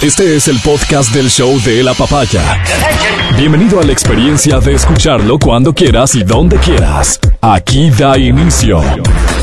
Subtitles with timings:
[0.00, 2.62] Este es el podcast del show de la papaya.
[3.36, 7.18] Bienvenido a la experiencia de escucharlo cuando quieras y donde quieras.
[7.40, 8.80] Aquí da inicio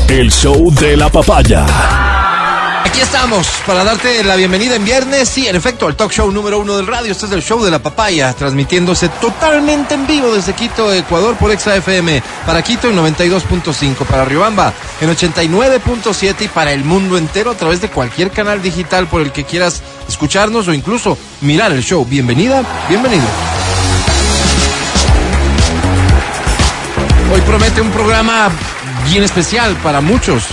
[0.08, 1.66] el show de la papaya.
[2.86, 5.28] Aquí estamos para darte la bienvenida en viernes.
[5.28, 7.12] Sí, en efecto, al talk show número uno del radio.
[7.12, 11.50] Este es el show de la papaya, transmitiéndose totalmente en vivo desde Quito, Ecuador, por
[11.50, 12.22] Exa FM.
[12.46, 17.82] Para Quito en 92.5, para Riobamba en 89.7 y para el mundo entero a través
[17.82, 22.04] de cualquier canal digital por el que quieras escucharnos o incluso mirar el show.
[22.04, 23.26] Bienvenida, bienvenido.
[27.32, 28.50] Hoy promete un programa
[29.10, 30.44] bien especial para muchos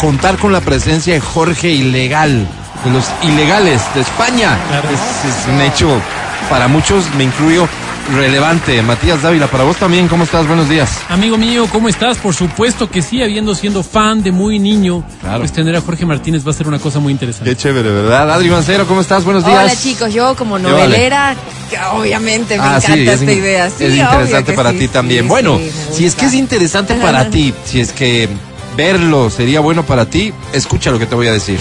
[0.00, 2.48] contar con la presencia de Jorge Ilegal,
[2.84, 4.58] de los ilegales de España.
[4.92, 6.00] Es, es un hecho
[6.48, 7.68] para muchos, me incluyo,
[8.12, 8.82] relevante.
[8.82, 10.46] Matías Dávila, para vos también, ¿cómo estás?
[10.46, 10.90] Buenos días.
[11.08, 12.18] Amigo mío, ¿cómo estás?
[12.18, 15.38] Por supuesto que sí, habiendo siendo fan de muy niño, Claro.
[15.40, 17.50] pues tener a Jorge Martínez va a ser una cosa muy interesante.
[17.50, 18.30] Qué chévere, ¿verdad?
[18.30, 19.24] Adri Mancero, ¿cómo estás?
[19.24, 19.58] Buenos días.
[19.64, 21.34] Hola chicos, yo como novelera,
[21.70, 23.70] que obviamente me Ah, encanta sí, es, esta in- idea.
[23.70, 25.22] Sí, es interesante para sí, ti sí, también.
[25.24, 25.58] sí, bueno,
[25.92, 28.28] si es que es interesante para ti, si es que
[28.76, 31.58] verlo sería bueno para ti, escucha lo que te voy a decir.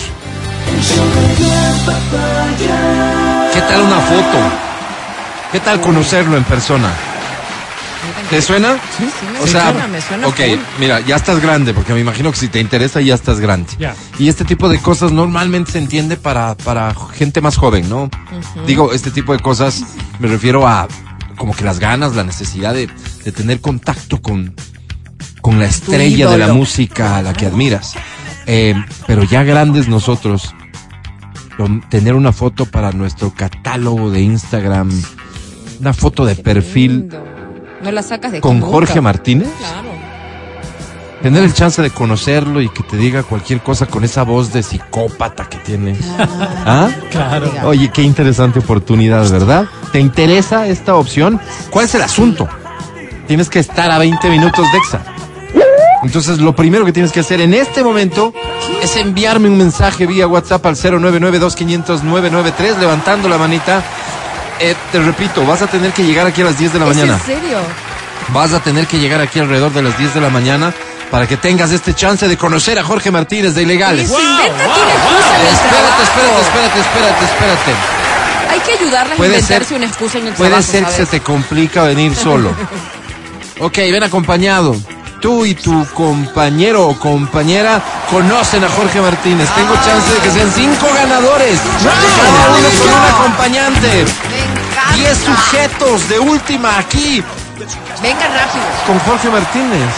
[3.54, 4.63] ¿Qué tal una foto?
[5.54, 6.92] ¿Qué tal conocerlo en persona?
[8.30, 8.74] ¿Te suena?
[8.98, 10.60] Sí, sí, me O sea, suena, me suena ok, full.
[10.80, 13.70] mira, ya estás grande, porque me imagino que si te interesa ya estás grande.
[14.20, 18.10] Y este tipo de cosas normalmente se entiende para, para gente más joven, ¿no?
[18.68, 19.84] Digo, este tipo de cosas
[20.20, 20.88] me refiero a
[21.38, 22.90] como que las ganas, la necesidad de,
[23.24, 24.54] de tener contacto con,
[25.42, 27.94] con la estrella de la música a la que admiras.
[28.48, 28.76] Eh,
[29.08, 30.54] pero ya grandes nosotros,
[31.58, 34.92] lo- tener una foto para nuestro catálogo de Instagram,
[35.80, 37.24] una foto de perfil Lindo.
[37.84, 39.02] No la sacas de con Jorge.
[39.02, 39.50] Martínez.
[39.58, 39.90] Claro.
[41.22, 44.62] Tener el chance de conocerlo y que te diga cualquier cosa con esa voz de
[44.62, 45.96] psicópata que tiene.
[46.20, 46.90] ¿Ah?
[47.12, 47.50] Claro.
[47.64, 49.66] Oye, qué interesante oportunidad, ¿verdad?
[49.94, 51.40] ¿Te interesa esta opción?
[51.70, 52.50] ¿Cuál es el asunto?
[53.28, 55.02] Tienes que estar a 20 minutos de EXA.
[56.04, 58.34] Entonces, lo primero que tienes que hacer en este momento
[58.82, 63.82] es enviarme un mensaje vía WhatsApp al 099-2500-993, levantando la manita.
[64.60, 66.96] Eh, te repito, vas a tener que llegar aquí a las 10 de la ¿Es
[66.96, 67.14] mañana.
[67.16, 67.58] en serio?
[68.30, 70.74] Vas a tener que llegar aquí alrededor de las 10 de la mañana
[71.12, 74.10] para que tengas este chance de conocer a Jorge Martínez de Ilegales.
[74.10, 74.62] Excusa en el
[75.54, 77.72] Espérate, espérate, espérate, espérate, espérate.
[78.52, 80.92] Hay que ayudarles a Puede inventarse ser- una excusa en el Puede trabajo, ser que
[80.92, 82.50] se te complica venir solo.
[83.60, 84.76] ok, ven acompañado.
[85.22, 87.82] Tú y tu compañero o compañera
[88.12, 89.48] conocen a Jorge Martínez.
[89.56, 91.60] Tengo chance de que sean cinco ganadores.
[91.82, 94.06] Cada uno con un acompañante.
[94.96, 95.14] Me encanta.
[95.14, 97.24] Diez sujetos de última aquí
[98.02, 98.66] Venga rápido.
[98.86, 99.90] con Jorge Martínez.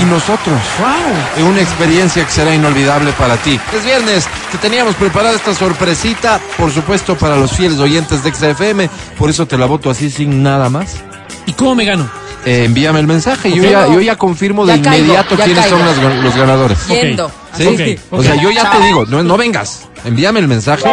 [0.00, 0.60] Y nosotros.
[0.78, 1.48] Wow.
[1.48, 3.58] Una experiencia que será inolvidable para ti.
[3.76, 8.88] Es viernes, te teníamos preparada esta sorpresita, por supuesto, para los fieles oyentes de XFM.
[9.18, 10.96] Por eso te la voto así sin nada más.
[11.46, 12.08] ¿Y cómo me gano?
[12.46, 13.50] Eh, envíame el mensaje.
[13.50, 15.78] Yo, ya, yo ya confirmo de inmediato quiénes caigo.
[15.78, 16.86] son las- los ganadores.
[16.88, 17.30] Yendo.
[17.56, 17.66] ¿Sí?
[17.66, 19.88] Ok, O sea, yo ya te digo, no, no vengas.
[20.04, 20.84] Envíame el mensaje,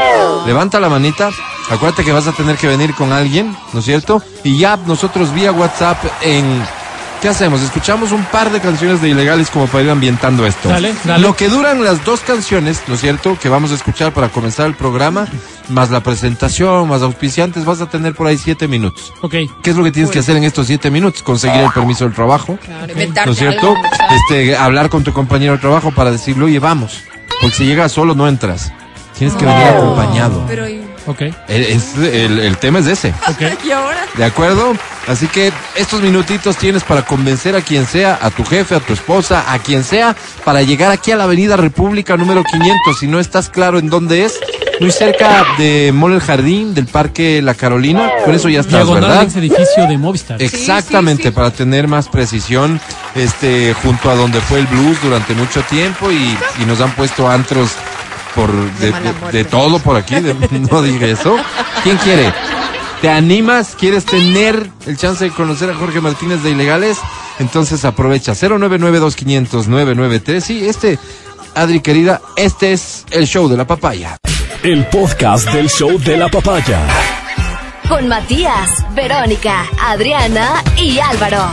[0.45, 1.29] levanta la manita.
[1.69, 4.22] Acuérdate que vas a tener que venir con alguien, ¿no es cierto?
[4.44, 6.63] Y ya nosotros vía WhatsApp en.
[7.21, 7.61] ¿Qué hacemos?
[7.61, 10.69] Escuchamos un par de canciones de ilegales como para ir ambientando esto.
[10.69, 11.21] Dale, dale.
[11.21, 13.37] Lo que duran las dos canciones, ¿no es cierto?
[13.39, 15.27] Que vamos a escuchar para comenzar el programa,
[15.69, 19.13] más la presentación, más auspiciantes, vas a tener por ahí siete minutos.
[19.21, 19.35] Ok.
[19.61, 21.21] ¿Qué es lo que tienes que hacer en estos siete minutos?
[21.21, 22.57] Conseguir el permiso del trabajo.
[22.65, 23.67] Claro, inventarte ¿No es cierto?
[23.67, 23.81] algo.
[24.09, 27.03] Este, hablar con tu compañero de trabajo para decirle, oye, vamos.
[27.39, 28.73] Porque si llegas solo no entras.
[29.15, 30.43] Tienes que venir acompañado.
[30.47, 31.22] Pero ¿y, Ok.
[31.47, 33.13] El, es- el- el tema es ese.
[33.28, 33.41] Ok.
[33.66, 34.06] ¿y ahora?
[34.16, 34.73] ¿De acuerdo?
[35.07, 38.94] Así que estos minutitos tienes para convencer a quien sea, a tu jefe, a tu
[38.94, 43.00] esposa, a quien sea, para llegar aquí a la Avenida República número 500.
[43.00, 44.39] Si no estás claro en dónde es,
[44.79, 48.12] muy cerca de Mall El Jardín, del Parque La Carolina.
[48.25, 49.23] Con eso ya estás, Diagonal ¿verdad?
[49.23, 50.41] ex edificio de Movistar.
[50.41, 51.35] Exactamente, Sí, sí, sí.
[51.35, 52.79] para tener más precisión,
[53.16, 57.29] este, junto a donde fue el blues durante mucho tiempo y, y nos han puesto
[57.29, 57.72] antros
[58.36, 58.52] por
[59.31, 60.34] de, todo por aquí, de-
[60.72, 61.36] no dije eso.
[61.83, 62.33] ¿Quién quiere?
[63.01, 63.75] ¿Te animas?
[63.80, 66.98] ¿Quieres tener el chance de conocer a Jorge Martínez de Ilegales?
[67.39, 70.42] Entonces aprovecha 099-2500-993.
[70.42, 71.00] Sí, este,
[71.56, 74.18] Adri querida, este es el show de la papaya.
[74.63, 76.80] El podcast del show de la papaya.
[77.89, 81.50] Con Matías, Verónica, Adriana y Álvaro.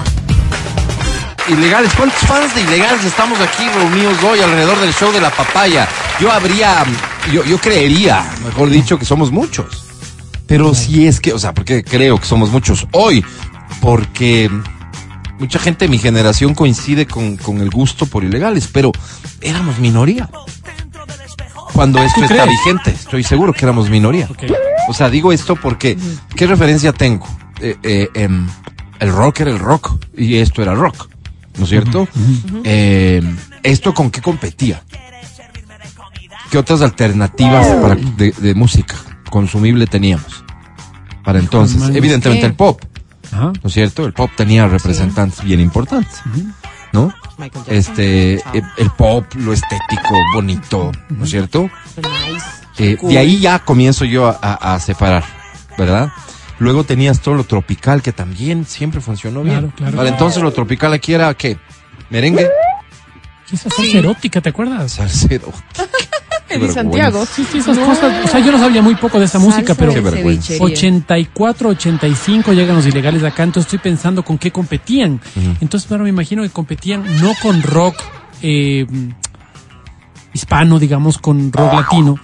[1.49, 5.89] Ilegales, ¿cuántos fans de Ilegales estamos aquí reunidos hoy alrededor del show de la papaya?
[6.21, 6.85] Yo habría,
[7.33, 9.85] yo, yo creería, mejor dicho, que somos muchos.
[10.47, 13.25] Pero si es que, o sea, porque creo que somos muchos hoy,
[13.81, 14.51] porque
[15.39, 18.93] mucha gente de mi generación coincide con, con el gusto por ilegales, pero
[19.41, 20.29] éramos minoría.
[21.73, 22.51] cuando esto ¿Tú está crees?
[22.51, 22.91] vigente.
[22.91, 24.29] Estoy seguro que éramos minoría.
[24.89, 25.97] O sea, digo esto porque,
[26.37, 27.27] ¿qué referencia tengo?
[27.61, 28.47] Eh, eh, em,
[29.01, 31.09] el rock era el rock y esto era rock,
[31.59, 32.09] ¿no es cierto?
[32.65, 33.23] Eh,
[33.63, 34.83] ¿Esto con qué competía?
[36.51, 38.95] ¿Qué otras alternativas para- de, de música
[39.31, 40.45] consumible teníamos?
[41.25, 42.47] Para entonces, evidentemente ¿qué?
[42.47, 42.81] el pop.
[43.33, 44.07] ¿no es cierto?
[44.07, 46.21] El pop tenía representantes bien importantes,
[46.93, 47.13] ¿no?
[47.67, 51.71] Este, eh, el pop, lo estético, bonito, ¿no es cierto?
[51.97, 52.47] Nice.
[52.79, 53.11] Eh, Cool.
[53.11, 55.25] De ahí ya comienzo yo a, a- a separar,
[55.77, 56.11] ¿verdad?
[56.59, 59.59] Luego tenías todo lo tropical que también siempre funcionó bien.
[59.59, 59.97] Claro, claro.
[59.97, 61.59] Para entonces lo tropical aquí era ¿qué?
[62.11, 62.49] Merengue,
[63.49, 64.99] ¿Qué es esa salsa erótica, te acuerdas?
[65.29, 65.39] de
[66.59, 66.83] vergüenza.
[66.83, 67.27] Santiago.
[67.27, 68.25] Sí, sí, esas cosas.
[68.25, 70.55] O sea, yo no sabía muy poco de esa música, pero Qué vergüenza.
[70.61, 75.21] 84, 85 llegan los ilegales acá, entonces estoy pensando con qué competían.
[75.61, 77.97] Entonces, claro, me imagino que competían no con rock
[78.43, 78.87] eh,
[80.33, 82.19] hispano, digamos, con rock latino,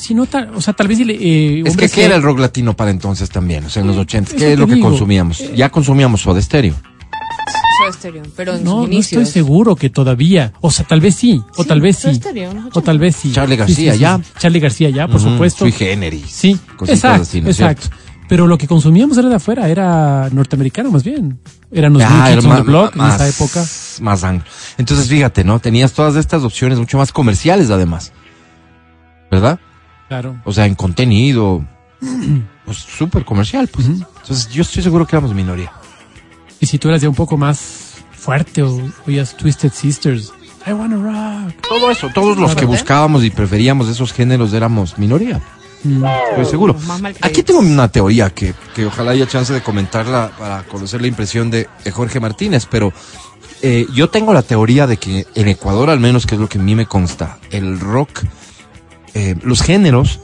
[0.00, 0.98] sino, tal, o sea, tal vez...
[1.00, 3.64] Eh, Es que ¿qué era el rock latino para entonces también?
[3.64, 4.88] O sea, en los 80, eso ¿qué es lo que digo.
[4.88, 5.42] consumíamos?
[5.54, 6.74] Ya consumíamos Soda Stereo.
[7.80, 10.52] Soda Stereo, pero en No, sus no estoy seguro que todavía.
[10.60, 12.14] O sea, tal vez sí, o Sí, tal vez sí.
[12.14, 12.68] Stereo, ¿no?
[12.72, 13.32] O tal vez sí.
[13.32, 14.16] Charly Sí, García, sí, sí, ya.
[14.18, 14.32] sí.
[14.38, 15.58] Charly García, ya, por supuesto.
[15.60, 16.24] Sui generis.
[16.30, 17.82] Sí, exacto, así, ¿no exacto.
[17.82, 17.96] cierto?
[18.28, 21.38] Pero lo que consumíamos era de afuera, era norteamericano más bien.
[21.72, 23.64] Eran los Ah, era ma- Block en más- esa época.
[24.02, 24.44] Más anglo.
[24.76, 25.60] Entonces, fíjate, ¿no?
[25.60, 28.12] Tenías todas estas opciones mucho más comerciales además.
[29.30, 29.58] ¿Verdad?
[30.08, 30.40] Claro.
[30.44, 31.64] O sea, en contenido,
[32.64, 33.86] pues súper comercial, pues.
[33.86, 35.72] Entonces, yo estoy seguro que éramos minoría.
[36.60, 40.32] Y si tú eras ya un poco más fuerte o oías Twisted Sisters,
[40.66, 41.54] I wanna rock.
[41.68, 45.40] Todo eso, todos los que buscábamos y preferíamos esos géneros éramos minoría.
[45.84, 46.04] Mm.
[46.30, 46.76] Estoy seguro.
[47.22, 51.50] Aquí tengo una teoría que, que ojalá haya chance de comentarla para conocer la impresión
[51.50, 52.92] de, de Jorge Martínez, pero
[53.62, 56.58] eh, yo tengo la teoría de que en Ecuador, al menos, que es lo que
[56.58, 58.22] a mí me consta, el rock,
[59.18, 60.20] eh, los géneros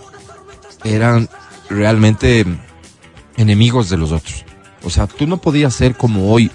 [0.85, 1.29] eran
[1.69, 2.47] realmente
[3.37, 4.45] enemigos de los otros.
[4.85, 6.49] O sea, tú no podías ser como hoy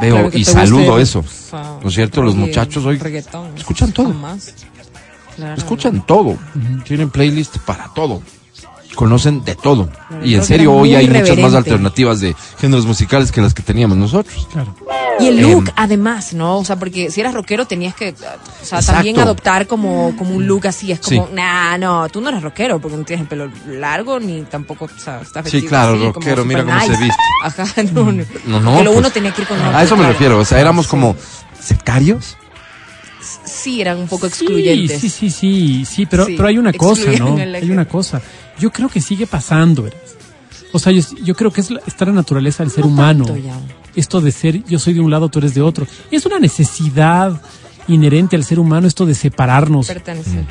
[0.00, 1.18] veo Claro y saludo eso.
[1.18, 2.22] o sea, ¿No es cierto?
[2.22, 3.00] Los muchachos hoy
[3.56, 4.14] escuchan todo.
[5.34, 5.54] Claro.
[5.56, 6.38] Escuchan todo.
[6.84, 8.22] Tienen playlist para todo.
[8.94, 9.88] Conocen de todo.
[10.08, 13.62] Claro, Y en serio, hoy hay muchas más alternativas de géneros musicales que las que
[13.62, 14.46] teníamos nosotros.
[14.52, 14.74] Claro.
[15.20, 16.58] Y el look, además, ¿no?
[16.58, 18.34] O sea, porque si eras rockero tenías que, o sea,
[18.80, 18.92] Exacto.
[18.94, 20.90] también adoptar como, como un look así.
[20.90, 21.32] Es como, Sí.
[21.34, 24.98] nah, no, tú no eres rockero porque no tienes el pelo largo ni tampoco, o
[24.98, 27.04] sea, estás Sí, claro, así, como rockero, mira super cómo se nice.
[27.04, 27.22] viste.
[27.44, 28.24] Ajá, no, no.
[28.46, 30.12] No, no, lo pues, uno tenía que ir con A eso me claro.
[30.14, 30.38] refiero.
[30.40, 30.90] O sea, éramos Sí.
[30.90, 31.14] como
[31.60, 32.36] sectarios.
[33.44, 35.00] Sí, eran un poco Sí, excluyentes.
[35.00, 37.36] sí, sí, sí, sí, pero, Sí, pero hay una cosa, ¿no?
[37.36, 38.20] Hay una cosa.
[38.58, 39.98] Yo creo que sigue pasando, ¿verdad?
[40.72, 43.24] O sea, yo, yo creo que es la, está la naturaleza del ser No humano.
[43.24, 43.54] tanto ya.
[43.94, 45.86] Esto de ser, yo soy de un lado, tú eres de otro.
[46.10, 47.40] Es una necesidad
[47.86, 49.86] inherente al ser humano esto de separarnos.
[49.86, 50.44] Pertenecer.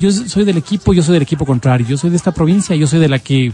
[0.00, 1.86] Yo soy del equipo, yo soy del equipo contrario.
[1.86, 3.52] Yo soy de esta provincia, yo soy de la que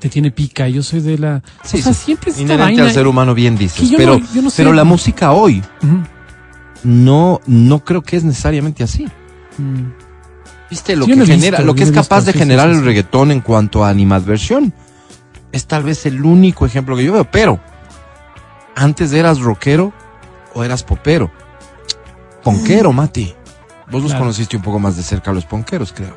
[0.00, 0.68] te tiene pica.
[0.68, 1.42] Yo soy de la...
[1.64, 2.84] o sea, siempre es esta Inherente vaina.
[2.84, 3.92] al ser humano, bien dices.
[3.96, 4.62] pero, no- yo no sé.
[4.62, 5.62] pero la música hoy
[6.82, 9.06] no, no creo que es necesariamente así.
[9.58, 10.09] Mm.
[10.70, 10.94] ¿Viste?
[10.94, 13.32] Lo que genera, visto, lo que es capaz visto, de generar sí, sí, el reggaetón
[13.32, 14.72] en cuanto a animadversión.
[15.52, 17.24] Es tal vez el único ejemplo que yo veo.
[17.24, 17.60] Pero,
[18.76, 19.92] antes eras rockero
[20.54, 21.30] o eras popero.
[22.44, 23.34] Ponquero, Mati.
[23.90, 26.16] Vos los conociste un poco más de cerca a los ponqueros, creo.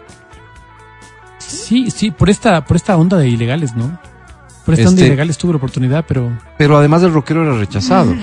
[1.40, 4.00] Sí, sí, por esta, por esta onda de ilegales, ¿no?
[4.66, 6.32] Por esta onda Este- ilegales tuve la oportunidad, pero...
[6.58, 8.16] Pero además el rockero era rechazado.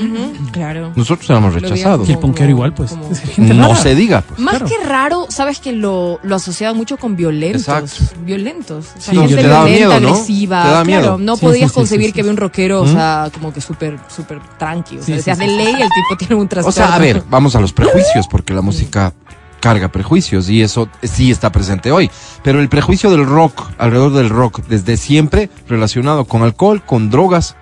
[0.53, 0.91] Claro.
[0.97, 2.09] Nosotros éramos rechazados.
[2.09, 2.91] Y el ponquero igual, pues.
[2.93, 3.77] como- Es gente No rara.
[3.77, 4.41] se diga, pues.
[4.41, 4.67] Más Claro.
[4.67, 7.61] que raro, sabes que lo, lo asociaban mucho con violentos.
[7.69, 8.21] Exacto.
[8.25, 8.87] Violentos.
[8.97, 10.09] O sea, Sí, gente te daba violenta, miedo, ¿no?
[10.15, 10.63] agresiva.
[10.63, 11.19] Te daba claro, miedo.
[11.19, 13.99] no Sí, podías sí, concebir sí, que había un rockero, o sea, como que súper,
[14.09, 14.95] súper tranqui.
[14.97, 15.57] O sea, Sí, decías sí, de sí.
[15.57, 16.73] ley, el tipo tiene un O trastorno.
[16.73, 19.13] sea, a ver, vamos a los prejuicios, porque la música
[19.61, 22.11] carga prejuicios y eso sí está presente hoy.
[22.43, 27.57] Pero el prejuicio del rock, alrededor del rock, desde siempre relacionado con alcohol, con drogas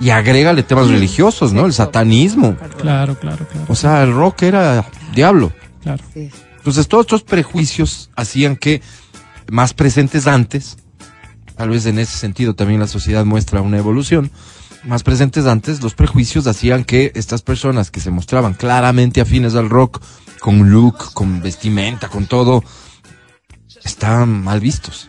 [0.00, 1.66] y agrégale temas religiosos, ¿no?
[1.66, 2.56] El satanismo.
[2.78, 3.66] Claro, claro, claro.
[3.68, 5.52] O sea, el rock era diablo.
[5.82, 6.02] claro.
[6.12, 6.30] Sí.
[6.56, 8.80] Entonces, todos estos prejuicios hacían que,
[9.50, 10.78] más presentes antes,
[11.56, 14.30] tal vez en ese sentido también la sociedad muestra una evolución,
[14.84, 19.70] más presentes antes, los prejuicios hacían que estas personas que se mostraban claramente afines al
[19.70, 20.02] rock,
[20.44, 22.62] con look, con vestimenta, con todo,
[23.82, 25.08] estaban mal vistos.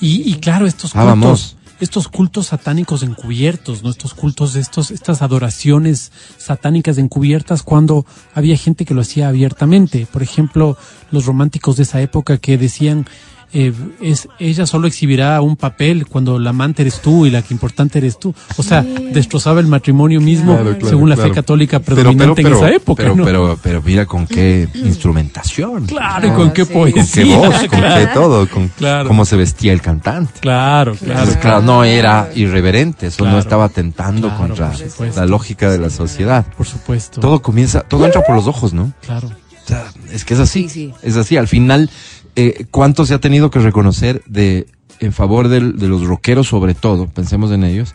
[0.00, 1.52] Y, y claro, estos Ah, vamos.
[1.52, 3.90] cultos, estos cultos satánicos encubiertos, ¿no?
[3.90, 10.06] Estos cultos, estos, estas adoraciones satánicas encubiertas cuando había gente que lo hacía abiertamente.
[10.10, 10.78] Por ejemplo,
[11.10, 13.06] los románticos de esa época que decían,
[13.52, 17.52] eh, es, ella solo exhibirá un papel cuando la amante eres tú y la que
[17.54, 18.34] importante eres tú.
[18.56, 21.30] O sea, destrozaba el matrimonio mismo Claro, claro, según la claro.
[21.30, 23.02] fe católica predominante pero, pero, en esa época.
[23.02, 23.24] pero, ¿no?
[23.24, 25.86] pero, pero mira con qué instrumentación.
[25.86, 26.72] claro, y Ah, con qué sí.
[26.72, 27.02] poesía.
[27.02, 29.08] Con qué voz, con claro, qué todo, con Claro.
[29.08, 30.40] cómo se vestía el cantante.
[30.40, 31.62] claro, claro.
[31.62, 33.32] No era irreverente, eso Claro.
[33.32, 34.72] no estaba atentando Claro, contra
[35.16, 36.46] la lógica de la sociedad.
[36.56, 37.20] Por supuesto.
[37.20, 38.92] Todo comienza, todo entra por los ojos, ¿no?
[39.04, 39.28] Claro.
[39.28, 40.68] O sea, es que es así.
[40.68, 40.94] Sí, sí.
[41.02, 41.36] Es así.
[41.36, 41.90] Al final,
[42.36, 44.66] eh, ¿cuánto se ha tenido que reconocer de
[45.00, 47.94] en favor del- de los rockeros, sobre todo, pensemos en ellos,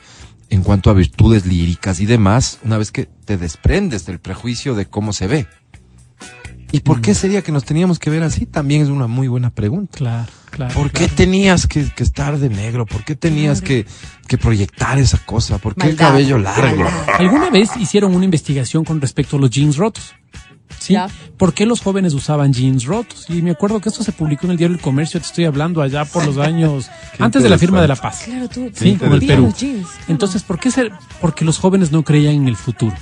[0.50, 4.86] en cuanto a virtudes líricas y demás, una vez que te desprendes del prejuicio de
[4.88, 5.48] cómo se ve?
[6.72, 8.46] ¿Y por qué sería que nos teníamos que ver así?
[8.46, 9.98] También es una muy buena pregunta.
[9.98, 10.74] Claro, claro.
[10.74, 12.86] ¿Por qué tenías que, que estar de negro?
[12.86, 13.86] ¿Por qué tenías que,
[14.28, 15.58] que proyectar esa cosa?
[15.60, 16.84] ¿Por qué el cabello largo?
[17.18, 20.16] ¿Alguna vez hicieron una investigación con respecto a los jeans rotos?
[20.80, 20.94] ¿Sí?
[20.94, 21.08] Ya.
[21.38, 23.26] ¿Por qué los jóvenes usaban jeans rotos?
[23.30, 25.82] Y me acuerdo que esto se publicó en el diario El Comercio, te estoy hablando
[25.82, 26.90] allá por los años
[27.20, 28.24] antes de la firma de la paz.
[28.26, 28.70] Claro, tú.
[28.74, 29.54] Sí, como el Perú.
[30.08, 30.92] Entonces, ¿por qué ser?
[31.22, 32.96] Porque los jóvenes no creían en el futuro.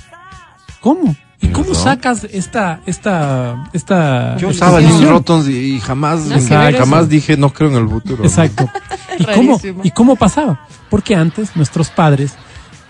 [0.80, 1.16] ¿Cómo?
[1.40, 4.36] ¿Y cómo sacas esta, esta, esta?
[4.38, 8.24] Yo usaba jeans rotos y, y jamás, No, jamás dije no creo en el futuro.
[8.24, 8.68] Exacto.
[9.18, 9.60] ¿Y cómo.
[9.82, 10.66] ¿Y cómo pasaba?
[10.88, 12.34] Porque antes nuestros padres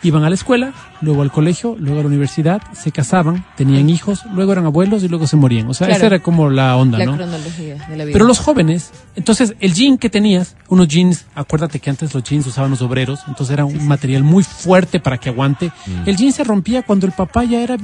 [0.05, 4.21] iban a la escuela, luego al colegio, luego a la universidad, se casaban, tenían hijos,
[4.33, 5.69] luego eran abuelos y luego se morían.
[5.69, 5.97] O sea, Claro.
[5.99, 7.17] esa era como la onda, La ¿no?
[7.17, 8.13] cronología de la vida.
[8.13, 12.47] Pero los jóvenes, entonces el jean que tenías, unos jeans, acuérdate que antes los jeans
[12.47, 15.73] usaban los obreros, entonces era un material muy fuerte para que aguante.
[16.07, 17.79] El jean se rompía cuando el papá ya era, o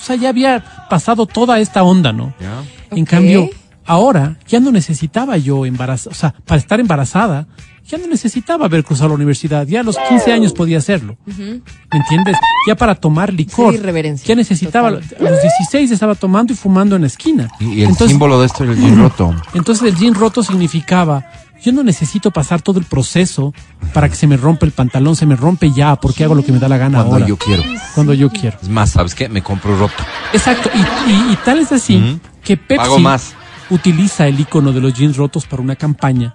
[0.00, 2.32] sea, ya había pasado toda esta onda, ¿no?
[2.40, 2.62] ¿Ya?
[2.96, 3.50] En cambio,
[3.84, 7.46] ahora ya no necesitaba yo embarazada, o sea, para estar embarazada,
[7.88, 11.16] ya no necesitaba haber cruzado la universidad, ya a los 15 años podía hacerlo.
[11.26, 11.60] ¿Me
[11.92, 12.36] entiendes?
[12.66, 13.72] Ya para tomar licor.
[13.72, 15.26] Sí, irreverencia, Ya necesitaba, total.
[15.26, 17.48] a los 16 estaba tomando y fumando en la esquina.
[17.60, 19.34] Y, y el Entonces- símbolo de esto era el jean roto.
[19.54, 21.24] entonces el jean roto significaba,
[21.62, 23.54] yo no necesito pasar todo el proceso
[23.94, 26.52] para que se me rompa el pantalón, se me rompe ya, porque hago lo que
[26.52, 27.26] me da la gana Cuando ahora.
[27.26, 27.62] yo quiero.
[27.94, 28.58] Cuando yo quiero.
[28.62, 29.28] Es más, ¿sabes qué?
[29.28, 29.94] Me compro roto.
[30.32, 33.34] Exacto, y, y- y tal es así que Pepsi Pago más.
[33.70, 36.34] utiliza el icono de los jeans rotos para una campaña.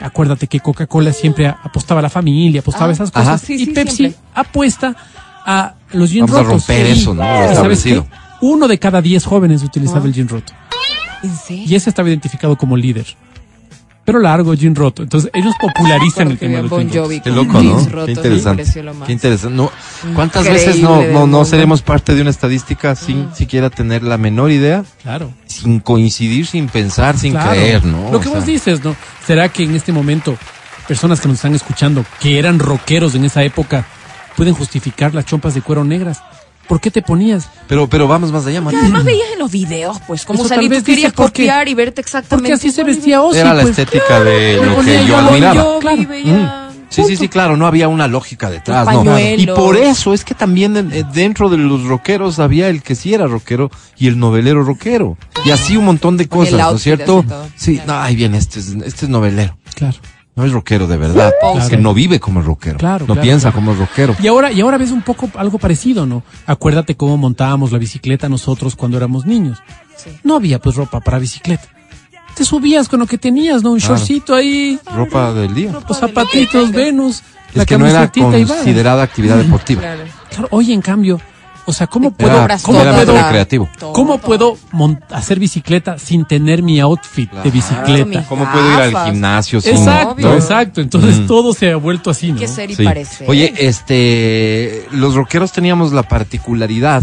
[0.00, 3.20] Acuérdate que Coca-Cola siempre a- apostaba a la familia, apostaba Ah, a esas ajá.
[3.32, 3.40] cosas.
[3.42, 4.20] Sí, y sí, Pepsi siempre.
[4.34, 4.96] apuesta
[5.46, 6.66] a los jeans Vamos a rotos.
[6.68, 7.22] romper Y- eso, ¿no?
[7.22, 8.02] Lo ¿sabes qué?
[8.40, 10.52] Uno de cada diez jóvenes utilizaba el jean roto.
[11.22, 11.64] ¿En serio?
[11.66, 13.06] Y ese estaba identificado como líder.
[14.04, 15.02] Pero largo, jean roto.
[15.02, 17.06] Entonces ellos popularizan el tema de los Bon jeans rotos.
[17.06, 18.04] Jovi Qué loco, ¿no?
[18.04, 18.64] Qué interesante.
[19.06, 19.56] Qué interesante.
[19.56, 19.70] No,
[20.14, 24.18] ¿Cuántas increíble veces no, no, no seremos parte de una estadística sin siquiera tener la
[24.18, 24.84] menor idea?
[25.02, 25.32] Claro.
[25.46, 27.50] Sin coincidir, sin pensar, sin Claro.
[27.52, 28.12] creer, ¿no?
[28.12, 28.94] Lo que O vos sea, dices, ¿no?
[29.26, 30.36] ¿Será que en este momento
[30.86, 33.86] personas que nos están escuchando, que eran rockeros en esa época,
[34.36, 36.20] pueden justificar las chompas de cuero negras?
[36.68, 37.48] ¿Por qué te ponías?
[37.68, 38.76] Pero, pero vamos más allá, Mati.
[38.76, 42.00] además veías en los videos, pues, cómo salí, tal tú querías porque- copiar y verte
[42.00, 42.50] exactamente.
[42.50, 43.38] Porque así se vestía Ozzy.
[43.38, 43.78] Era la pues.
[43.78, 45.54] estética de lo que yo admiraba.
[45.54, 45.96] Yo Claro.
[45.98, 49.18] vi, veía- Sí, sí, sí, claro, no había una lógica detrás, ¿no?
[49.18, 53.12] Y por eso es que también eh, dentro de los rockeros había el que sí
[53.12, 53.68] era rockero
[53.98, 55.16] y el novelero rockero.
[55.44, 57.24] Y así un montón de cosas, ¿no es cierto?
[57.56, 57.92] Sí, Claro.
[57.94, 59.56] no, ahí viene, este es, este es novelero.
[59.74, 59.96] Claro.
[60.36, 61.32] No es rockero de verdad.
[61.40, 61.58] Claro.
[61.60, 62.78] Es que no vive como rockero.
[62.78, 63.54] Claro, no claro, piensa claro.
[63.66, 64.16] como rockero.
[64.20, 66.24] Y ahora, y ahora ves un poco algo parecido, ¿no?
[66.46, 69.58] Acuérdate cómo montábamos la bicicleta nosotros cuando éramos niños.
[69.96, 70.10] Sí.
[70.24, 71.68] No había pues ropa para bicicleta.
[72.34, 73.70] Te subías con lo que tenías, ¿no?
[73.72, 73.94] Un Claro.
[73.96, 75.72] shortcito ahí, Ropa del día.
[75.88, 77.22] los zapatitos, Venus,
[77.54, 79.82] Es que no era considerada actividad deportiva.
[79.82, 80.02] Claro.
[80.30, 81.20] Claro, oye, en cambio,
[81.66, 83.14] o sea, ¿cómo puedo, cómo puedo,
[83.78, 84.56] todo, cómo puedo
[85.10, 88.24] hacer bicicleta sin tener mi outfit de bicicleta?
[88.28, 90.34] ¿Cómo puedo ir al gimnasio sin Exacto, Obvio.
[90.34, 90.80] exacto.
[90.80, 91.26] Entonces Mm.
[91.26, 92.38] todo se ha vuelto así, ¿no?
[92.38, 92.84] Qué ser y Sí.
[92.84, 93.28] parecer.
[93.30, 97.02] Oye, este, los rockeros teníamos la particularidad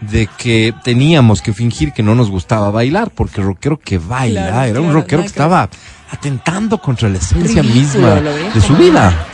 [0.00, 4.48] de que teníamos que fingir que no nos gustaba bailar, porque el rockero que baila
[4.48, 5.68] Claro, era un claro, rockero que que estaba
[6.10, 9.26] atentando contra la esencia Ridículo, misma de su vida.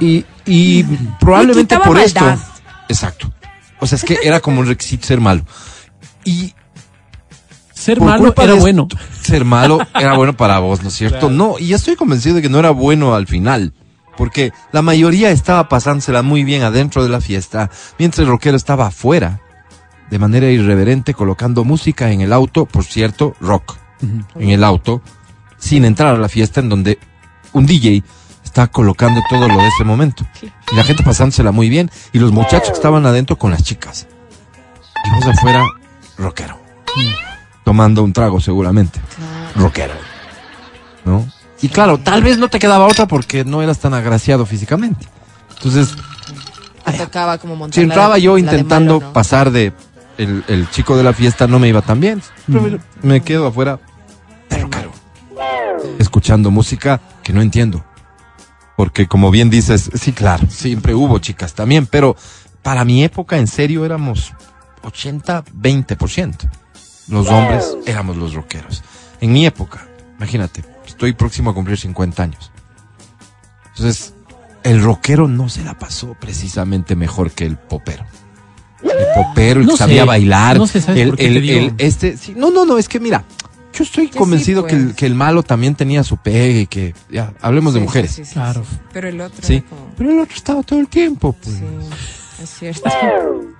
[0.00, 0.82] Y, y
[1.18, 2.04] probablemente por maldad.
[2.04, 2.40] esto.
[2.88, 3.32] Exacto.
[3.82, 5.42] O sea, es que era como un requisito ser malo.
[6.24, 6.54] Y
[7.74, 8.86] Ser malo era bueno.
[9.22, 11.30] Ser malo era bueno para vos, ¿no es cierto?
[11.30, 13.74] No, y ya estoy convencido de que no era bueno al final.
[14.16, 18.86] Porque la mayoría estaba pasándosela muy bien adentro de la fiesta, mientras el rockero estaba
[18.86, 19.40] afuera,
[20.10, 23.78] de manera irreverente, colocando música en el auto, por cierto, rock,
[24.38, 25.02] en el auto,
[25.58, 27.00] sin entrar a la fiesta en donde
[27.52, 28.04] un DJ
[28.52, 30.26] está colocando todo lo de ese momento.
[30.70, 34.06] Y la gente pasándosela muy bien, y los muchachos que estaban adentro con las chicas.
[35.06, 35.64] Y vos afuera,
[36.18, 36.58] rockero.
[37.64, 39.00] Tomando un trago seguramente.
[39.56, 39.94] Rockero.
[41.06, 41.26] ¿No?
[41.62, 45.06] Y claro, tal vez no te quedaba otra porque no eras tan agraciado físicamente.
[45.56, 45.94] Entonces,
[46.84, 49.12] Te tocaba como montar si la- entraba yo de intentando malo, ¿no?
[49.14, 49.72] pasar de
[50.18, 52.20] el, el chico de la fiesta, no me iba tan bien.
[52.46, 53.78] Pero me- me quedo afuera
[54.50, 54.92] de rockero.
[55.98, 57.82] escuchando música que no entiendo.
[58.76, 62.16] Porque como bien dices, sí, claro, siempre hubo chicas también, pero
[62.62, 64.32] para mi época en serio éramos
[64.82, 66.50] 80, 20%.
[67.08, 68.82] Los hombres éramos los rockeros.
[69.20, 69.86] En mi época,
[70.16, 72.50] imagínate, estoy próximo a cumplir 50 años.
[73.70, 74.14] Entonces,
[74.62, 78.04] el rockero no se la pasó precisamente mejor que el popero.
[78.82, 82.16] El popero, el No que sé, sabía bailar, no sé, ¿sabes el, el- el- este,
[82.16, 83.24] sí, no, no, no, es que mira,
[83.72, 84.96] yo estoy Que sí, convencido que, el, pues.
[84.96, 88.10] que el malo también tenía su pegue, que ya, hablemos de mujeres.
[88.12, 88.64] sí, sí, sí, Claro.
[88.68, 88.76] sí.
[88.92, 89.38] Pero el otro.
[89.42, 91.32] Sí, como- pero el otro estaba todo el tiempo.
[91.32, 91.56] pues.
[91.56, 92.90] Sí, es cierto.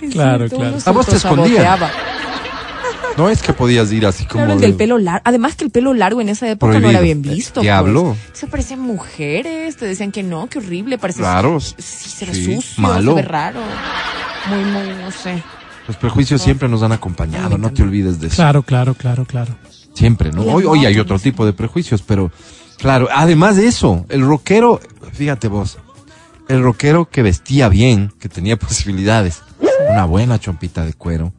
[0.00, 0.76] Es Claro, cierto, claro.
[0.86, 1.90] A vos te autosaboteaba.
[3.18, 4.44] No es que podías ir así como.
[4.44, 5.20] Claro, el del pelo largo.
[5.24, 7.60] Además que el pelo largo en esa época no era bien visto.
[7.60, 8.16] Diablo.
[8.26, 8.38] Pues.
[8.38, 11.60] Se parecían mujeres, te decían que no, que horrible, parece Claro.
[11.60, 13.10] Sí, se Sí, sucio, malo.
[13.14, 13.60] se ve raro.
[14.48, 15.42] Muy, muy, no sé.
[15.90, 18.36] Los prejuicios siempre nos han acompañado, no te olvides de eso.
[18.36, 19.56] Claro, claro, claro, claro.
[19.92, 20.42] Siempre, ¿no?
[20.42, 22.30] Hoy, hoy hay otro tipo de prejuicios, pero
[22.78, 24.78] claro, además de eso, el rockero,
[25.12, 25.78] fíjate vos,
[26.48, 29.42] el rockero que vestía bien, que tenía posibilidades,
[29.90, 31.32] una buena chompita de cuero,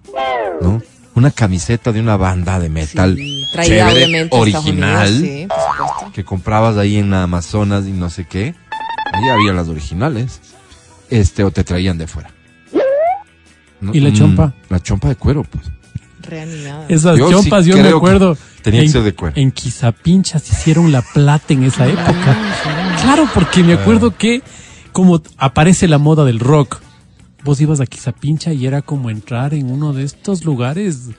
[0.60, 0.82] ¿no?
[1.16, 6.12] Una camiseta de una banda de metal Sí, chévere, original, Unidos, sí, por supuesto.
[6.12, 8.54] que comprabas ahí en Amazonas y no sé qué.
[9.14, 10.42] Ahí había las originales.
[11.10, 12.32] Este, o te traían de fuera.
[13.82, 13.94] ¿No?
[13.94, 14.54] ¿Y la Mm, chompa?
[14.70, 15.66] La chompa de cuero, pues.
[16.22, 16.86] Reanimada.
[16.88, 18.38] Esas Yo sí chompas, yo me creo que acuerdo.
[18.62, 19.36] tenía que en, ser de cuero.
[19.38, 22.38] En Quizapinchas hicieron la plata en esa época.
[23.02, 23.78] Claro, porque me Ah.
[23.82, 24.44] acuerdo que
[24.92, 26.80] como aparece la moda del rock,
[27.44, 31.10] vos ibas a Quizapincha y era como entrar en uno de estos lugares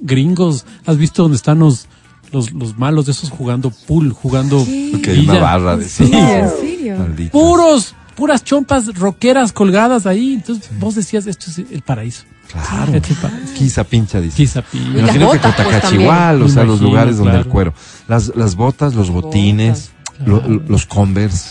[0.00, 0.66] gringos.
[0.84, 1.86] ¿Has visto donde están los,
[2.32, 4.58] los, los malos de esos jugando pool, jugando
[4.90, 6.04] Porque hay una barra de Sí.
[6.12, 7.30] ¿En serio?
[7.32, 10.34] Puros, puras chompas rockeras colgadas ahí.
[10.34, 12.24] Entonces vos decías, esto es el paraíso.
[12.50, 12.92] Claro.
[12.94, 13.54] Este es el paraíso.
[13.54, 14.64] Quizá pincha, dice.
[14.72, 16.00] Imagino que botas, pues, Cotacachi también.
[16.02, 17.72] igual, o sea, los lugares donde el cuero.
[18.08, 19.90] Las, las botas, los botines,
[20.24, 21.50] lo- los Converse,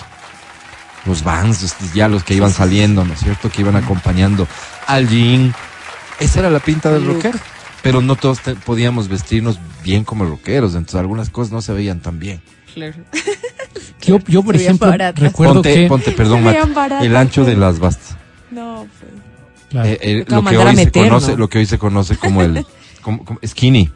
[1.06, 3.50] los Vans, estos ya los que iban saliendo, ¿no es cierto?
[3.50, 4.48] Que iban acompañando
[4.88, 5.54] al jean.
[6.20, 7.40] Esa era la pinta del rockero.
[7.82, 12.02] Pero no todos te- podíamos vestirnos bien como rockeros, entonces algunas cosas no se veían
[12.02, 12.42] tan bien.
[12.74, 12.98] Claro.
[14.02, 15.22] Yo, yo por Se ejemplo, baratas.
[15.24, 15.88] recuerdo ponte, que...
[15.88, 18.18] ponte, perdón, Se Matt, el ancho de las bastas.
[18.52, 19.12] No, pues.
[19.70, 19.88] Claro.
[19.90, 21.38] Eh, eh, lo, que hoy se meter, conoce, ¿no?
[21.38, 22.66] lo que hoy se conoce como el
[23.02, 23.90] como- como skinny.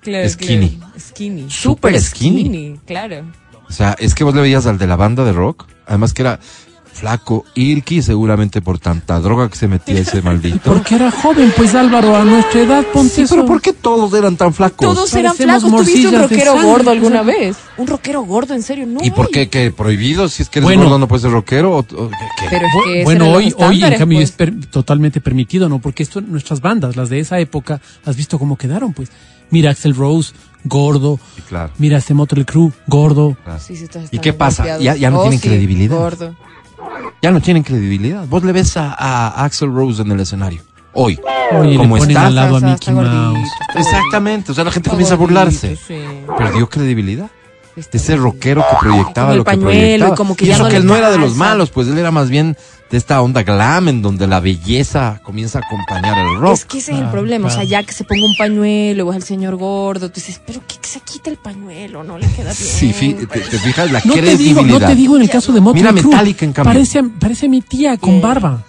[0.00, 0.70] Claro, Skinny.
[0.78, 0.92] claro.
[1.00, 1.50] Skinny.
[1.50, 2.40] Super Super skinny.
[2.42, 2.80] skinny.
[2.86, 3.24] Claro.
[3.68, 6.22] O sea, es que vos le veías al de la banda de rock, además que
[6.22, 6.38] era
[6.96, 10.58] flaco, Irki, seguramente por tanta droga que se metía ese maldito.
[10.72, 13.34] Porque era joven, pues Álvaro, a nuestra edad, ponte Sí, eso.
[13.36, 14.80] pero ¿por qué todos eran tan flacos?
[14.94, 15.70] Todos eran flacos.
[15.70, 17.56] ¿Tuviste un rockero sangre, gordo alguna vez?
[17.76, 18.86] ¿Un rockero gordo, en serio?
[18.86, 18.98] No.
[19.04, 19.48] ¿Y por qué?
[19.48, 20.28] ¿Que prohibido?
[20.28, 20.82] Si es que eres Bueno.
[20.84, 21.72] gordo no puedes ser rockero.
[21.76, 22.46] ¿O, o qué- qué?
[22.50, 24.30] Pero es que Bueno, hoy, hoy en cambio pues.
[24.30, 25.78] es per- totalmente permitido, ¿no?
[25.78, 29.10] Porque esto, nuestras bandas, las de esa época, has visto cómo quedaron, pues.
[29.50, 30.32] Mira Axel Rose,
[30.64, 31.20] gordo.
[31.36, 31.72] Sí, claro.
[31.78, 33.36] Mira este Motley Crue, gordo.
[33.60, 34.62] Sí, sí, todos ¿Y qué pasa?
[34.64, 34.82] golpeados.
[34.84, 35.96] Ya- ya no Oh, tienen sí, credibilidad.
[35.96, 36.34] Gordo.
[37.22, 38.26] Ya no tienen credibilidad.
[38.26, 40.62] Vos le ves a, a Axel Rose en el escenario.
[40.92, 41.18] Hoy.
[41.52, 42.26] Oye, le ¿Cómo ponen está?
[42.26, 43.48] al lado a Mickey gordito, Mouse.
[43.74, 44.52] Exactamente.
[44.52, 45.76] O sea, la gente comienza a burlarse.
[45.76, 45.98] sí.
[46.38, 47.30] Perdió credibilidad.
[47.76, 50.14] Está Ese rockero que proyectaba lo que pañuelo, proyectaba.
[50.14, 51.86] y como que Y ya eso no que él no era de los malos, pues
[51.88, 52.56] él era más bien
[52.90, 56.52] de esta onda glam en donde la belleza comienza a acompañar el rock.
[56.54, 59.10] Es que ese es el problema, o sea, ya que se ponga un pañuelo o
[59.10, 62.44] es el señor gordo, tú dices, pero que, se quite el pañuelo, no le queda
[62.44, 62.54] bien.
[62.54, 64.80] Sí, fi- te, te fijas la No te digo, credibilidad.
[64.80, 66.10] no te digo en el caso de Motley Mira Crue.
[66.12, 66.72] Metallica, en cambio.
[66.72, 68.20] Parece, parece mi tía con ¿Qué?
[68.20, 68.62] barba.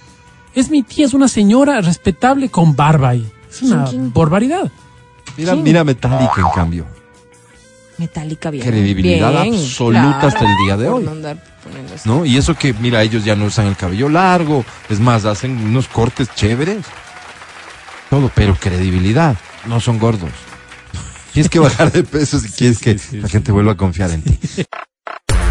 [0.55, 3.31] Es mi tía, es una señora respetable con barba ahí.
[3.51, 4.13] Es una ¿Quién, quién?
[4.13, 4.71] barbaridad.
[5.37, 6.85] Mira, mira Metallica en cambio.
[7.97, 8.65] Metálica bien.
[8.65, 11.09] Credibilidad bien, absoluta hasta el día de hoy.
[12.05, 12.25] no.
[12.25, 15.87] Y eso que, mira, ellos ya no usan el cabello largo, es más, hacen unos
[15.87, 16.85] cortes chéveres.
[18.09, 19.35] Todo, pero credibilidad.
[19.65, 20.31] No son gordos.
[21.33, 24.39] Tienes que bajar de peso si quieres que la gente vuelva a confiar en ti.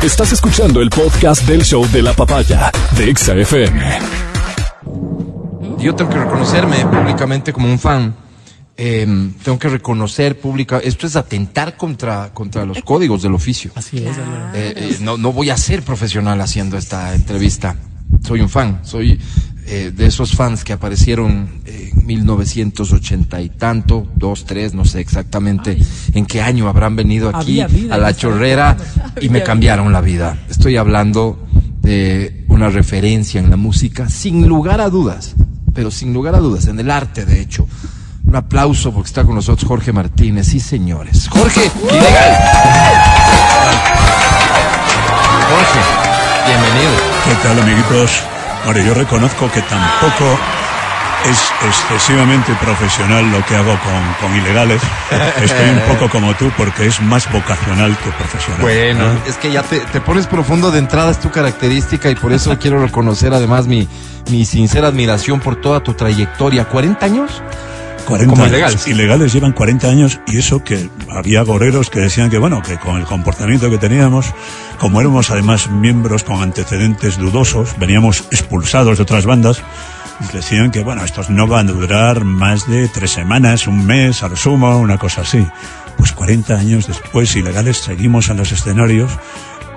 [0.02, 3.98] Estás escuchando el podcast del show de la papaya de Exa FM.
[5.78, 8.14] Yo tengo que reconocerme públicamente como un fan.
[8.79, 9.07] Eh,
[9.43, 10.79] tengo que reconocer pública.
[10.79, 13.71] Esto es atentar contra, contra los códigos del oficio.
[13.75, 14.55] Así es, Álvaro.
[14.55, 17.77] Eh, eh, no, no voy a ser profesional haciendo esta entrevista.
[18.23, 18.81] Soy un fan.
[18.83, 19.19] Soy
[19.69, 25.77] eh, de esos fans que aparecieron en 1980 y tanto, dos, tres, no sé exactamente
[26.15, 28.77] en qué año habrán venido aquí vida a la chorrera
[29.21, 30.39] y me cambiaron la vida.
[30.49, 31.45] Estoy hablando
[31.81, 35.35] de una referencia en la música, sin lugar a dudas,
[35.75, 37.67] pero sin lugar a dudas, en el arte, de hecho.
[38.27, 41.29] Un aplauso porque está con nosotros Jorge Martínez, sí señores.
[41.29, 42.37] Jorge, ilegal.
[45.49, 45.81] Jorge,
[46.47, 46.91] bienvenido.
[47.25, 48.23] ¿Qué tal, amiguitos?
[48.65, 50.25] Ahora, yo reconozco que tampoco
[51.25, 54.81] Es excesivamente profesional lo que hago con, con ilegales.
[55.43, 58.61] Estoy un poco como tú porque es más vocacional que profesional.
[58.61, 59.29] Bueno, ¿Ah?
[59.29, 62.57] es que ya te, te pones profundo de entrada, es tu característica y por eso
[62.59, 63.89] quiero reconocer además mi,
[64.31, 66.69] mi sincera admiración por toda tu trayectoria.
[66.69, 67.43] ¿40 años?
[68.07, 68.53] 40 como años.
[68.55, 68.88] ilegales.
[68.88, 72.97] Ilegales llevan 40 años y eso que había goreros que decían que bueno, que con
[72.97, 74.33] el comportamiento que teníamos,
[74.79, 79.62] como éramos además miembros con antecedentes dudosos, veníamos expulsados de otras bandas,
[80.33, 84.29] decían que bueno, estos no van a durar más de tres semanas, un mes, a
[84.29, 85.47] lo sumo, una cosa así.
[85.99, 89.11] Pues 40 años después, ilegales, seguimos en los escenarios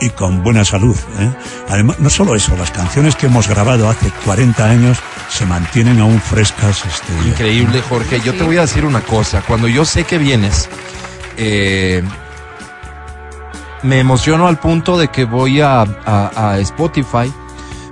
[0.02, 0.96] y con buena salud.
[1.20, 1.32] ¿eh?
[1.70, 4.98] Además, no solo eso, las canciones que hemos grabado hace 40 años
[5.30, 7.32] se mantienen aún frescas este día.
[7.34, 8.20] Increíble, Jorge.
[8.22, 9.42] Yo te voy a decir una cosa.
[9.48, 10.70] Cuando yo sé que vienes,
[11.38, 12.04] eh,
[13.84, 17.32] me emociono al punto de que voy a, a- a Spotify.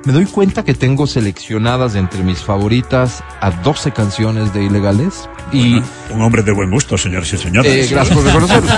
[0.08, 5.28] Me doy cuenta que tengo seleccionadas entre mis favoritas a 12 canciones de ilegales.
[5.52, 7.70] Y Bueno, un hombre de buen gusto, señores y señoras.
[7.70, 8.72] eh, gracias por reconocerlo.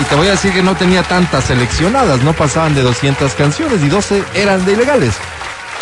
[0.00, 3.82] y te voy a decir que no tenía tantas seleccionadas, no pasaban de 200 canciones
[3.84, 5.16] y 12 eran de ilegales.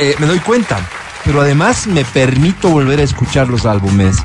[0.00, 0.80] Eh, me doy cuenta,
[1.24, 4.16] pero además me permito volver a escuchar los álbumes.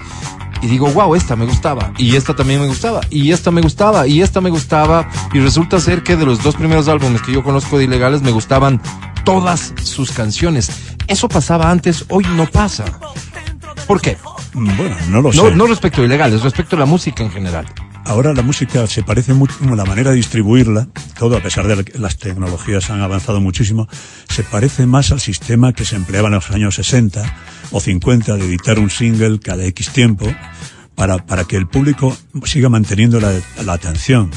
[0.64, 4.08] Y digo, wow, esta me gustaba, y esta también me gustaba, y esta me gustaba,
[4.08, 5.08] y esta me gustaba.
[5.34, 8.32] Y resulta ser que de los dos primeros álbumes que yo conozco de ilegales me
[8.32, 8.82] gustaban
[9.24, 10.70] todas sus canciones.
[11.08, 12.86] Eso pasaba antes, hoy no pasa.
[13.88, 14.18] ¿Por qué?
[14.54, 15.56] Mm, Bueno, no lo No, sé.
[15.56, 17.66] no respecto a ilegales, respecto a la música en general.
[18.04, 20.88] Ahora la música se parece mucho, la manera de distribuirla,
[21.20, 23.88] todo a pesar de que las tecnologías han avanzado muchísimo,
[24.28, 27.22] se parece más al sistema que se empleaba en los años 60
[27.72, 30.26] o 50 de editar un single cada X tiempo
[30.96, 34.32] para, para que el público siga manteniendo la, la atención.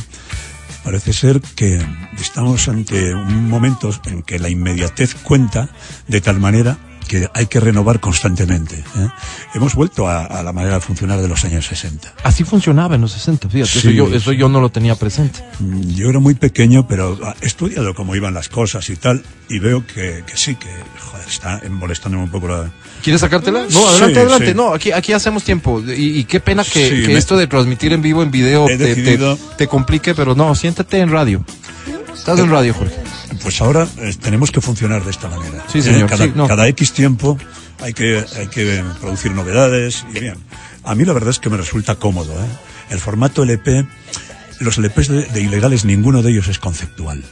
[0.84, 1.80] Parece ser que
[2.20, 5.70] estamos ante un momento en que la inmediatez cuenta
[6.08, 8.76] de tal manera que hay que renovar constantemente.
[8.76, 9.08] ¿eh?
[9.54, 12.14] Hemos vuelto a, a la manera de funcionar de los años 60.
[12.24, 15.40] Así funcionaba en los 60, fíjate, eso, yo, eso yo no lo tenía presente.
[15.60, 19.58] Mm, Yo era muy pequeño, pero he estudiado cómo iban las cosas y tal, y
[19.58, 20.68] veo que, que sí, que
[21.10, 22.70] joder, está molestándome un poco la...
[23.02, 23.62] ¿Quieres sacártela?
[23.64, 24.46] No, Sí, adelante, adelante.
[24.48, 24.54] sí.
[24.54, 25.82] No, aquí, aquí hacemos tiempo.
[25.86, 28.66] Y, y qué pena que, Sí, que me- esto de transmitir en vivo, en video,
[28.66, 31.44] te, te- te complique, pero no, siéntate en radio.
[32.14, 32.94] Estás en radio, Jorge.
[33.42, 35.64] Pues ahora eh, tenemos que funcionar de esta manera.
[35.68, 36.46] Sí, señor, cada, sí, no.
[36.46, 37.38] cada X tiempo
[37.80, 40.36] hay que, hay que producir novedades y bien.
[40.84, 42.32] A mí la verdad es que me resulta cómodo.
[42.32, 42.46] ¿eh?
[42.90, 43.86] El formato LP,
[44.60, 47.24] los LPs de, de ilegales, ninguno de ellos es conceptual.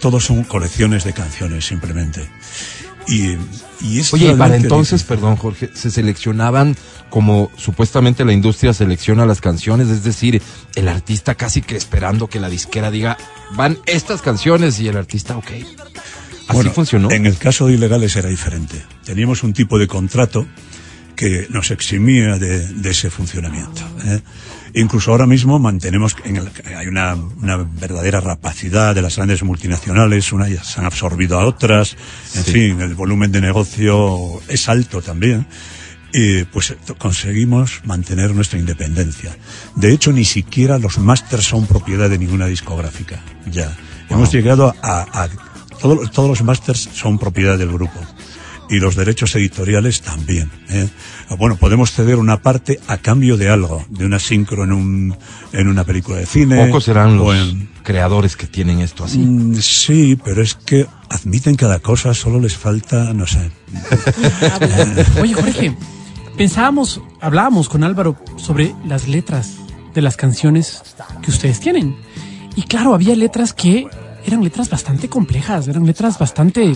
[0.00, 2.28] Todos son colecciones de canciones, simplemente.
[3.08, 3.36] Y,
[3.80, 5.16] y es Oye, y para entonces, difícil.
[5.16, 6.76] perdón, Jorge, se seleccionaban
[7.08, 10.42] como supuestamente la industria selecciona las canciones, es decir,
[10.74, 13.16] el artista casi que esperando que la disquera diga,
[13.54, 15.50] van estas canciones y el artista, ok.
[15.50, 15.64] Así
[16.52, 17.10] Bueno, funcionó.
[17.10, 18.82] En el caso de ilegales era diferente.
[19.04, 20.46] Teníamos un tipo de contrato
[21.14, 23.82] que nos eximía de, de ese funcionamiento.
[24.04, 24.20] ¿eh?
[24.76, 30.32] Incluso ahora mismo mantenemos, en el- hay una, una verdadera rapacidad de las grandes multinacionales,
[30.32, 31.96] unas han absorbido a otras,
[32.34, 32.52] en Sí.
[32.52, 35.46] fin, el volumen de negocio es alto también.
[36.12, 39.36] Y pues conseguimos mantener nuestra independencia.
[39.74, 43.22] De hecho, ni siquiera los másters son propiedad de ninguna discográfica.
[43.50, 43.74] Ya.
[44.10, 45.28] Hemos llegado a, a
[45.80, 47.98] todo- todos los másters son propiedad del grupo.
[48.68, 50.50] Y los derechos editoriales también.
[50.70, 50.88] ¿eh?
[51.38, 55.16] Bueno, podemos ceder una parte a cambio de algo, de una sincro en, un,
[55.52, 56.66] en una película de cine.
[56.66, 59.18] Pocos serán los en- creadores que tienen esto así.
[59.18, 63.50] Mm, Sí, pero es que admiten cada cosa, solo les falta, no sé.
[65.20, 65.76] Oye, Jorge,
[66.36, 69.56] pensábamos, hablábamos con Álvaro sobre las letras
[69.94, 70.82] de las canciones
[71.22, 71.96] que ustedes tienen.
[72.54, 73.86] Y claro, había letras que
[74.24, 76.74] eran letras bastante complejas, eran letras bastante,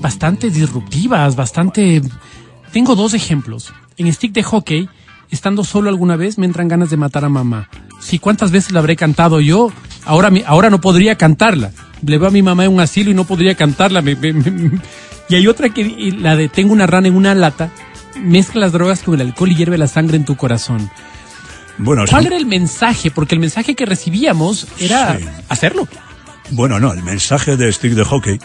[0.00, 2.02] bastante disruptivas, bastante...
[2.72, 3.72] Tengo dos ejemplos.
[3.98, 4.88] En Stick de Hockey,
[5.30, 7.68] estando solo alguna vez, me entran ganas de matar a mamá.
[8.00, 9.72] Si cuántas veces la habré cantado yo,
[10.04, 11.70] ahora, ahora no podría cantarla.
[12.04, 14.02] Le veo a mi mamá en un asilo y no podría cantarla.
[14.02, 14.80] me- me- me-
[15.28, 17.70] y hay otra que, la de tengo una rana en una lata,
[18.20, 20.90] mezcla las drogas con el alcohol y hierve la sangre en tu corazón.
[21.78, 22.26] Bueno, ¿Cuál sí.
[22.26, 23.10] era el mensaje?
[23.10, 25.24] Porque el mensaje que recibíamos era Sí.
[25.48, 25.88] hacerlo.
[26.50, 28.38] Bueno, no, el mensaje de Stick de Hockey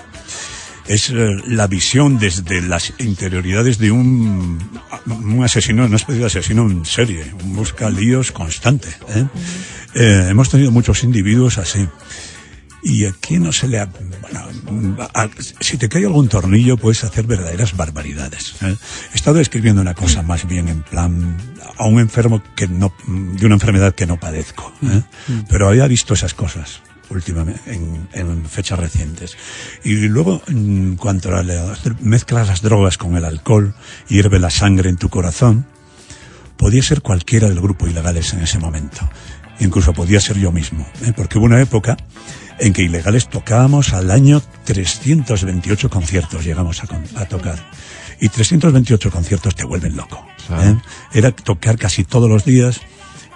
[0.87, 4.57] es eh, la visión desde las interioridades de un,
[5.05, 8.89] un asesino, una especie de asesino en serie, un busca líos constante.
[9.15, 9.25] ¿eh?
[9.95, 11.87] Eh, hemos tenido muchos individuos así.
[12.83, 13.87] Y aquí no se le ha...
[14.21, 18.55] Bueno, a- si te cae algún tornillo puedes hacer verdaderas barbaridades.
[18.61, 18.75] ¿eh?
[19.11, 21.35] He estado escribiendo una cosa más bien en plan
[21.77, 24.71] a un enfermo que no, de una enfermedad que no padezco.
[24.83, 25.01] ¿eh?
[25.49, 29.37] Pero había visto esas cosas últimamente, en, en fechas recientes.
[29.83, 33.73] Y luego, en cuanto a la, mezclas las drogas con el alcohol,
[34.07, 35.65] hierve la sangre en tu corazón,
[36.57, 39.07] podía ser cualquiera del grupo Ilegales en ese momento.
[39.59, 41.13] Incluso podía ser yo mismo, ¿eh?
[41.15, 41.97] porque hubo una época
[42.59, 47.57] en que Ilegales tocábamos al año 328 conciertos, llegamos a, con- a tocar.
[48.19, 50.25] Y 328 conciertos te vuelven loco.
[50.63, 50.75] ¿eh?
[51.13, 52.81] Era tocar casi todos los días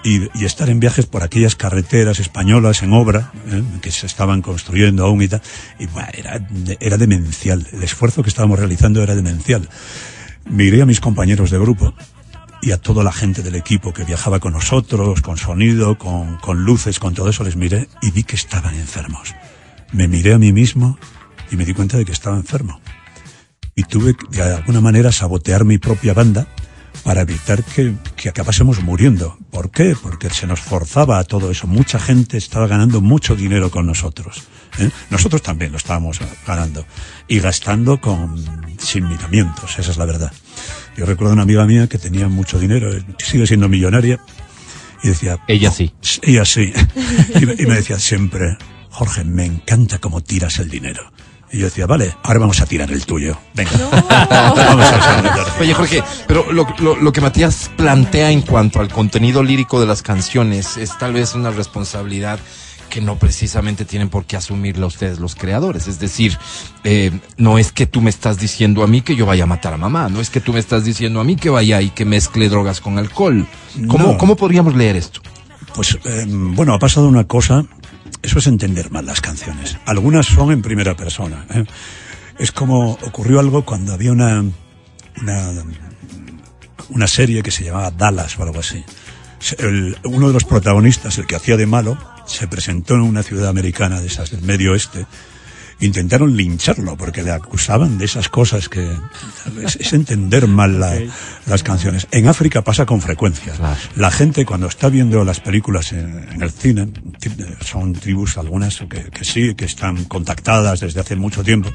[0.03, 3.63] y, y estar en viajes por aquellas carreteras españolas en obra, ¿eh?
[3.81, 5.41] que se estaban construyendo aún y tal.
[5.79, 6.47] Y bueno, era,
[6.79, 7.67] era demencial.
[7.71, 9.69] El esfuerzo que estábamos realizando era demencial.
[10.49, 11.93] Miré a mis compañeros de grupo
[12.61, 16.63] y a toda la gente del equipo que viajaba con nosotros, con sonido, con, con
[16.63, 19.33] luces, con todo eso, les miré y vi que estaban enfermos.
[19.91, 20.97] Me miré a mí mismo
[21.51, 22.79] y me di cuenta de que estaba enfermo.
[23.75, 26.47] Y tuve que, de alguna manera sabotear mi propia banda
[27.03, 29.37] para evitar que, que acabásemos muriendo.
[29.49, 29.95] ¿Por qué?
[30.01, 31.67] Porque se nos forzaba a todo eso.
[31.67, 34.43] Mucha gente estaba ganando mucho dinero con nosotros.
[34.79, 34.89] ¿eh?
[35.09, 36.85] Nosotros también lo estábamos ganando.
[37.27, 38.37] Y gastando con,
[38.77, 40.31] sin miramientos, esa es la verdad.
[40.95, 44.19] Yo recuerdo una amiga mía que tenía mucho dinero, sigue siendo millonaria,
[45.03, 45.39] y decía...
[45.47, 45.93] Ella sí.
[46.21, 46.73] Ella sí.
[47.41, 48.57] Y me, y me decía siempre,
[48.89, 51.11] Jorge, me encanta cómo tiras el dinero.
[51.53, 53.37] Y yo decía, vale, ahora vamos a tirar el tuyo.
[53.53, 53.71] Venga.
[54.29, 55.45] Vamos a.
[55.59, 59.85] Oye, Jorge, pero lo, lo- lo que Matías plantea en cuanto al contenido lírico de
[59.87, 62.39] las canciones es tal vez una responsabilidad
[62.89, 65.87] que no precisamente tienen por qué asumirla ustedes los creadores.
[65.87, 66.37] Es decir,
[66.83, 69.73] eh, no es que tú me estás diciendo a mí que yo vaya a matar
[69.73, 72.03] a mamá, no es que tú me estás diciendo a mí que vaya y que
[72.05, 73.45] mezcle drogas con alcohol.
[73.87, 74.17] ¿Cómo, No.
[74.17, 75.21] ¿cómo podríamos leer esto?
[75.73, 77.63] Pues eh, bueno, ha pasado una cosa,
[78.21, 79.77] eso es entender mal las canciones.
[79.85, 81.45] Algunas son en primera persona.
[81.53, 81.65] ¿eh?
[82.37, 84.43] Es como ocurrió algo cuando había una,
[86.89, 88.83] una, serie que se llamaba Dallas o algo así.
[90.03, 93.99] Uno de los protagonistas, el que hacía de malo, se presentó en una ciudad americana
[93.99, 95.05] de esas del medio oeste.
[95.81, 98.95] Intentaron lincharlo porque le acusaban de esas cosas que
[99.63, 100.95] es, es entender mal la-
[101.47, 102.07] las canciones.
[102.11, 103.53] En África pasa con frecuencia.
[103.95, 106.87] La gente cuando está viendo las películas en, en el cine,
[107.65, 111.71] son tribus algunas que, que sí, que están contactadas desde hace mucho tiempo,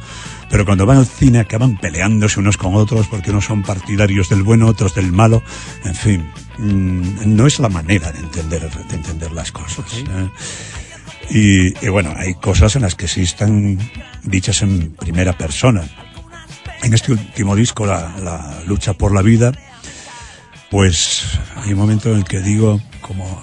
[0.50, 4.42] pero cuando van al cine acaban peleándose unos con otros porque unos son partidarios del
[4.44, 5.42] bueno, otros del malo.
[5.84, 9.84] En fin, mm, no es la manera de entender, de entender las cosas.
[9.98, 10.30] ¿eh?
[11.30, 13.78] Y, y bueno, hay cosas en las que sí están
[14.22, 15.82] dichas en primera persona.
[16.82, 19.52] En este último disco, la, la lucha por la vida,
[20.70, 21.24] pues
[21.56, 23.42] hay un momento en el que digo, como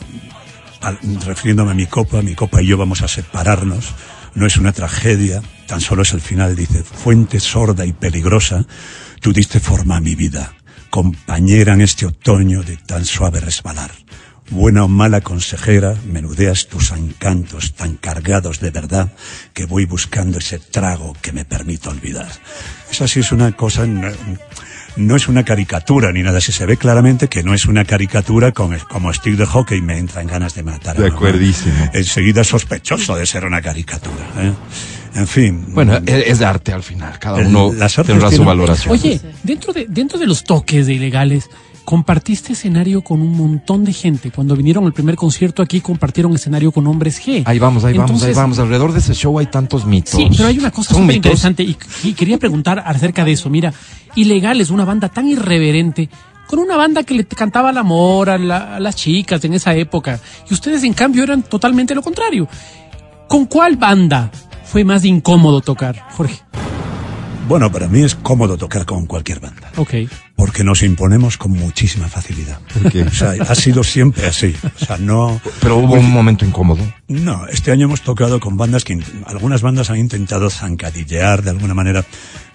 [0.81, 3.93] al- refiriéndome a mi copa, mi copa y yo vamos a separarnos,
[4.35, 8.65] no es una tragedia, tan solo es el final, dice, fuente sorda y peligrosa,
[9.19, 10.53] tú diste forma a mi vida,
[10.89, 13.91] compañera en este otoño de tan suave resbalar.
[14.53, 19.11] Buena o mala consejera, menudeas tus encantos tan cargados de verdad
[19.53, 22.29] que voy buscando ese trago que me permita olvidar.
[22.91, 24.09] Esa sí es una cosa, no,
[24.95, 28.51] no es una caricatura ni nada, si se ve claramente que no es una caricatura
[28.51, 30.97] con, como stick de hockey me entran ganas de matar.
[30.97, 31.15] a De mamá.
[31.15, 31.89] acuerdísimo.
[31.91, 34.23] Enseguida sospechoso de ser una caricatura.
[34.37, 34.53] ¿eh?
[35.15, 35.65] En fin.
[35.69, 38.93] Bueno, es, de arte al final, cada uno las artes tendrá su tienen- valoración.
[38.93, 41.49] Oye, dentro de, dentro de los toques de ilegales,
[41.85, 44.31] compartiste escenario con un montón de gente.
[44.31, 47.43] Cuando vinieron al primer concierto aquí, compartieron escenario con hombres G.
[47.45, 48.59] Ahí vamos, ahí vamos, ahí vamos.
[48.59, 50.11] Alrededor de ese show hay tantos mitos.
[50.15, 53.49] Sí, pero hay una cosa súper interesante y, y quería preguntar acerca de eso.
[53.49, 53.73] Mira,
[54.15, 56.09] Ilegales, una banda tan irreverente,
[56.47, 59.73] con una banda que le cantaba el amor a, la- a las chicas en esa
[59.75, 60.19] época,
[60.49, 62.47] y ustedes en cambio eran totalmente lo contrario.
[63.27, 64.29] ¿Con cuál banda
[64.63, 66.39] fue más incómodo tocar, Jorge?
[67.47, 69.71] Bueno, para mí es cómodo tocar con cualquier banda.
[69.75, 69.93] Ok.
[70.35, 72.59] Porque nos imponemos con muchísima facilidad.
[73.05, 74.55] O sea, ha sido siempre así.
[74.81, 75.41] O sea, no.
[75.59, 76.81] Pero hubo un momento incómodo.
[77.07, 81.73] No, este año hemos tocado con bandas que algunas bandas han intentado zancadillear de alguna
[81.73, 82.05] manera,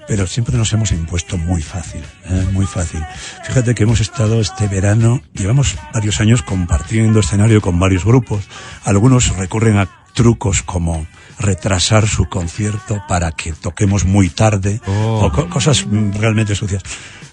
[0.09, 2.47] pero siempre nos hemos impuesto muy fácil, ¿eh?
[2.53, 3.01] muy fácil.
[3.45, 8.49] Fíjate que hemos estado este verano, llevamos varios años compartiendo escenario con varios grupos.
[8.85, 11.07] Algunos recurren a trucos como
[11.39, 16.83] retrasar su concierto para que toquemos muy tarde o co- cosas realmente sucias.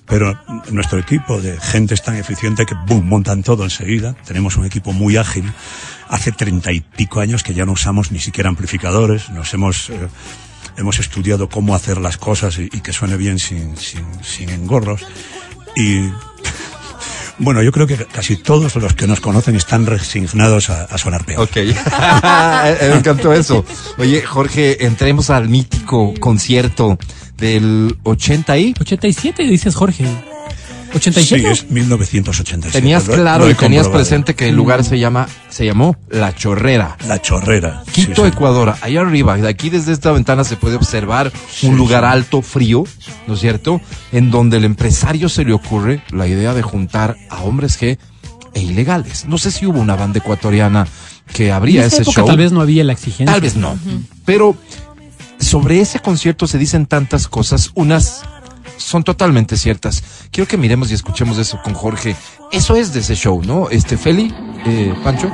[0.07, 0.39] Pero
[0.69, 4.15] nuestro equipo de gente es tan eficiente que boom, montan todo enseguida.
[4.25, 5.51] Tenemos un equipo muy ágil.
[6.09, 9.31] Hace treinta y pico años que ya no usamos ni siquiera amplificadores.
[9.31, 10.07] Nos hemos, eh,
[10.77, 15.01] hemos estudiado cómo hacer las cosas y, y que suene bien sin, sin, sin engorros.
[15.75, 16.01] Y
[17.37, 21.25] bueno, yo creo que casi todos los que nos conocen están resignados a, a sonar
[21.25, 21.41] peor.
[21.43, 21.55] Ok.
[22.81, 23.65] Me encantó eso.
[23.97, 26.97] Oye, Jorge, entremos al mítico concierto
[27.37, 30.05] del 80 y 87, dices Jorge.
[30.95, 31.41] 87.
[31.41, 32.79] Sí, es 1987.
[32.81, 36.97] Tenías claro y tenías presente que el lugar se llama, se llamó La Chorrera.
[37.08, 37.84] La chorrera.
[37.91, 38.27] Quito, Sí, sí.
[38.27, 42.10] Ecuador, allá arriba, de aquí desde esta ventana se puede observar Sí, un lugar sí.
[42.12, 42.86] alto, frío,
[43.27, 43.81] ¿no es cierto?
[44.12, 47.97] En donde el empresario se le ocurre la idea de juntar a hombres G
[48.53, 49.25] e ilegales.
[49.25, 50.88] No sé si hubo una banda ecuatoriana
[51.34, 52.27] que En abría esa ese época show.
[52.27, 53.34] tal vez no había la exigencia.
[53.34, 53.77] Tal vez no.
[54.25, 54.55] Pero
[55.39, 58.21] sobre ese concierto se dicen tantas cosas, unas
[58.77, 60.03] son totalmente ciertas.
[60.31, 62.15] Quiero que miremos y escuchemos eso con Jorge.
[62.51, 63.69] Eso es de ese show, ¿no?
[63.69, 64.33] Este Feli,
[64.65, 65.31] eh, Pancho.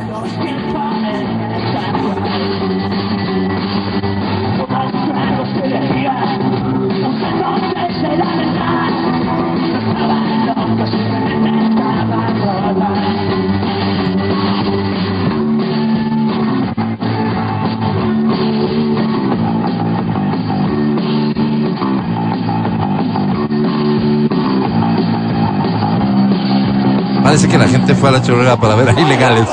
[27.62, 29.48] La gente fue a la chorrera para ver a ilegales.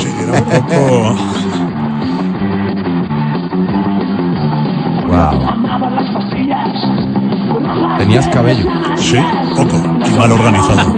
[0.00, 1.16] Sí, era un poco...
[5.08, 5.58] Wow.
[7.98, 8.70] Tenías cabello.
[8.96, 9.18] Sí,
[9.54, 9.76] poco.
[10.06, 10.94] Y mal organizado.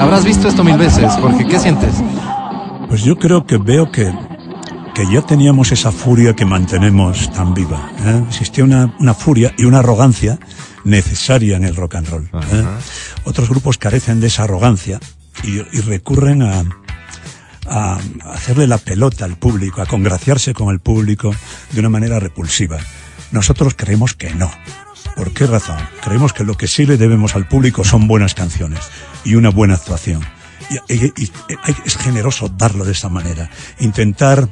[0.00, 1.46] Habrás visto esto mil veces, Jorge.
[1.46, 2.02] ¿Qué sientes?
[2.88, 4.12] Pues yo creo que veo que,
[4.94, 7.88] que ya teníamos esa furia que mantenemos tan viva.
[8.04, 8.24] ¿eh?
[8.26, 10.40] Existía una, una furia y una arrogancia
[10.84, 12.30] necesaria en el rock and roll.
[12.52, 12.64] ¿eh?
[13.24, 14.98] Otros grupos carecen de esa arrogancia
[15.44, 16.64] y, y recurren a,
[17.66, 17.98] a
[18.32, 21.34] hacerle la pelota al público, a congraciarse con el público
[21.72, 22.78] de una manera repulsiva.
[23.30, 24.50] Nosotros creemos que no.
[25.16, 25.78] ¿Por qué razón?
[26.02, 28.80] Creemos que lo que sí le debemos al público son buenas canciones
[29.24, 30.20] y una buena actuación.
[30.88, 31.30] Y, y- y- y
[31.84, 33.50] es generoso darlo de esa manera.
[33.80, 34.48] Intentar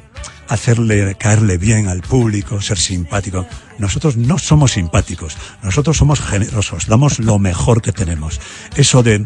[0.49, 3.47] hacerle caerle bien al público, ser simpático.
[3.81, 8.39] Nosotros no somos simpáticos, nosotros somos generosos, damos lo mejor que tenemos.
[8.75, 9.25] Eso de,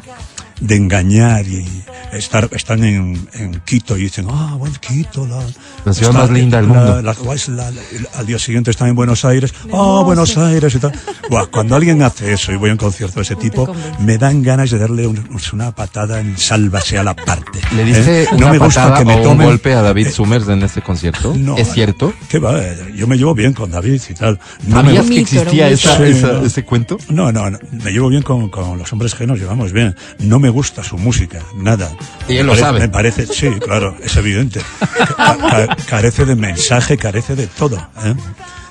[0.59, 1.65] de engañar y
[2.13, 5.39] estar, están en, en Quito y dicen, ah, bueno, Quito, la,
[5.83, 7.01] La ciudad está- más linda del la- mundo.
[7.01, 7.13] la-
[7.55, 7.79] la- la-
[8.15, 10.93] al día siguiente están en Buenos Aires, ah, Buenos Aires y tal.
[11.29, 14.41] Buah, cuando alguien hace eso y voy a un concierto de ese tipo, me dan
[14.43, 17.59] ganas de darle un- una patada en sálvase a la parte.
[17.75, 18.27] ¿Le diste ¿eh?
[18.31, 20.63] una me gusta patada que me o un tomen- golpe a David eh, Summers en
[20.63, 21.33] este concierto?
[21.37, 22.13] no, ¿Es cierto?
[22.29, 22.59] ¿Qué va?
[22.95, 24.39] Yo me llevo bien con David y tal.
[24.67, 26.45] No me ¿Sabías gu- que un existía esa- Sí, esa- no.
[26.45, 26.97] ese cuento?
[27.09, 29.95] No, no, no, me llevo bien con, con los hombres que nos llevamos bien.
[30.19, 31.91] No me gusta su música, nada.
[32.27, 32.79] Y él Me lo parece- sabe.
[32.79, 34.61] Me parece, sí, claro, es evidente.
[35.17, 37.77] Ca- ca- carece de mensaje, carece de todo.
[38.03, 38.13] ¿eh?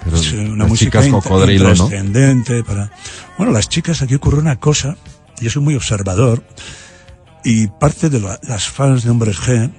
[0.04, 1.88] Pero es una música cocodrilo, ¿no?
[2.62, 2.90] para.
[3.38, 4.96] Bueno, las chicas aquí ocurre una cosa.
[5.40, 6.42] Yo soy muy observador
[7.44, 9.70] y parte de la- las fans de hombres G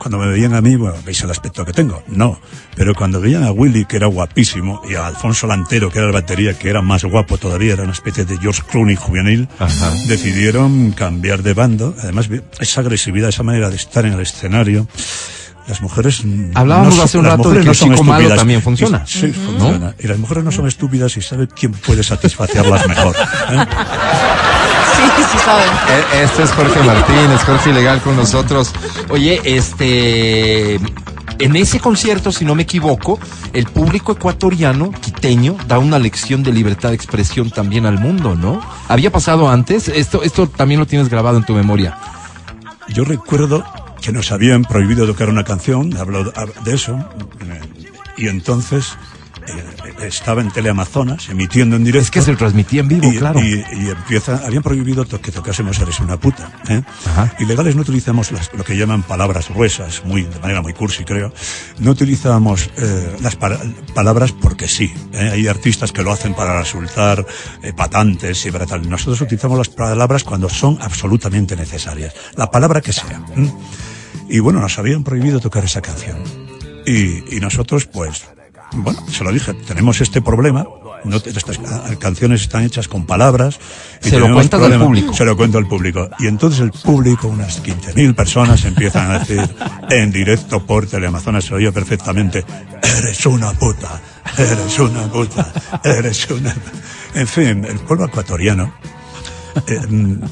[0.00, 2.02] cuando me veían a mí, bueno, veis el aspecto que tengo.
[2.08, 2.40] No.
[2.74, 6.12] Pero cuando veían a Willy, que era guapísimo, y a Alfonso Lantero, que era el
[6.14, 9.90] batería, que era más guapo todavía, era una especie de George Clooney juvenil, Ajá.
[10.08, 11.94] decidieron cambiar de bando.
[12.02, 14.88] Además, esa agresividad, esa manera de estar en el escenario.
[15.68, 16.22] Las mujeres.
[16.54, 18.38] Hablábamos son- hace un rato de que no el son chico malo estúpidas.
[18.38, 19.04] también funciona.
[19.06, 19.94] Y- sí, funciona.
[20.00, 23.14] Y las mujeres no son estúpidas y saben quién puede satisfacerlas mejor.
[23.52, 23.66] ¿eh?
[25.16, 25.68] Sí, sí saben.
[25.68, 28.72] Eh, Este es Jorge Martínez, Jorge Ilegal con nosotros.
[29.08, 30.78] Oye, este.
[31.38, 33.18] En ese concierto, si no me equivoco,
[33.54, 38.60] el público ecuatoriano, quiteño, da una lección de libertad de expresión también al mundo, ¿no?
[38.88, 39.88] ¿Había pasado antes?
[39.88, 41.96] Esto, esto también lo tienes grabado en tu memoria.
[42.88, 43.64] Yo recuerdo
[44.02, 46.24] que nos habían prohibido tocar una canción, hablo
[46.64, 46.96] de eso,
[47.40, 47.60] eh,
[48.18, 48.98] y entonces
[49.58, 52.04] eh, estaba en Teleamazonas emitiendo en directo.
[52.04, 53.40] Es que se transmitía en vivo, y, claro.
[53.40, 56.50] y- y empieza, habían prohibido que tocásemos Eres una puta.
[56.68, 56.82] ¿eh?
[57.38, 61.32] Ilegales no utilizamos las- lo que llaman palabras gruesas, muy, de manera muy cursi creo.
[61.78, 63.58] No utilizamos eh, las para-
[63.94, 64.92] palabras porque sí.
[65.12, 65.30] ¿eh?
[65.32, 67.24] Hay artistas que lo hacen para resultar
[67.62, 68.88] eh, patantes y para tal.
[68.88, 72.14] Nosotros utilizamos las palabras cuando son absolutamente necesarias.
[72.36, 73.22] La palabra que sea.
[73.36, 73.50] ¿eh?
[74.28, 76.18] Y bueno, nos habían prohibido tocar esa canción.
[76.86, 78.24] Y, y nosotros, pues,
[78.72, 80.66] bueno, se lo dije, tenemos este problema.
[81.02, 83.58] No, te- estas ca- canciones están hechas con palabras.
[84.04, 85.14] y Se lo al público.
[85.14, 86.10] Se lo cuento al público.
[86.18, 89.40] Y entonces el público, unas 15.000 personas, empiezan a decir
[89.88, 92.44] en directo por Teleamazonas, se oía perfectamente,
[92.98, 94.00] eres una puta,
[94.36, 95.52] eres una puta,
[95.84, 96.54] eres una...
[97.14, 98.72] En fin, el pueblo ecuatoriano
[99.66, 99.80] eh,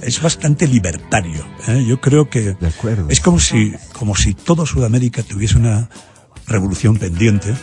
[0.03, 1.45] es bastante libertario.
[1.67, 1.83] ¿eh?
[1.89, 3.07] Yo creo que De acuerdo.
[3.09, 5.89] es como si, como si todo Sudamérica tuviese una
[6.47, 7.55] revolución pendiente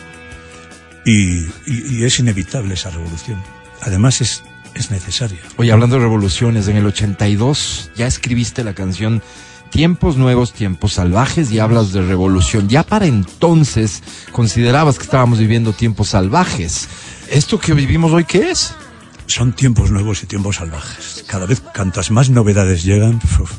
[1.06, 3.42] y, y- y es inevitable esa revolución.
[3.80, 4.42] Además es,
[4.74, 5.38] es necesaria.
[5.56, 9.22] Oye, hablando de revoluciones, en el 82 ya escribiste la canción
[9.70, 12.68] Tiempos Nuevos, Tiempos Salvajes y hablas de revolución.
[12.68, 14.02] Ya para entonces
[14.32, 16.88] considerabas que estábamos viviendo tiempos salvajes.
[17.30, 18.74] ¿Esto que vivimos hoy qué es?
[19.28, 21.24] son tiempos nuevos y tiempos salvajes.
[21.26, 23.50] Cada vez cuantas más novedades llegan, uf,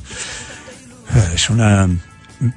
[1.36, 1.90] es una...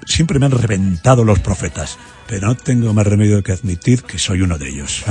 [0.07, 4.43] Siempre me han reventado los profetas, pero no tengo más remedio que admitir que soy
[4.43, 5.05] uno de ellos.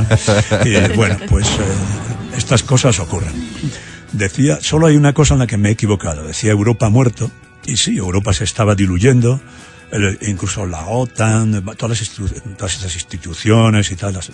[0.63, 0.89] ¿eh?
[0.91, 3.33] Y bueno, pues eh, estas cosas ocurren.
[4.11, 6.23] Decía, solo hay una cosa en la que me he equivocado.
[6.25, 7.31] Decía Europa ha muerto,
[7.65, 9.39] y sí, Europa se estaba diluyendo,
[10.21, 14.31] incluso la OTAN, todas, esas instituciones y tal, las-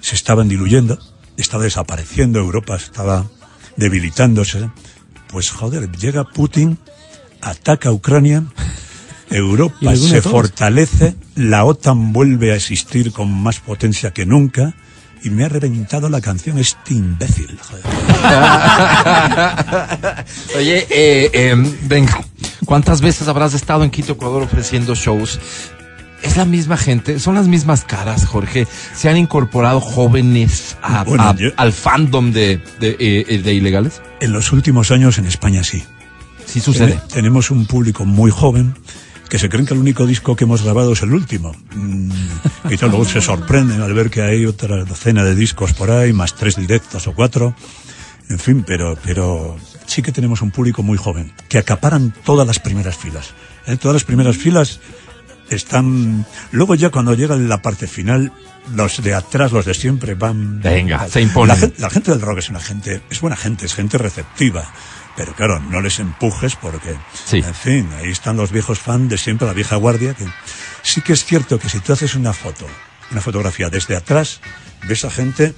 [0.00, 0.98] se estaban diluyendo,
[1.36, 3.26] estaba desapareciendo, Europa estaba
[3.76, 4.70] debilitándose.
[5.28, 6.78] Pues joder, llega Putin,
[7.42, 8.44] ataca a Ucrania,
[9.30, 14.74] Europa se fortalece, la OTAN vuelve a existir con más potencia que nunca.
[15.24, 17.58] Y me ha reventado la canción este imbécil.
[17.60, 17.82] joder.
[20.56, 21.54] Oye, eh, eh,
[21.88, 22.20] venga,
[22.64, 25.40] ¿cuántas veces habrás estado en Quito, Ecuador ofreciendo shows?
[26.22, 28.66] Es la misma gente, son las mismas caras, Jorge.
[28.96, 34.00] Se han incorporado jóvenes a- Bueno, a- yo- al fandom de, de, eh, de ilegales.
[34.20, 35.84] En los últimos años en España sí.
[36.46, 36.92] Sí sucede.
[36.92, 38.74] Tene- tenemos un público muy joven
[39.28, 41.54] que se creen que el único disco que hemos grabado es el último.
[41.74, 42.10] Mm,
[42.70, 46.12] y tal, luego se sorprenden al ver que hay otra docena de discos por ahí,
[46.12, 47.54] más tres directos o cuatro.
[48.28, 49.56] En fin, pero, pero
[49.86, 53.30] sí que tenemos un público muy joven, que acaparan todas las primeras filas.
[53.66, 53.76] ¿eh?
[53.76, 54.80] Todas las primeras filas
[55.50, 56.26] están...
[56.52, 58.32] Luego ya cuando llega la parte final,
[58.74, 60.60] los de atrás, los de siempre van...
[60.60, 61.58] Venga, se imponen.
[61.60, 64.70] La la gente del rock es una gente, es buena gente, es gente receptiva.
[65.18, 66.96] Pero claro, no les empujes porque,
[67.26, 67.38] Sí.
[67.38, 70.24] en fin, ahí están los viejos fans de siempre, la vieja guardia, que
[70.82, 72.66] sí que es cierto que si tú haces una foto,
[73.10, 74.40] una fotografía desde atrás,
[74.86, 75.54] ves a gente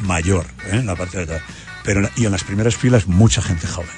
[0.00, 0.76] mayor, ¿eh?
[0.76, 1.42] en la parte de atrás.
[1.82, 3.90] Pero, en la- y en las primeras filas, mucha gente joven.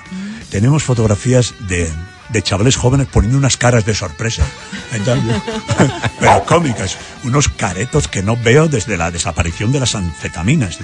[0.51, 1.91] Tenemos fotografías de,
[2.33, 4.43] de chavales jóvenes poniendo unas caras de sorpresa,
[6.21, 10.79] pero cómicas, unos caretos que no veo desde la desaparición de las anfetaminas.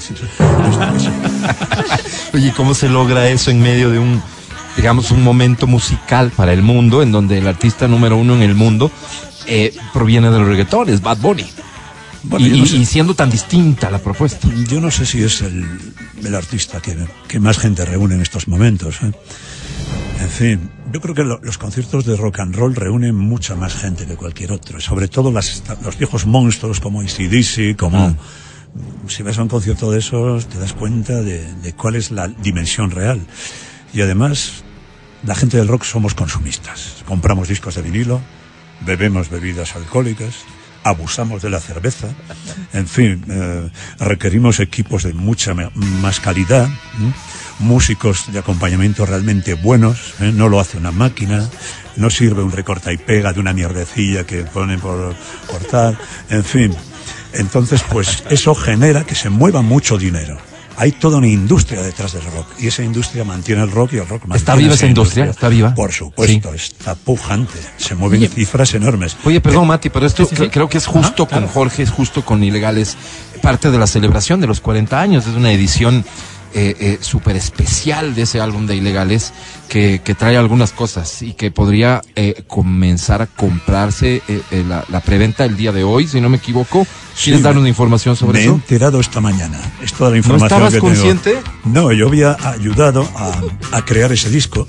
[2.34, 4.22] Oye, ¿cómo se logra eso en medio de un,
[4.76, 8.55] digamos, un momento musical para el mundo, en donde el artista número uno en el
[8.55, 8.90] mundo
[9.46, 11.46] eh, proviene del reggaetón, es Bad Bunny?
[12.24, 12.76] Bueno, y, yo no y- sé.
[12.76, 14.49] y siendo tan distinta la propuesta.
[14.68, 15.66] Yo no sé si es el,
[16.24, 16.96] el artista que,
[17.28, 18.96] que más gente reúne en estos momentos.
[19.03, 19.12] ¿eh?
[20.20, 23.74] En fin, yo creo que lo- los conciertos de rock and roll reúnen mucha más
[23.74, 24.80] gente que cualquier otro.
[24.80, 28.16] Sobre todo las- los viejos monstruos como ACDC, como...
[29.09, 32.28] Si vas a un concierto de esos, te das cuenta de, de cuál es la
[32.28, 33.20] dimensión real.
[33.95, 34.62] Y además,
[35.24, 36.97] la gente del rock somos consumistas.
[37.07, 38.20] Compramos discos de vinilo,
[38.82, 40.34] bebemos bebidas alcohólicas,
[40.84, 42.09] abusamos de la cerveza,
[42.74, 46.68] en fin, eh, requerimos equipos de mucha más calidad.
[47.59, 50.32] Músicos de acompañamiento realmente buenos, ¿eh?
[50.34, 51.48] no lo hace una máquina,
[51.96, 55.14] no sirve un recorta y pega de una mierdecilla que ponen por,
[55.70, 55.98] tal,
[56.30, 56.74] en fin.
[57.32, 60.38] Entonces, pues eso genera que se mueva mucho dinero.
[60.76, 64.06] Hay toda una industria detrás del rock y esa industria mantiene el rock y el
[64.06, 65.24] rock mantiene ¿Está viva esa industria?
[65.24, 65.74] ¿Está viva?
[65.74, 68.28] Por supuesto, está pujante, se mueven Oye.
[68.28, 69.16] cifras enormes.
[69.24, 71.46] Oye, perdón, Mati, pero esto Sí, sí, creo que es justo Ajá, claro.
[71.46, 72.96] con Jorge, es justo con Ilegales,
[73.42, 75.26] parte de la celebración de los 40 años.
[75.26, 76.04] Es una edición
[76.55, 79.32] eh, eh, súper especial de ese álbum de Ilegales
[79.68, 84.84] que, que trae algunas cosas y que podría eh, comenzar a comprarse eh, eh, la,
[84.88, 86.86] la preventa el día de hoy, si no me equivoco.
[87.22, 88.55] ¿Quieres Sí, darnos me- información sobre Me he eso?
[88.55, 89.59] enterado esta mañana.
[89.82, 90.86] Es toda la información estabas que tengo.
[90.94, 91.38] consciente?
[91.64, 93.40] No, yo había ayudado a,
[93.76, 94.68] a crear ese disco.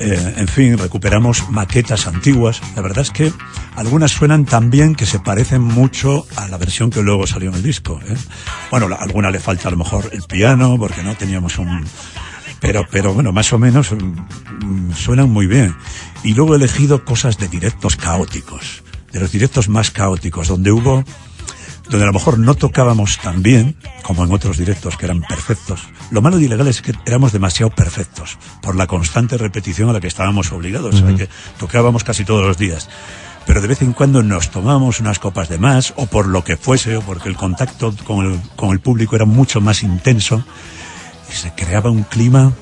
[0.00, 2.60] Eh, en fin, recuperamos maquetas antiguas.
[2.76, 3.32] La verdad es que
[3.74, 7.56] algunas suenan tan bien que se parecen mucho a la versión que luego salió en
[7.56, 8.00] el disco.
[8.06, 8.16] ¿eh?
[8.70, 11.84] Bueno, alguna le falta a lo mejor el piano, porque no teníamos un...
[12.60, 15.74] Pero, pero bueno, más o menos mm, suenan muy bien.
[16.22, 18.82] Y luego he elegido cosas de directos caóticos,
[19.12, 21.04] de los directos más caóticos, donde hubo
[21.90, 25.88] donde a lo mejor no tocábamos tan bien como en otros directos que eran perfectos.
[26.10, 30.00] Lo malo de ilegal es que éramos demasiado perfectos por la constante repetición a la
[30.00, 31.28] que estábamos obligados, a la que
[31.58, 32.88] tocábamos casi todos los días.
[33.46, 36.58] Pero de vez en cuando nos tomábamos unas copas de más, o por lo que
[36.58, 40.44] fuese, o porque el contacto con el, con el público era mucho más intenso,
[41.30, 42.52] y se creaba un clima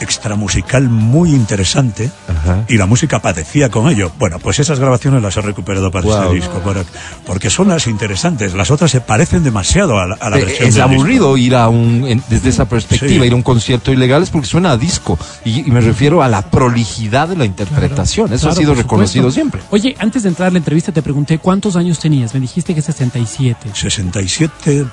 [0.00, 2.64] extramusical muy interesante Ajá.
[2.68, 4.10] y la música padecía con ello.
[4.18, 6.22] Bueno, pues esas grabaciones las he recuperado para Wow.
[6.22, 6.84] este disco, para-
[7.26, 8.54] porque son las interesantes.
[8.54, 10.94] Las otras se parecen demasiado a la, a la Eh, versión es del disco.
[11.00, 13.26] aburrido ir a un, en- desde esa perspectiva, Sí.
[13.26, 15.18] ir a un concierto ilegal es porque suena a disco.
[15.44, 18.32] Y, y me refiero a la prolijidad de la interpretación.
[18.32, 19.60] Eso Claro, ha sido reconocido siempre.
[19.70, 22.34] Oye, antes de entrar a la entrevista te pregunté cuántos años tenías.
[22.34, 23.70] Me dijiste que 67.
[23.72, 24.86] 67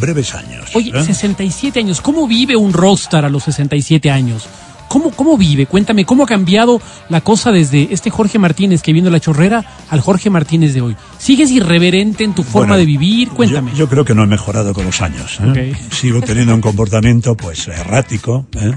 [0.00, 0.70] breves años.
[0.74, 1.02] Oye, ¿eh?
[1.04, 2.00] 67 años.
[2.00, 4.48] ¿Cómo vive un rockstar a los 67 años?
[4.88, 5.64] ¿Cómo, ¿Cómo vive?
[5.64, 6.78] Cuéntame, ¿cómo ha cambiado
[7.08, 10.96] la cosa desde este Jorge Martínez que vino la chorrera al Jorge Martínez de hoy?
[11.16, 13.30] ¿Sigues irreverente en tu forma Bueno, de vivir?
[13.30, 13.70] Cuéntame.
[13.70, 15.38] Yo, yo creo que no he mejorado con los años.
[15.56, 15.74] ¿eh?
[15.90, 18.44] Sigo teniendo un comportamiento pues errático.
[18.60, 18.72] ¿eh?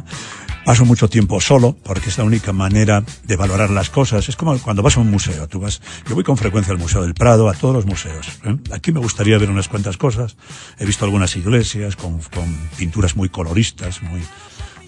[0.66, 4.28] Paso mucho tiempo solo porque es la única manera de valorar las cosas.
[4.28, 5.47] Es como cuando vas a un museo.
[5.47, 8.28] Tú vas, yo voy con frecuencia al Museo del Prado, a todos los museos.
[8.43, 8.57] ¿eh?
[8.74, 10.38] Aquí me gustaría ver unas cuantas cosas.
[10.80, 12.45] He visto algunas iglesias con, con
[12.78, 14.24] pinturas muy coloristas, muy,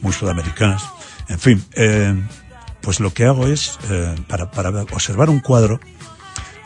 [0.02, 0.84] muy sudamericanas.
[1.30, 2.24] En fin, eh,
[2.82, 5.80] pues lo que hago es, eh, para, para observar un cuadro,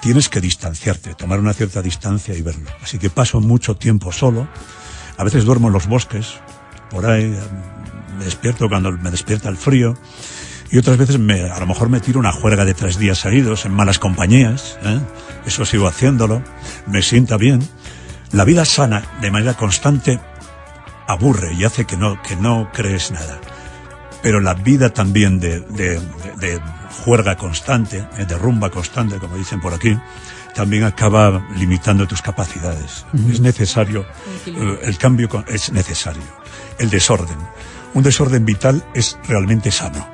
[0.01, 2.69] tienes que distanciarte, tomar una cierta distancia y verlo.
[2.81, 4.47] Así que paso mucho tiempo solo.
[5.17, 6.35] A veces duermo en los bosques,
[6.89, 7.37] por ahí,
[8.17, 9.95] me despierto cuando me despierta el frío.
[10.69, 13.65] Y otras veces me, a lo mejor me tiro una juerga de tres días seguidos
[13.65, 14.77] en malas compañías.
[14.83, 14.99] ¿eh?
[15.45, 16.41] Eso sigo haciéndolo.
[16.87, 17.59] Me sienta bien.
[18.31, 20.19] La vida sana, de manera constante,
[21.07, 23.39] aburre y hace que no, que no crees nada.
[24.23, 26.01] Pero la vida también de, de, de-
[26.39, 26.61] de
[27.03, 29.97] juerga constante, eh, de rumba constante, como dicen por aquí,
[30.55, 33.05] también acaba limitando tus capacidades.
[33.29, 34.05] Es necesario,
[34.45, 36.23] eh, el cambio con- es necesario.
[36.77, 37.37] El desorden.
[37.93, 40.05] Un desorden vital es realmente sano.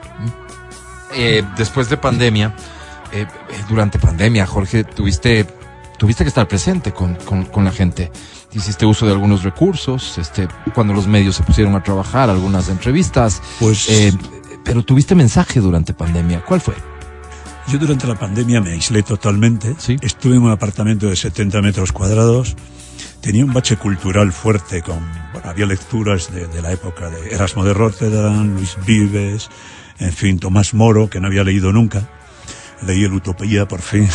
[1.13, 2.53] Eh, después de pandemia,
[3.13, 5.45] eh, eh, durante pandemia, Jorge, tuviste,
[5.97, 8.11] tuviste que estar presente con, con, con la gente.
[8.53, 13.41] Hiciste uso de algunos recursos, este, cuando los medios se pusieron a trabajar, algunas entrevistas.
[13.59, 14.13] Pues- Eh,
[14.63, 16.43] pero tuviste mensaje durante pandemia.
[16.43, 16.73] ¿Cuál fue?
[17.67, 19.75] Yo durante la pandemia me aislé totalmente.
[19.77, 19.97] Sí.
[20.01, 22.55] Estuve en un apartamento de 70 metros cuadrados.
[23.21, 24.99] Tenía un bache cultural fuerte con,
[25.33, 29.49] bueno, había lecturas de, de la época de Erasmo de Rotterdam, Luis Vives,
[29.99, 32.07] en fin, Tomás Moro, que no había leído nunca.
[32.85, 34.07] Leí el Utopía por fin.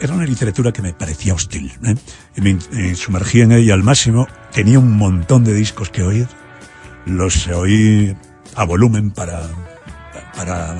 [0.00, 1.72] Era una literatura que me parecía hostil.
[1.84, 1.94] ¿eh?
[2.36, 4.26] Y me, me sumergí en ella al máximo.
[4.52, 6.26] Tenía un montón de discos que oír.
[7.06, 8.14] Los oí
[8.56, 9.42] a volumen para,
[10.36, 10.76] para,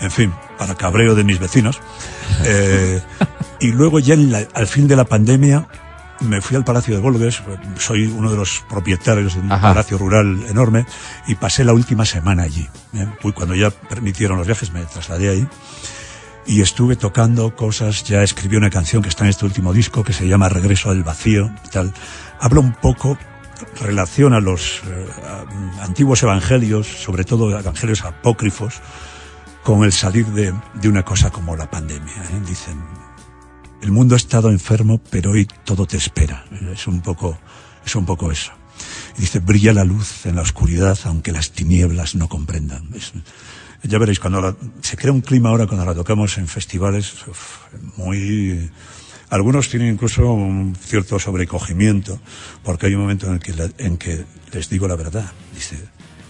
[0.00, 1.80] en fin, para cabreo de mis vecinos.
[2.44, 3.00] Eh,
[3.60, 5.66] y luego ya en la- al fin de la pandemia
[6.20, 7.42] me fui al Palacio de Volgues,
[7.78, 9.68] soy uno de los propietarios de un Ajá.
[9.68, 10.86] palacio rural enorme
[11.26, 12.68] y pasé la última semana allí.
[12.94, 13.06] ¿eh?
[13.20, 15.46] Fui cuando ya permitieron los viajes, me trasladé ahí
[16.46, 20.12] y estuve tocando cosas, ya escribí una canción que está en este último disco que
[20.14, 21.92] se llama Regreso al Vacío tal.
[22.40, 23.18] Habla un poco,
[23.80, 28.80] relaciona los eh, a- antiguos evangelios, sobre todo evangelios apócrifos,
[29.66, 32.14] con el salir de, de una cosa como la pandemia.
[32.14, 32.40] ¿eh?
[32.46, 32.78] Dicen,
[33.82, 36.44] el mundo ha estado enfermo, pero hoy todo te espera.
[36.72, 37.36] Es un poco,
[37.84, 38.52] es un poco eso.
[39.18, 42.88] Y dice, brilla la luz en la oscuridad, aunque las tinieblas no comprendan.
[42.94, 43.12] Es-
[43.82, 47.56] ya veréis, cuando la- se crea un clima ahora cuando la tocamos en festivales, uf,
[47.96, 48.70] muy...
[49.30, 52.20] Algunos tienen incluso un cierto sobrecogimiento,
[52.62, 55.32] porque hay un momento en el que, la- en que les digo la verdad.
[55.52, 55.76] Dice,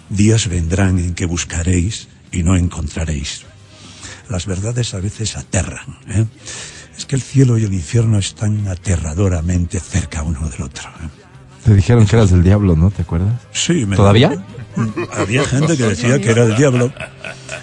[0.08, 3.42] días vendrán en que buscaréis y no encontraréis.
[4.28, 5.98] Las verdades a veces aterran.
[6.08, 6.24] ¿eh?
[6.96, 10.88] Es que el cielo y el infierno están aterradoramente cerca uno del otro.
[10.88, 11.08] ¿eh?
[11.64, 12.90] Te dijeron que eras del diablo, ¿no?
[12.90, 13.34] ¿Te acuerdas?
[13.52, 14.32] Sí, me- ¿Todavía?
[15.14, 16.92] Había gente que decía que era el diablo.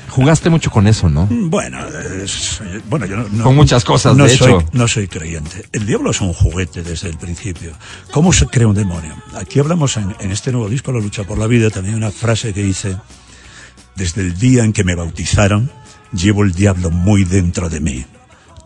[0.09, 1.28] Jugaste mucho con eso, ¿no?
[1.30, 1.80] Bueno,
[2.24, 2.59] es-
[2.89, 4.67] bueno, yo no, no- Con muchas cosas, no de soy, hecho.
[4.74, 5.65] No soy creyente.
[5.71, 7.71] El diablo es un juguete desde el principio.
[8.11, 9.15] ¿Cómo se crea un demonio?
[9.36, 12.53] Aquí hablamos en, en este nuevo disco, La lucha por la vida, también una frase
[12.53, 12.97] que dice,
[13.96, 15.72] desde el día en que me bautizaron,
[16.12, 18.06] llevo el diablo muy dentro de mí.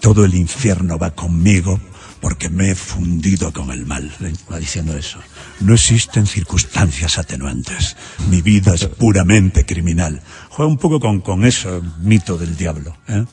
[0.02, 1.80] Todo el infierno va conmigo
[2.22, 4.12] porque me he fundido con el mal.
[4.52, 5.20] Va diciendo eso.
[5.60, 7.96] No existen circunstancias atenuantes.
[8.30, 10.22] Mi vida es puramente criminal.
[10.50, 12.96] Juega un poco con, con eso, mito del diablo.
[13.08, 13.26] ¿eh?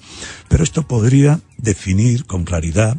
[0.49, 2.97] Pero esto podría definir con claridad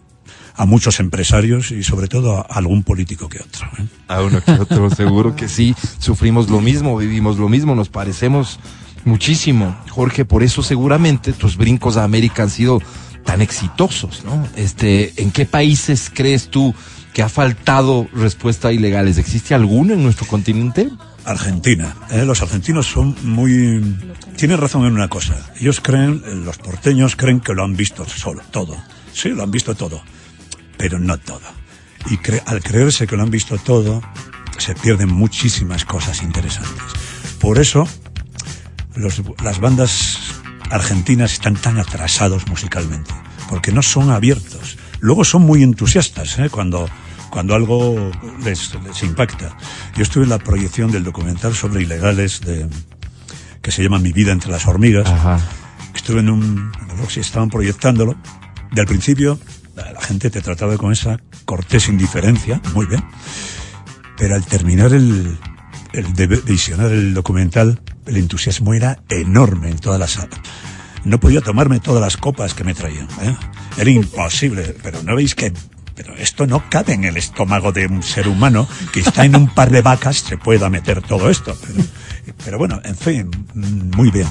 [0.58, 3.68] a muchos empresarios y sobre todo a algún político que otro.
[3.78, 3.86] ¿eh?
[4.08, 5.76] A uno que otro, seguro que sí.
[6.00, 8.60] Sufrimos lo mismo, vivimos lo mismo, nos parecemos
[9.06, 9.78] muchísimo.
[9.90, 12.82] Jorge, por eso seguramente tus brincos a América han sido
[13.24, 14.48] tan exitosos, ¿no?
[14.56, 16.76] Este, ¿en qué países crees tú
[17.14, 19.18] que ha faltado respuesta a ilegales?
[19.18, 20.90] ¿Existe alguno en nuestro continente?
[21.24, 21.96] Argentina.
[22.12, 22.24] ¿eh?
[22.24, 23.82] Los argentinos son muy...
[24.38, 25.36] Tienen razón en una cosa.
[25.60, 28.78] Ellos creen, eh, los porteños creen que lo han visto solo, todo.
[29.12, 30.04] Sí, lo han visto todo,
[30.78, 31.42] pero no todo.
[32.12, 34.04] Y cre- al creerse que lo han visto todo,
[34.60, 36.84] se pierden muchísimas cosas interesantes.
[37.40, 37.88] Por eso,
[38.96, 40.18] los- las bandas
[40.70, 43.14] argentinas están tan atrasados musicalmente,
[43.50, 44.78] porque no son abiertos.
[45.00, 46.50] Luego son muy entusiastas ¿eh?
[46.50, 46.90] cuando,
[47.30, 48.12] cuando algo
[48.44, 49.56] les, les impacta.
[49.96, 52.68] Yo estuve en la proyección del documental sobre ilegales de,
[53.62, 55.08] que se llama Mi vida entre las hormigas.
[55.08, 55.40] Ajá.
[55.94, 58.16] Estuve en un, en el Roxy, estaban proyectándolo.
[58.72, 59.40] De al principio,
[59.76, 63.04] la la gente te trataba con esa cortés indiferencia, muy bien.
[64.18, 65.38] Pero al terminar el,
[65.94, 70.38] el de visionar el documental, el entusiasmo era enorme en toda la sala.
[71.04, 73.08] No podía tomarme todas las copas que me traían.
[73.22, 73.36] ¿eh?
[73.78, 75.54] Era imposible, pero no veis que...
[75.96, 79.48] Pero esto no cabe en el estómago de un ser humano que está en un
[79.48, 81.58] par de vacas, se pueda meter todo esto.
[81.62, 81.86] Pero,
[82.44, 83.32] pero bueno, en fin,
[83.96, 84.28] muy bien.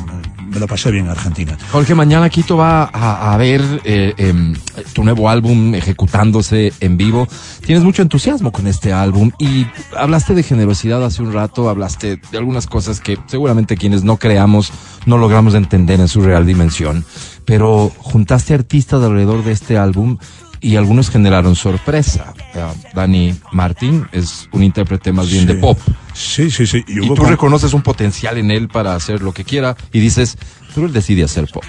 [0.48, 1.56] Me lo pasé bien en Argentina.
[1.72, 4.54] Jorge, mañana Quito va a, a ver eh, em,
[4.92, 7.26] tu nuevo álbum ejecutándose en vivo.
[7.64, 9.66] Tienes mucho entusiasmo con este álbum y
[9.96, 14.72] hablaste de generosidad hace un rato, hablaste de algunas cosas que seguramente quienes no creamos
[15.06, 17.04] no logramos entender en su real dimensión,
[17.44, 20.18] pero juntaste artistas alrededor de este álbum
[20.64, 22.32] y algunos generaron sorpresa.
[22.54, 25.60] Eh, Dani Martín es un intérprete más bien de Sí.
[25.60, 25.78] pop.
[26.14, 26.82] Sí, sí, sí.
[26.88, 30.00] Y hubo tú como- reconoces un potencial en él para hacer lo que quiera y
[30.00, 30.38] dices,
[30.74, 31.64] pero él decide hacer pop.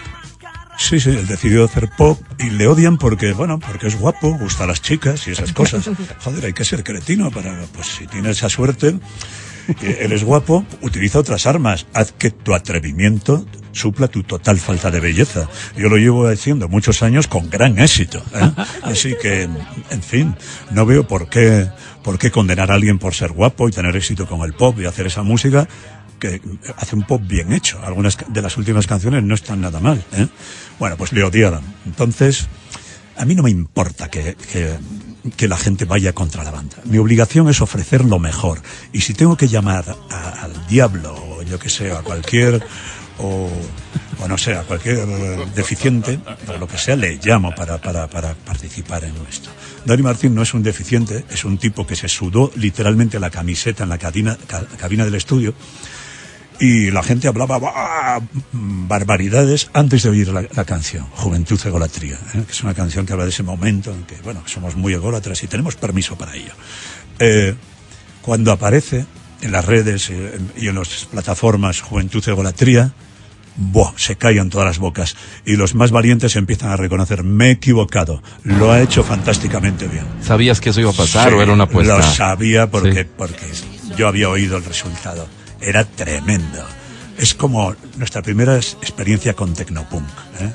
[0.77, 4.65] Sí, sí, él decidió hacer pop y le odian porque, bueno, porque es guapo, gusta
[4.65, 5.85] a las chicas y esas cosas.
[6.23, 8.95] Joder, hay que ser cretino para, pues si tiene esa suerte,
[9.81, 11.87] eh, él es guapo, utiliza otras armas.
[11.93, 15.49] Haz que tu atrevimiento supla tu total falta de belleza.
[15.77, 18.23] Yo lo llevo haciendo muchos años con gran éxito.
[18.33, 18.51] ¿eh?
[18.83, 20.35] Así que, en fin,
[20.71, 21.67] no veo por qué,
[22.03, 24.85] por qué condenar a alguien por ser guapo y tener éxito con el pop y
[24.85, 25.67] hacer esa música
[26.19, 26.41] que
[26.77, 27.79] hace un pop bien hecho.
[27.83, 30.03] Algunas de las últimas canciones no están nada mal.
[30.13, 30.27] ¿eh?
[30.79, 31.61] Bueno, pues le odiaban.
[31.85, 32.47] Entonces,
[33.17, 34.73] a mí no me importa que, que,
[35.37, 36.77] que la gente vaya contra la banda.
[36.85, 38.61] Mi obligación es ofrecer lo mejor.
[38.93, 42.65] Y si tengo que llamar al diablo, o yo que sé, a cualquier,
[43.19, 43.49] o,
[44.27, 49.03] no sé, a cualquier eh, deficiente, o lo que sea, le llamo para, para, participar
[49.03, 49.49] en esto.
[49.85, 53.83] Dani Martín no es un deficiente, es un tipo que se sudó literalmente la camiseta
[53.83, 55.53] en la cabina, ca- cabina del estudio
[56.59, 62.43] y la gente hablaba "Bah", barbaridades antes de oír la, la canción, Juventud Egolatría, ¿eh?
[62.45, 65.43] que es una canción que habla de ese momento en que, bueno, somos muy ególatras
[65.43, 66.53] y tenemos permiso para ello.
[67.19, 67.55] Eh,
[68.21, 69.05] cuando aparece
[69.41, 72.93] en las redes eh, y en las plataformas Juventud Egolatría,
[73.57, 73.91] ¡buah!
[73.97, 78.21] se callan todas las bocas y los más valientes empiezan a reconocer, me he equivocado,
[78.43, 80.05] lo ha hecho fantásticamente bien.
[80.21, 81.97] ¿Sabías que eso iba a pasar Sí, o era una apuesta?
[81.97, 83.09] Lo sabía porque, Sí.
[83.17, 83.45] porque
[83.97, 85.27] yo había oído el resultado.
[85.65, 86.63] Era tremendo.
[87.17, 90.07] Es como nuestra primera es- experiencia con Tecnopunk.
[90.41, 90.51] ¿eh?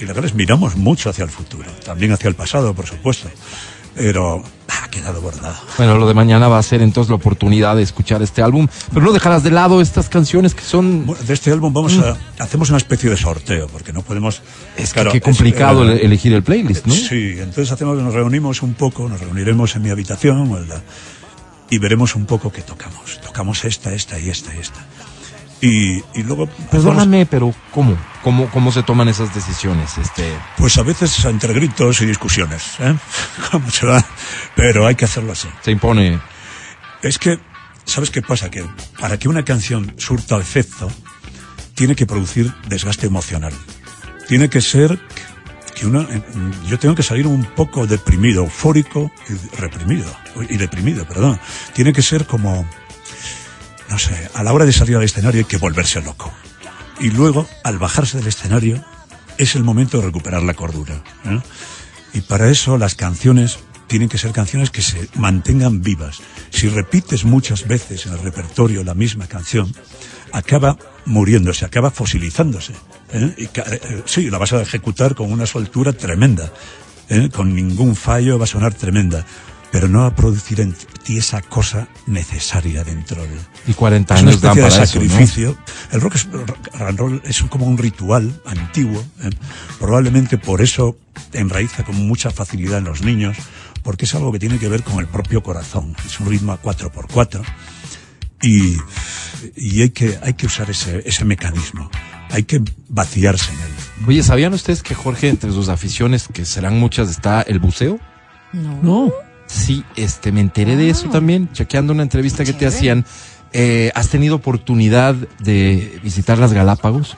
[0.00, 3.28] Y la verdad es miramos mucho hacia el futuro, también hacia el pasado, por supuesto.
[3.94, 5.56] Pero ha quedado bordado.
[5.76, 9.04] Bueno, lo de mañana va a ser entonces la oportunidad de escuchar este álbum, pero
[9.06, 11.04] no dejarás de lado estas canciones que son...
[11.04, 14.40] Bueno, de este álbum vamos a hacemos una especie de sorteo porque no podemos.
[14.76, 16.94] Es que claro, qué es, complicado eh, ele- elegir el playlist, ¿no?
[16.94, 20.82] Sí, entonces hacemos, nos reunimos un poco, nos reuniremos en mi habitación o en la-
[21.70, 23.20] y veremos un poco qué tocamos.
[23.20, 24.80] Tocamos esta, esta y esta y esta.
[25.60, 26.46] Y, y luego...
[26.70, 27.96] Perdóname, pero ¿cómo?
[28.22, 28.48] ¿cómo?
[28.50, 29.98] ¿Cómo se toman esas decisiones?
[29.98, 32.94] Este, Pues a veces entre gritos y discusiones, ¿eh?
[33.50, 34.04] ¿Cómo se va?
[34.54, 35.48] Pero hay que hacerlo así.
[35.62, 36.20] se impone...
[37.02, 37.38] Es que,
[37.84, 38.50] ¿sabes qué pasa?
[38.50, 38.64] Que
[39.00, 40.90] para que una canción surta efecto,
[41.74, 43.52] tiene que producir desgaste emocional.
[44.26, 44.98] Tiene que ser
[45.82, 46.22] eh,
[46.66, 50.06] yo tengo que salir un poco deprimido, eufórico y reprimido,
[50.48, 51.38] y deprimido, perdón.
[51.74, 52.66] Tiene que ser como,
[53.88, 56.32] no sé, a la hora de salir al escenario hay que volverse loco.
[57.00, 58.84] Y luego, al bajarse del escenario,
[59.38, 61.02] es el momento de recuperar la cordura.
[61.24, 61.40] ¿eh?
[62.12, 66.18] Y para eso las canciones tienen que ser canciones que se mantengan vivas.
[66.50, 69.72] Si repites muchas veces en el repertorio la misma canción,
[70.32, 70.76] acaba
[71.06, 72.74] muriéndose, acaba fosilizándose.
[73.12, 73.34] ¿Eh?
[73.36, 76.50] Y ca- eh, sí, la vas a ejecutar con una soltura tremenda,
[77.08, 77.28] ¿eh?
[77.34, 79.24] con ningún fallo va a sonar tremenda,
[79.70, 83.28] pero no va a producir en ti esa cosa necesaria dentro de,
[83.66, 85.08] Y 40 es una años dan especie de para eso, ¿no?
[85.08, 85.58] sacrificio.
[85.92, 86.28] El rock, es,
[86.96, 89.04] roll es como un ritual antiguo.
[89.22, 89.30] ¿eh?
[89.78, 90.96] Probablemente por eso
[91.32, 93.36] enraiza con mucha facilidad en los niños,
[93.82, 95.94] porque es algo que tiene que ver con el propio corazón.
[96.06, 97.42] Es un ritmo a 4x4
[98.42, 98.76] y,
[99.56, 101.90] y hay, que, hay que usar ese, ese mecanismo.
[102.30, 104.06] Hay que vaciarse en él.
[104.06, 107.98] Oye, ¿sabían ustedes que Jorge, entre sus aficiones, que serán muchas, está el buceo?
[108.52, 109.12] No.
[109.46, 110.90] Sí, este, me enteré de Ah.
[110.92, 113.04] eso también, chequeando una entrevista que te hacían.
[113.52, 117.16] Eh, ¿Has tenido oportunidad de visitar las Galápagos?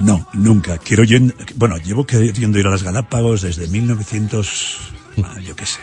[0.00, 0.78] No, nunca.
[0.78, 4.78] Quiero yendo, bueno, llevo queriendo ir a las Galápagos desde 1900,
[5.24, 5.80] ah, yo qué sé,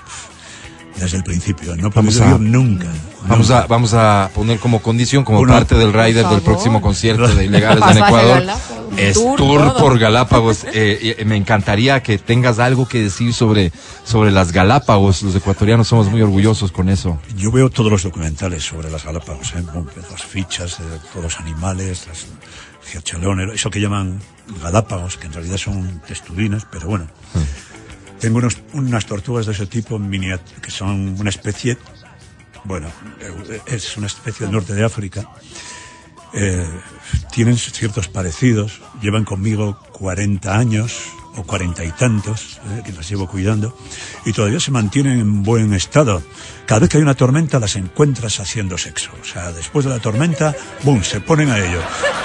[0.99, 1.75] desde el principio.
[1.75, 2.87] No Vamos a- ir nunca.
[3.27, 3.63] Vamos nunca.
[3.63, 7.83] a, vamos a poner como condición, como parte del rider del próximo concierto de Ilegales
[7.91, 8.43] en Ecuador.
[8.97, 10.65] Es tour, tour, por Galápagos.
[10.77, 13.71] Eh, eh, me encantaría que tengas algo que decir sobre,
[14.03, 15.23] sobre las Galápagos.
[15.23, 17.17] Los ecuatorianos somos muy orgullosos con eso.
[17.37, 19.63] Yo veo todos los documentales sobre las Galápagos, ¿eh?
[19.63, 22.25] Con las fichas de todos los animales, las
[23.53, 24.19] eso que llaman
[24.61, 27.07] Galápagos, que en realidad son testudinas, pero bueno.
[28.19, 29.99] Tengo unos- unas tortugas de ese tipo
[30.61, 31.77] que son una especie,
[32.63, 32.87] bueno,
[33.67, 35.29] es una especie del norte de África.
[36.37, 36.67] eh,
[37.31, 40.91] tienen ciertos parecidos, llevan conmigo 40 años
[41.37, 43.77] o cuarenta y tantos, eh, que las llevo cuidando,
[44.25, 46.21] y todavía se mantienen en buen estado.
[46.65, 49.11] Cada vez que hay una tormenta las encuentras haciendo sexo.
[49.21, 51.79] O sea, después de la tormenta, ¡boom!, se ponen a ello.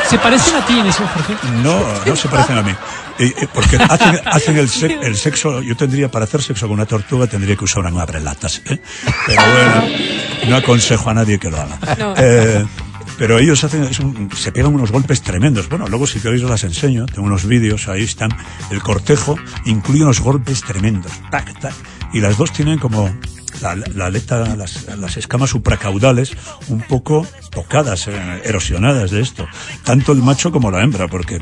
[0.08, 1.34] ¿Se parecen a ti en eso, Jorge?
[1.62, 2.72] No, no se parecen a mí.
[3.18, 6.74] Eh, eh, porque hacen, hacen el, se- el sexo, yo tendría, para hacer sexo con
[6.74, 8.62] una tortuga, tendría que usar una abrelatas.
[8.64, 8.80] ¿eh?
[9.26, 9.84] Pero bueno,
[10.48, 11.78] no aconsejo a nadie que lo haga.
[11.98, 12.14] No.
[13.20, 15.68] Pero ellos hacen, un- se pegan unos golpes tremendos.
[15.68, 18.30] Bueno, luego si queréis os las enseño, tengo unos vídeos, ahí están.
[18.70, 21.12] El cortejo incluye unos golpes tremendos.
[21.30, 21.74] Tac, tac.
[22.14, 23.14] Y las dos tienen como
[23.62, 26.32] la, la aleta, las, las escamas supracaudales
[26.68, 29.46] un poco tocadas, eh, erosionadas de esto.
[29.84, 31.38] Tanto el macho como la hembra, porque,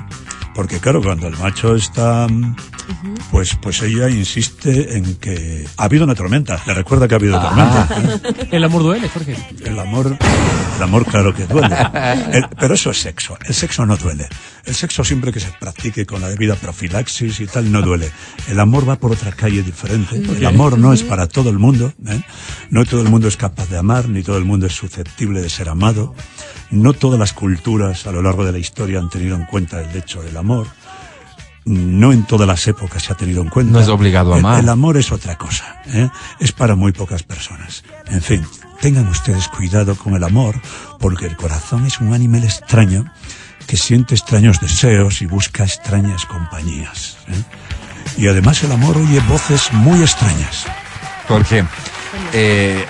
[0.55, 2.57] porque claro, cuando el macho está, mm,
[3.31, 6.61] pues, pues ella insiste en que ha habido una tormenta.
[6.67, 7.89] Le recuerda que ha habido tormenta.
[7.91, 8.49] ¿eh?
[8.57, 9.37] El amor duele, Jorge.
[9.65, 10.17] El amor,
[10.77, 11.77] el amor claro que duele.
[12.33, 13.37] El- pero eso es sexo.
[13.47, 14.27] El sexo no duele.
[14.65, 18.11] El sexo siempre que se practique con la debida profilaxis y tal no duele.
[18.49, 20.17] El amor va por otra calle diferente.
[20.17, 21.93] El amor no es para todo el mundo.
[22.07, 22.23] ¿Eh?
[22.71, 25.51] No todo el mundo es capaz de amar, ni todo el mundo es susceptible de
[25.51, 26.15] ser amado.
[26.71, 29.95] No todas las culturas a lo largo de la historia han tenido en cuenta el
[29.97, 30.67] hecho del amor.
[31.65, 33.73] No en todas las épocas se ha tenido en cuenta.
[33.73, 34.61] No es obligado a El- amar.
[34.61, 36.09] El amor es otra cosa, ¿eh?
[36.41, 37.85] es para muy pocas personas.
[38.07, 38.43] En fin,
[38.81, 40.61] tengan ustedes cuidado con el amor,
[40.99, 43.13] porque el corazón es un animal extraño
[43.67, 47.19] que siente extraños deseos y busca extrañas compañías.
[47.29, 47.43] ¿eh?
[48.17, 50.65] Y además el amor oye voces muy extrañas.
[51.29, 51.65] Jorge,
[52.33, 52.85] eh,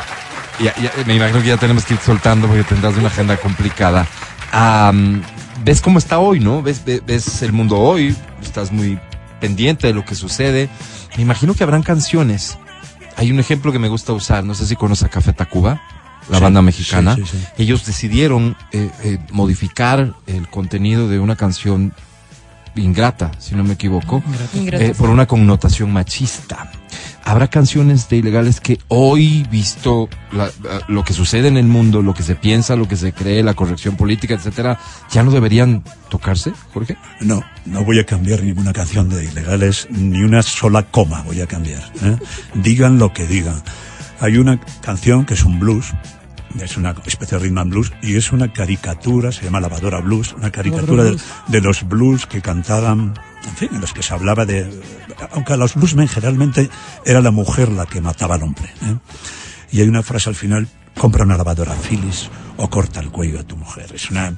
[0.60, 4.06] ya- ya- me imagino que ya tenemos que ir soltando porque tendrás una agenda complicada.
[4.52, 5.22] Am,
[5.64, 6.62] ¿Ves cómo está hoy, no?
[6.62, 8.14] ¿Ves, ve- ves el mundo hoy?
[8.42, 8.96] Estás muy
[9.40, 10.68] pendiente de lo que sucede.
[11.16, 12.56] Me imagino que habrán canciones.
[13.16, 15.82] Hay un ejemplo que me gusta usar, no sé si conoces a Café Tacuba,
[16.30, 17.16] la Sí, banda mexicana.
[17.16, 17.44] sí, sí, sí.
[17.58, 21.92] Ellos decidieron eh, eh, modificar el contenido de una canción
[22.76, 24.22] ingrata, si no me equivoco,
[24.54, 26.70] Ingrata, eh, por una connotación machista.
[27.28, 30.50] Habrá canciones de ilegales que hoy, visto la-
[30.88, 33.52] lo que sucede en el mundo, lo que se piensa, lo que se cree, la
[33.52, 34.78] corrección política, etcétera,
[35.10, 36.96] ya no deberían tocarse, Jorge.
[37.20, 41.46] No, no voy a cambiar ninguna canción de ilegales, ni una sola coma voy a
[41.46, 41.82] cambiar.
[42.02, 42.16] ¿eh?
[42.54, 43.62] Digan lo que digan.
[44.20, 45.92] Hay una canción que es un blues,
[46.62, 50.32] es una especie de rhythm and blues, y es una caricatura, se llama Lavadora Blues,
[50.32, 51.04] una caricatura
[51.48, 53.12] de los blues que cantaban,
[53.48, 54.68] en fin, en los que se hablaba de...
[55.32, 56.70] Aunque a los bluesmen generalmente
[57.04, 58.66] era la mujer la que mataba al hombre.
[58.82, 58.96] ¿eh?
[59.72, 63.42] Y hay una frase al final, compra una lavadora Philips o corta el cuello a
[63.42, 63.86] tu mujer.
[63.94, 64.34] Es una...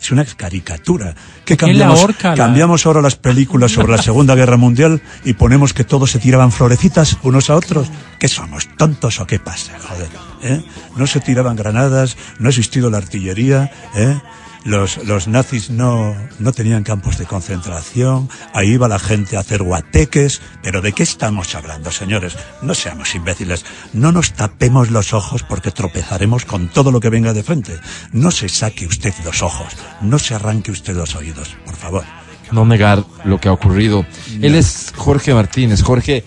[0.00, 1.14] Es una caricatura.
[1.46, 2.16] ¿Qué Él la cambiamos?
[2.36, 6.52] cambiamos ahora las películas sobre la Segunda Guerra Mundial y ponemos que todos se tiraban
[6.52, 7.88] florecitas unos a otros.
[8.18, 8.68] ¿Qué somos?
[8.76, 9.72] ¿Tontos o qué pasa?
[9.80, 10.10] Joder.
[10.42, 10.62] ¿eh?
[10.96, 14.20] No se tiraban granadas, no ha existido la artillería, ¿eh?
[14.64, 19.62] Los, los nazis no, no tenían campos de concentración, ahí iba la gente a hacer
[19.62, 22.36] guateques, pero ¿de qué estamos hablando, señores?
[22.62, 27.34] No seamos imbéciles, no nos tapemos los ojos porque tropezaremos con todo lo que venga
[27.34, 27.78] de frente.
[28.12, 32.04] No se saque usted los ojos, no se arranque usted los oídos, por favor.
[32.50, 34.06] No negar lo que ha ocurrido.
[34.40, 36.24] Él es Jorge Martínez, Jorge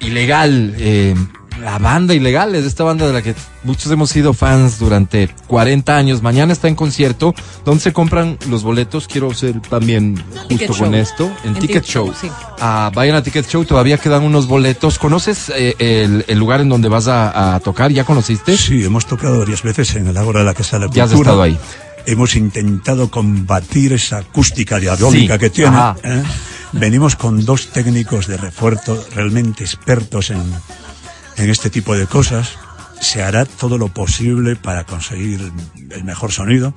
[0.00, 1.14] ilegal, eh,
[1.62, 3.34] la banda ilegal es esta banda de la que
[3.64, 6.22] muchos hemos sido fans durante 40 años.
[6.22, 7.34] Mañana está en concierto.
[7.64, 9.08] ¿Dónde se compran los boletos?
[9.08, 11.24] Quiero ser también justo con esto.
[11.44, 12.06] En, En Ticket, Ticket Show.
[12.06, 12.28] Show, sí.
[12.60, 14.98] Ah, vayan a Ticket Show, todavía quedan unos boletos.
[14.98, 17.90] ¿Conoces eh, el, el lugar en donde vas a, a tocar?
[17.92, 18.56] ¿Ya conociste?
[18.56, 21.10] Sí, hemos tocado varias veces en el Ágora de la Casa de la Ya has
[21.10, 21.30] Cultura.
[21.30, 21.58] estado ahí.
[22.06, 25.76] Hemos intentado combatir esa acústica diabólica Sí, que tiene.
[26.04, 26.22] ¿eh?
[26.72, 30.42] Venimos con dos técnicos de refuerzo realmente expertos en,
[31.38, 32.50] en este tipo de cosas.
[33.00, 35.52] Se hará todo lo posible para conseguir
[35.90, 36.74] el- mejor sonido.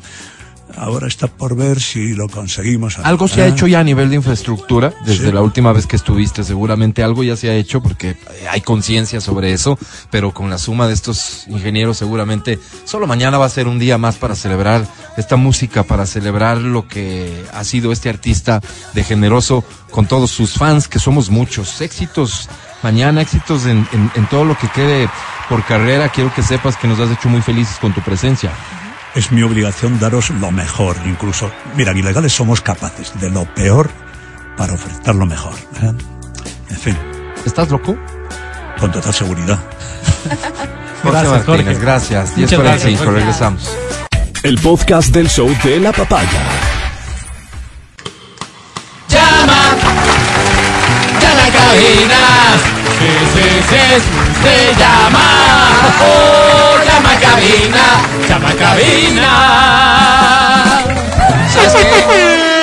[0.78, 2.98] Ahora está por ver si lo conseguimos.
[3.00, 3.50] Algo se ha ¿eh?
[3.50, 5.32] hecho ya a nivel de infraestructura, desde Sí.
[5.34, 8.16] la última vez que estuviste, seguramente algo ya se ha hecho porque
[8.50, 9.78] hay conciencia sobre eso,
[10.12, 13.98] pero con la suma de estos ingenieros seguramente solo mañana va a ser un día
[13.98, 14.88] más para celebrar
[15.18, 18.62] esta música, para celebrar lo que ha sido este artista
[18.94, 21.82] de generoso con todos sus fans, que somos muchos.
[21.82, 22.48] Éxitos
[22.84, 25.10] mañana, éxitos en, en- en todo lo que quede
[25.50, 26.10] por carrera.
[26.10, 28.52] Quiero que sepas que nos has hecho muy felices con tu presencia.
[29.16, 31.52] Es mi obligación daros lo mejor, incluso.
[31.76, 33.90] Mira, ilegales somos capaces de lo peor
[34.58, 35.54] para ofertar lo mejor.
[35.82, 35.92] ¿eh?
[36.70, 36.98] En fin,
[37.46, 37.98] ¿Estás loco?
[38.80, 39.60] con total seguridad.
[41.04, 41.80] Jorge Gracias, Martínez, Jorge.
[41.82, 42.36] gracias.
[42.36, 43.20] 10 Muchas para el gracias, 5, Jorge.
[43.20, 43.72] regresamos.
[44.44, 46.30] El podcast del show de la papaya.
[49.10, 49.60] Llama,
[51.22, 52.41] llama a cabina.
[53.70, 55.20] Se llama.
[56.04, 57.84] Oh, llama cabina,
[58.28, 59.32] llama cabina.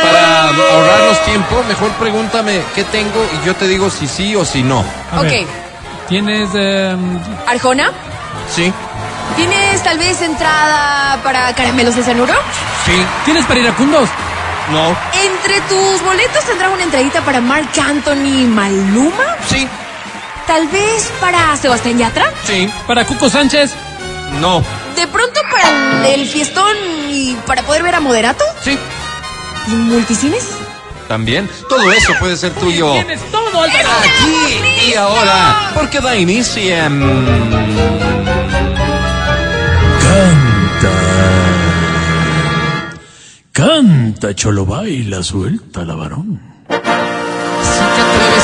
[0.03, 4.63] Para ahorrarnos tiempo, mejor pregúntame qué tengo y yo te digo si sí o si
[4.63, 4.85] no.
[5.13, 5.33] A Ok.
[6.09, 7.91] ¿Tienes em, ¿Arjona?
[8.55, 8.73] Sí,
[9.37, 12.33] ¿Tienes tal vez entrada para caramelos de cianuro?
[12.87, 12.93] sí,
[13.27, 14.09] ¿Tienes para iracundos?
[14.73, 19.37] no, Entre tus boletos tendrás una entradita para Mark Anthony Maluma.
[19.47, 19.69] sí.
[20.49, 22.33] Tal vez para Sebastián Yatra.
[22.45, 23.73] sí, ¿Para Cuco Sánchez?
[24.41, 24.63] no,
[24.97, 26.75] De pronto para el fiestón
[27.11, 28.45] y para poder ver a Moderato.
[28.65, 28.77] sí,
[29.69, 30.49] ¿Y multicines?
[31.07, 31.49] también.
[31.71, 32.93] Todo eso puede ser tuyo.
[32.93, 33.89] Tienes todo, Álvaro.
[34.01, 36.63] Aquí y ahora, porque da inicio.
[43.53, 46.41] Canta, cholo baila, suelta la varón.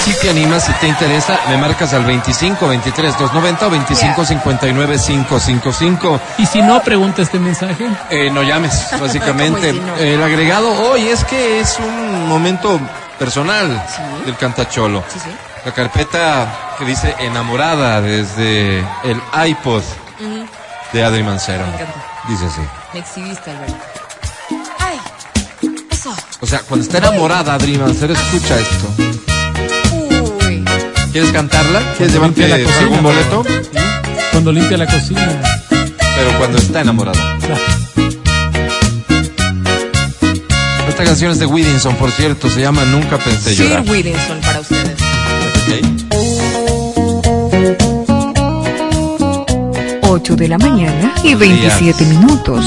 [0.05, 4.97] Si te animas, si te interesa, me marcas al 25 23 290 o 25 59
[4.99, 6.21] 555.
[6.37, 7.87] Y si no, pregunta este mensaje.
[8.11, 9.71] Eh, no llames, básicamente.
[9.99, 12.79] El agregado hoy es que es un momento
[13.19, 13.83] personal
[14.27, 15.03] del cantacholo.
[15.09, 15.31] Sí, sí.
[15.65, 19.83] La carpeta que dice enamorada desde el iPod
[20.93, 21.65] de Adri Mancero.
[21.67, 22.05] Me encanta.
[22.29, 22.61] Dice así.
[22.93, 23.75] Me exhibiste, Alberto.
[24.81, 25.01] Ay,
[25.91, 26.15] eso.
[26.41, 29.04] O sea, cuando está enamorada Adri Mancero, escucha esto.
[31.15, 31.81] ¿Quieres cantarla?
[31.97, 33.45] ¿Quieres llevarte la cocina, algún boleto?
[34.33, 35.41] Cuando limpia la cocina.
[35.69, 37.39] Pero cuando está enamorada.
[40.89, 43.89] Esta canción es de Whittinson, por cierto, se llama Nunca pensé Sir llorar.
[43.89, 44.99] Whittinson para ustedes.
[45.61, 45.85] Ok.
[50.09, 52.65] 8 de la mañana y 27 minutos.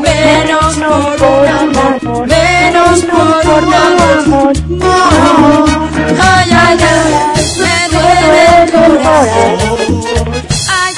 [0.00, 4.52] Menos por amor, menos por amor.
[4.82, 5.31] Ay,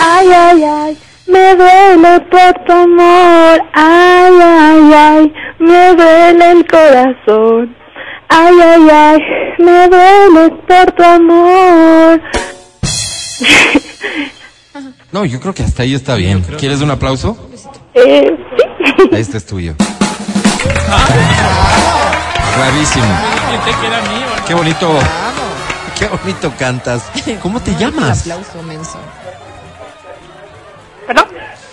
[0.00, 3.60] Ay, Ay, ay, me duele por tu amor.
[3.72, 7.74] Ay, ay, ay, me duele el corazón.
[8.28, 9.18] Ay, ay, ay,
[9.58, 12.20] me duele por tu amor.
[15.12, 16.42] No, yo creo que hasta ahí está bien.
[16.58, 17.36] ¿Quieres un aplauso?
[17.94, 19.08] Eh, sí.
[19.12, 19.76] Este es tuyo.
[22.56, 23.06] Bravísimo.
[23.48, 24.26] Pensé que era mío.
[24.44, 24.98] Qué bonito.
[25.98, 27.10] Qué bonito cantas.
[27.42, 28.20] ¿Cómo te llamas?
[28.22, 28.98] aplauso, menso.
[31.06, 31.26] ¿Perdón?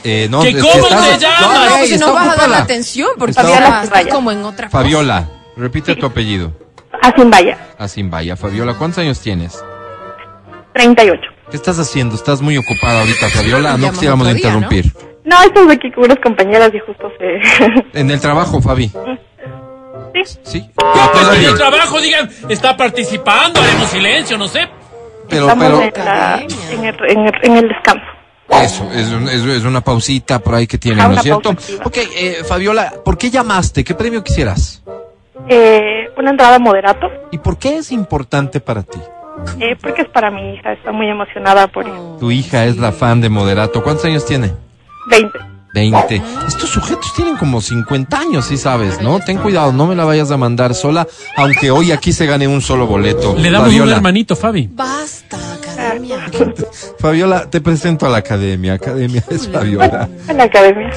[0.03, 1.41] Eh, no, ¿Que es cómo estás- te llamas?
[1.41, 3.83] No, No, ey, si no vas a dar la atención porque ocupada.
[3.83, 4.77] estás como en otra cosa.
[4.79, 6.53] Fabiola, repite tu apellido.
[7.77, 8.35] Así vaya.
[8.35, 9.63] Fabiola, ¿cuántos años tienes?
[10.73, 11.21] 38.
[11.49, 12.15] ¿Qué estás haciendo?
[12.15, 13.77] Estás muy ocupada ahorita, Fabiola.
[13.77, 14.93] No quisiéramos interrumpir.
[15.23, 17.99] No, estamos aquí con unas compañeras y justo se...
[17.99, 18.91] En el trabajo, Fabi.
[20.25, 20.39] Sí.
[20.43, 20.69] Sí.
[20.75, 24.67] Pues en el trabajo digan, está participando, haremos silencio, no sé.
[25.29, 26.37] pero, Estamos pero en, la-
[26.71, 28.05] en, el, en, el, en el descanso.
[28.61, 31.53] eso, es, un- es, es una pausita por ahí que tienen, Ah, ¿no es cierto?
[31.53, 31.83] pausa activa.
[31.85, 33.83] Ok, eh, Fabiola, ¿por qué llamaste?
[33.83, 34.83] ¿Qué premio quisieras?
[35.47, 38.99] Eh, una entrada moderato, ¿Y por qué es importante para ti?
[39.59, 42.17] eh, porque es para mi hija, está muy emocionada por eso.
[42.19, 43.81] Tu hija es la fan de Moderato.
[43.81, 44.51] ¿Cuántos años tiene?
[45.09, 45.39] 20.
[45.73, 46.21] 20.
[46.47, 49.19] Estos sujetos tienen como 50 años, sí sabes, ¿no?
[49.19, 51.07] Ten cuidado, no me la vayas a mandar sola,
[51.37, 53.35] aunque hoy aquí se gane un solo boleto.
[53.35, 54.69] Le damos un Fabiola, hermanito, Fabi.
[54.71, 56.29] Basta, academia.
[56.99, 58.73] Fabiola, te presento a la academia.
[58.73, 60.09] Academia es Fabiola.
[60.27, 60.91] En la academia.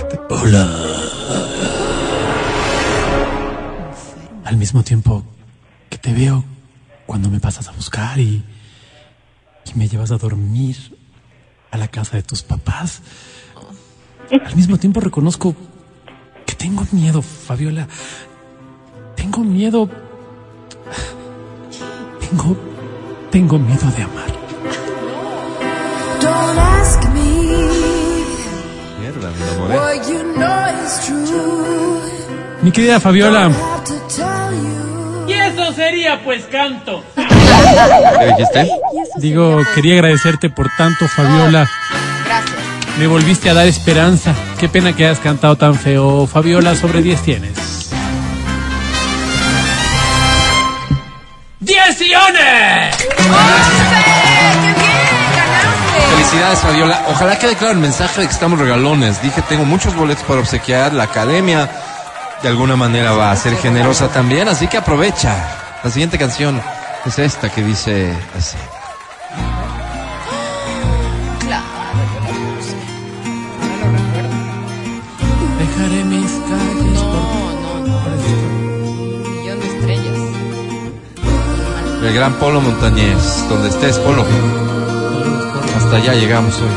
[4.45, 5.25] Al mismo tiempo
[5.89, 6.45] que te veo
[7.07, 8.43] cuando me pasas a buscar y,
[9.65, 10.77] y me llevas a dormir
[11.71, 13.01] a la casa de tus papás.
[14.31, 15.55] Al mismo tiempo reconozco
[16.47, 17.87] que tengo miedo, Fabiola.
[19.17, 19.89] Tengo miedo.
[22.21, 22.57] Tengo.
[23.31, 24.27] Tengo miedo de amar.
[26.21, 27.21] Don't ask me
[29.01, 29.75] Mierda, me enamoré.
[29.77, 32.01] what you know is true.
[32.63, 33.51] Mi querida Fabiola,
[35.29, 37.03] y eso sería pues canto.
[37.15, 38.71] ¿Qué dijiste?
[39.17, 41.69] Digo, quería agradecerte por tanto, Fabiola.
[42.25, 42.74] Gracias.
[42.99, 44.35] Me volviste a dar esperanza.
[44.59, 46.27] Qué pena que hayas cantado tan feo.
[46.27, 47.59] Fabiola, sobre 10 tienes.
[51.59, 52.97] ¡Diez sillones!
[52.97, 53.33] ¡Qué bien!
[53.33, 53.85] ¡Ganaste!
[55.25, 56.11] Felicidades.
[56.15, 57.03] Felicidades, Fabiola.
[57.09, 59.21] Ojalá quede claro el mensaje de que estamos regalones.
[59.23, 60.93] Dije, tengo muchos boletos para obsequiar.
[60.93, 61.69] La academia
[62.43, 65.35] de alguna manera va a ser generosa también, así que aprovecha.
[65.83, 66.61] La siguiente canción
[67.07, 68.57] es esta que dice así.
[82.05, 84.27] El gran Polo Montañés, donde estés, Polo.
[85.75, 86.69] Hasta allá llegamos hoy.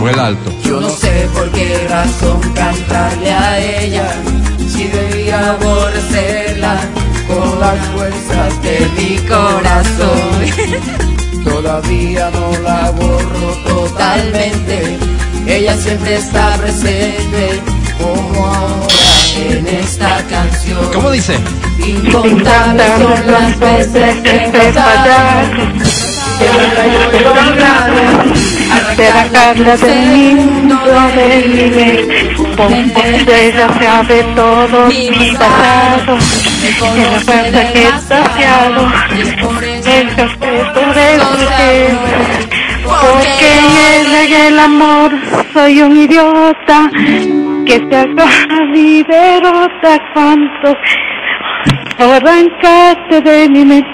[0.00, 0.50] Vuela alto.
[0.64, 4.12] Yo no sé por qué razón cantarle a ella
[4.68, 6.80] si debía aborrecerla
[7.28, 10.42] con las fuerzas de mi corazón.
[11.44, 14.98] Todavía no la borro totalmente.
[15.46, 17.62] Ella siempre está presente
[18.00, 20.78] como ahora en esta canción.
[20.92, 21.38] ¿Cómo dice?
[21.78, 24.52] Incontables son las veces que.
[26.36, 27.96] Que yo he logrado
[28.70, 30.76] Arrancarla del mundo
[31.14, 32.86] de mi
[33.32, 36.18] ella sabe todo mi pasado,
[36.62, 38.92] y la fuerza que he saciado,
[39.84, 41.96] el respeto de usted,
[42.84, 45.12] porque en ella y el amor
[45.52, 46.90] soy un idiota,
[47.66, 50.76] que se agarra y derrota cuantos
[51.98, 53.88] arrancaste de mi mente,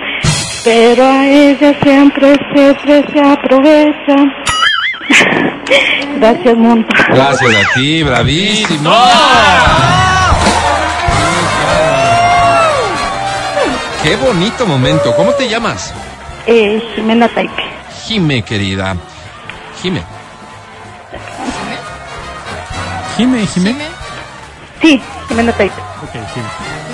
[0.64, 4.16] pero a ella siempre, siempre se aprovecha.
[6.16, 6.86] Gracias, mundo.
[7.08, 8.92] Gracias a ti, bravísimo.
[14.02, 15.14] Qué bonito momento.
[15.16, 15.94] ¿Cómo te llamas?
[16.46, 17.62] Eh, Jimena Taipe.
[18.04, 18.96] Jime, querida.
[19.80, 20.02] Jime.
[23.16, 23.74] Jime, Jime.
[24.80, 25.74] Sí, Jimena Taipe.
[26.02, 26.46] Ok, Jime.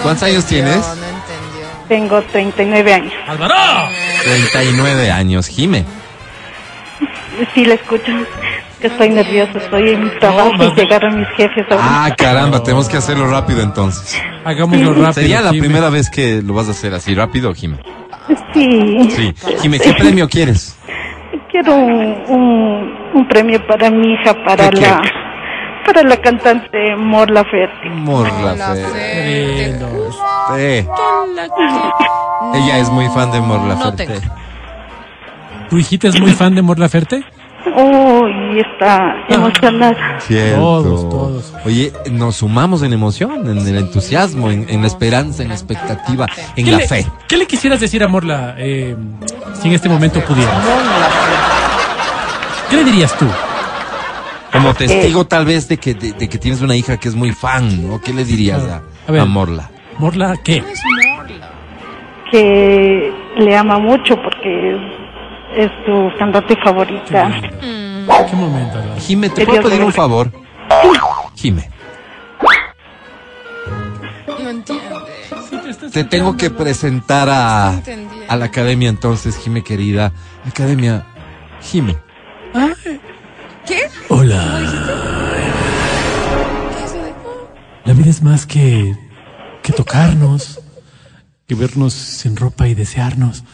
[0.02, 0.76] ¿Cuántos años tienes?
[0.76, 1.66] No, entendió.
[1.88, 3.12] Tengo 39 años.
[3.26, 3.54] ¡Álvaro!
[4.24, 5.46] 39 años.
[5.46, 5.84] Jime.
[7.54, 8.12] Sí, la escucho.
[8.80, 11.82] Que estoy nerviosa, estoy en mi trabajo y llegaron mis jefes ahora.
[11.84, 14.20] Ah, caramba, tenemos que hacerlo rápido entonces.
[14.44, 15.12] Hagámoslo rápido.
[15.14, 15.62] Sería la Jime.
[15.66, 17.78] primera vez que lo vas a hacer así rápido, Jime.
[18.54, 19.34] Sí, Sí.
[19.62, 20.76] Jime, ¿qué premio quieres?
[21.50, 24.80] quiero un, un, un premio para mi hija, para ¿De qué?
[24.82, 25.00] la
[25.92, 27.88] para la cantante Mor Laferte.
[27.90, 28.84] Morla La Fe.
[28.84, 29.56] fe.
[29.56, 30.14] Queridos.
[30.54, 30.86] Sí.
[31.34, 34.06] La que- Ella es muy fan de Morla No Ferte.
[34.06, 34.20] tengo.
[35.70, 37.24] ¿Tu hijita es muy fan de Mor Laferte?
[37.76, 40.20] Oh, y está emocionada.
[40.20, 40.60] Cierto.
[40.60, 41.54] Todos, todos.
[41.64, 46.26] Oye, nos sumamos en emoción, en el entusiasmo, en, en la esperanza, en la expectativa,
[46.56, 47.06] en ¿Qué la le, fe.
[47.28, 48.96] ¿Qué le quisieras decir a Morla eh,
[49.60, 50.54] si en este momento pudieras?
[52.70, 53.26] ¿Qué le dirías tú?
[54.58, 57.32] Como testigo tal vez de que, de, de que tienes una hija que es muy
[57.32, 58.00] fan, ¿no?
[58.00, 59.20] ¿Qué le dirías a, A ver.
[59.20, 59.70] a Morla?
[59.98, 60.62] ¿Morla qué?
[62.30, 64.76] que le ama mucho porque
[65.56, 67.40] es su cantante favorita.
[67.60, 68.78] ¿Qué momento?
[69.00, 70.30] Jime, ¿te puedo pedir un favor?
[71.36, 71.70] Jime,
[74.42, 74.84] No entiende.
[75.92, 77.80] te tengo que presentar a,
[78.28, 80.12] a la academia entonces, Jime querida.
[80.46, 81.04] Academia,
[81.62, 81.96] Jime.
[83.68, 83.82] ¿Qué?
[84.08, 84.60] Hola.
[86.76, 87.14] ¿Qué es eso de-
[87.84, 88.96] La vida es más que,
[89.62, 90.60] que tocarnos,
[91.46, 93.44] que vernos sin ropa y desearnos.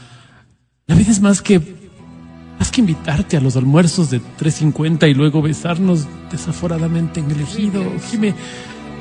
[0.86, 1.82] La vida es más que
[2.58, 7.82] más que invitarte a los almuerzos de 3.50 y luego besarnos desaforadamente en el ejido.
[8.10, 8.32] Jime,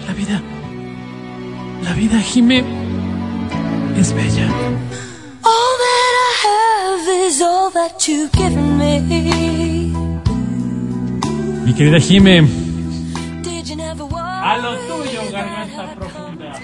[0.07, 0.41] la vida,
[1.84, 2.64] la vida, Jime,
[3.95, 4.47] es bella.
[5.43, 9.62] All that I have is all that you've given me.
[11.66, 12.47] Mi querida Jime,
[14.43, 16.59] a lo tuyo, garganta profunda.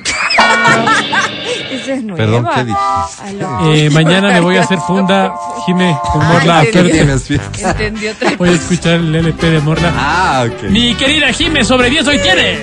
[1.71, 2.17] Esa es nueva.
[2.17, 3.85] Perdón, ¿qué dijiste?
[3.85, 5.33] Eh, mañana me voy a hacer funda,
[5.65, 6.65] Jime, con Morla.
[6.71, 7.71] Tienes fiesta.
[7.71, 9.93] Entendí otra Voy a escuchar el LP de Morla.
[9.95, 10.63] Ah, ok.
[10.69, 12.59] Mi querida Jime, sobre 10 hoy tienes.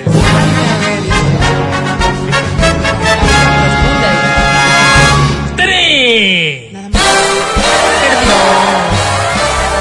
[5.57, 6.73] ¡Tres!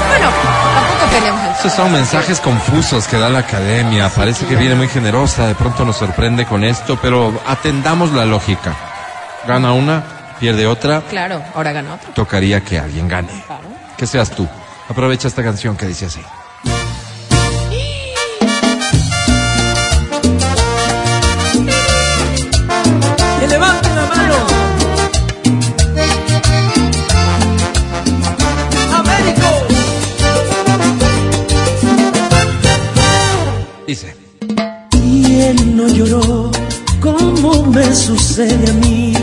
[0.08, 0.30] Bueno,
[0.74, 4.08] tampoco tenemos el Esos son mensajes confusos que da la academia.
[4.08, 8.74] Parece que viene muy generosa, de pronto nos sorprende con esto, pero atendamos la lógica.
[9.46, 10.04] Gana una,
[10.38, 12.12] pierde otra, Claro, ahora ganó otro.
[12.12, 13.28] tocaría que alguien gane.
[13.46, 13.62] Claro.
[13.96, 14.46] Que seas tú.
[14.88, 16.20] Aprovecha esta canción que dice así.
[33.86, 34.16] Dice.
[35.04, 36.50] Y él no lloró
[37.00, 39.14] como me sucede a mí.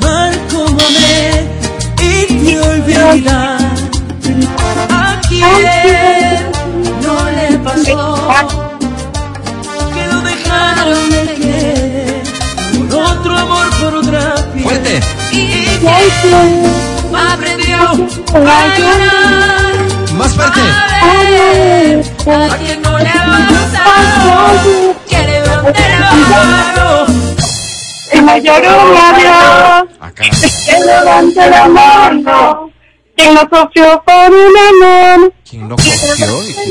[0.00, 1.54] Amar como amé
[2.86, 3.58] vida.
[4.90, 5.46] ¿A quién
[7.02, 8.28] no le pasó?
[9.92, 12.22] Que lo dejaron de querer
[12.88, 14.64] por otro amor, por otra piel.
[14.64, 15.00] Fuerte.
[15.32, 15.88] Y que
[17.16, 17.76] aprendió
[18.34, 19.93] a llorar.
[20.16, 20.60] Más fuerte.
[20.60, 24.94] A a quien no le ha pasado.
[25.08, 27.06] Que levante la mano.
[28.12, 32.70] Y lloró un adiós, Ah, que levante la mano.
[33.16, 35.92] Quien no sufrió por un amor, ¿Quién lo cogió?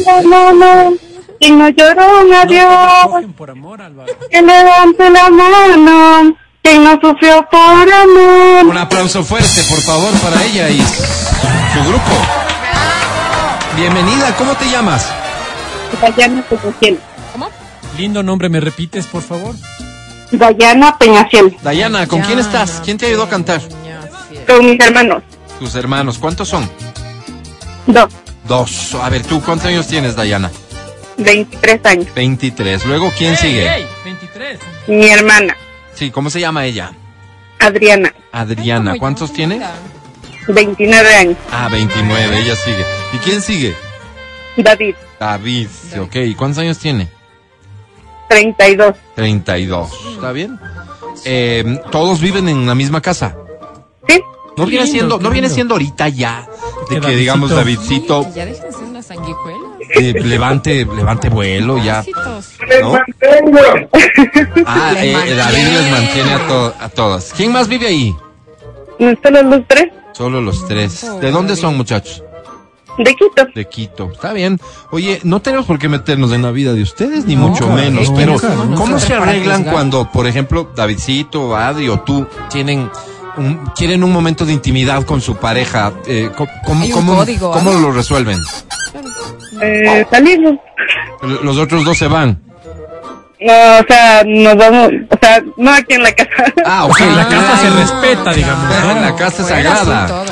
[0.05, 0.93] la mano.
[1.39, 3.79] Quien no lloró un adiós, Cogen por amor,
[4.29, 6.35] que levante la mano.
[6.61, 7.59] Quien no sufrió por
[7.93, 8.65] amor.
[8.65, 12.42] Un aplauso fuerte, por favor, para ella y su grupo.
[13.75, 15.11] Bienvenida, ¿cómo te llamas?
[16.01, 16.99] Dayana Peñaciel.
[17.97, 19.55] Lindo nombre, ¿me repites, por favor?
[20.31, 21.55] Dayana Peñaciel.
[21.61, 22.81] Dayana, ¿con quién estás?
[22.83, 23.61] ¿Quién te ayudó a cantar?
[24.47, 25.23] Con mis hermanos.
[25.59, 26.69] Tus hermanos, ¿cuántos son?
[27.87, 28.09] Dos.
[28.47, 28.95] Dos.
[28.95, 30.51] A ver, ¿tú cuántos años tienes, Dayana?
[31.17, 32.07] 23 años.
[32.15, 32.85] 23.
[32.85, 33.75] Luego, ¿quién sigue?
[33.75, 33.85] ¡Ey!
[34.03, 34.59] 23.
[34.87, 35.55] Mi hermana,
[35.93, 36.91] Sí, ¿cómo se llama ella?
[37.59, 38.95] Adriana, Adriana.
[38.97, 39.61] ¿Cuántos tiene?
[40.47, 41.37] 29 años.
[41.51, 42.85] Ah, 29, ella sigue.
[43.13, 43.75] ¿Y quién sigue?
[44.57, 45.67] David, David.
[45.99, 47.07] Ok, ¿y cuántos años tiene?
[48.29, 48.95] 32.
[49.15, 49.91] 32.
[50.15, 50.59] ¿Está bien?
[51.25, 53.35] Eh, ¿Todos viven en la misma casa?
[54.07, 54.21] ¿Sí?
[54.57, 56.47] No viene lindo, siendo, no viene siendo ahorita ya
[56.89, 58.27] de Que digamos Davidcito.
[58.35, 59.59] Ya dejen de ser una sanguijuela.
[59.95, 62.03] eh, levante, levante vuelo ya,
[62.81, 62.99] ¿no?
[64.65, 65.35] Ah, Les eh, eh, mantiene.
[65.35, 67.33] David les mantiene a, to- a todas.
[67.35, 68.15] ¿Quién más vive ahí?
[69.23, 69.89] ¿Solo los tres?
[70.13, 71.05] Solo los tres.
[71.21, 72.23] ¿De dónde son, muchachos?
[72.97, 73.47] De Quito.
[73.55, 74.11] De Quito.
[74.13, 74.59] Está bien.
[74.91, 78.33] Oye, no tenemos por qué meternos en la vida de ustedes, ni mucho menos, pero
[78.33, 78.75] nunca.
[78.75, 82.89] ¿cómo se arreglan cuando, por ejemplo, Davidcito, Adri o tú tienen
[83.37, 85.91] un, quieren un momento de intimidad con su pareja?
[86.05, 87.79] Eh, ¿Cómo, Hay un cómo- código, cómo ¿no?
[87.79, 88.37] lo resuelven?
[89.61, 90.53] Eh, salimos.
[91.23, 92.39] L- Los otros dos se van.
[93.43, 96.53] No, o sea, nos vamos, o sea, no aquí en la casa.
[96.65, 98.75] Ah, O sea, la casa se Ah, respeta, digamos.
[98.95, 100.23] En la casa es Fuera, sagrada.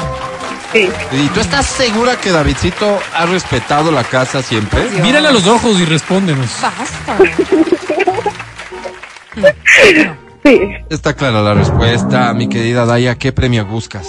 [0.71, 0.89] sí.
[1.11, 4.81] ¿Y tú estás segura que Davidcito ha respetado la casa siempre?
[5.01, 6.49] Mírale a los ojos y respóndenos.
[6.61, 7.17] Basta.
[10.43, 10.59] Sí.
[10.89, 13.15] Está clara la respuesta, mi querida Daya.
[13.15, 14.07] ¿Qué premio buscas?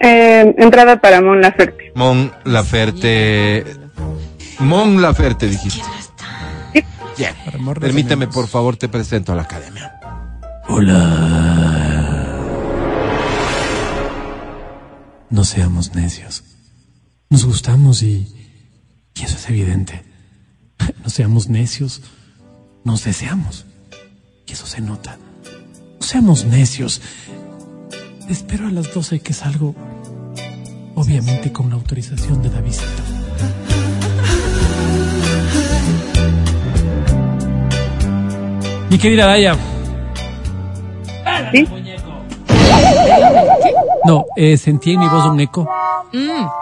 [0.00, 1.92] Eh, entrada para Mon Laferte.
[1.94, 3.64] Mon Laferte.
[4.58, 5.84] Mon Laferte, dijiste.
[7.16, 10.00] De Permíteme, por favor, te presento a la academia.
[15.30, 16.44] No seamos necios.
[17.28, 18.28] Nos gustamos y,
[19.14, 20.04] y eso es evidente.
[21.04, 22.02] No seamos necios.
[22.84, 23.66] Nos deseamos.
[24.46, 25.18] Y eso se nota.
[26.00, 27.00] No seamos necios.
[28.26, 29.74] Te espero a las 12 que salgo.
[30.94, 33.09] Obviamente con la autorización de Davidito.
[38.90, 39.54] Mi querida Daya.
[41.52, 41.66] ¿Sí?
[44.04, 45.68] No, eh, sentí en mi voz un eco.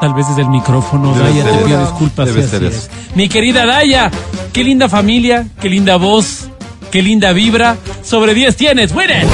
[0.00, 1.90] Tal vez desde el micrófono, Debe Daya, te pido eso.
[1.90, 2.26] disculpas.
[2.26, 2.88] Debe sí, ser así eso.
[2.90, 3.16] es.
[3.16, 4.10] Mi querida Daya,
[4.52, 6.48] qué linda familia, qué linda voz,
[6.90, 7.76] qué linda vibra.
[8.02, 9.26] Sobre 10 tienes, ¡Winner!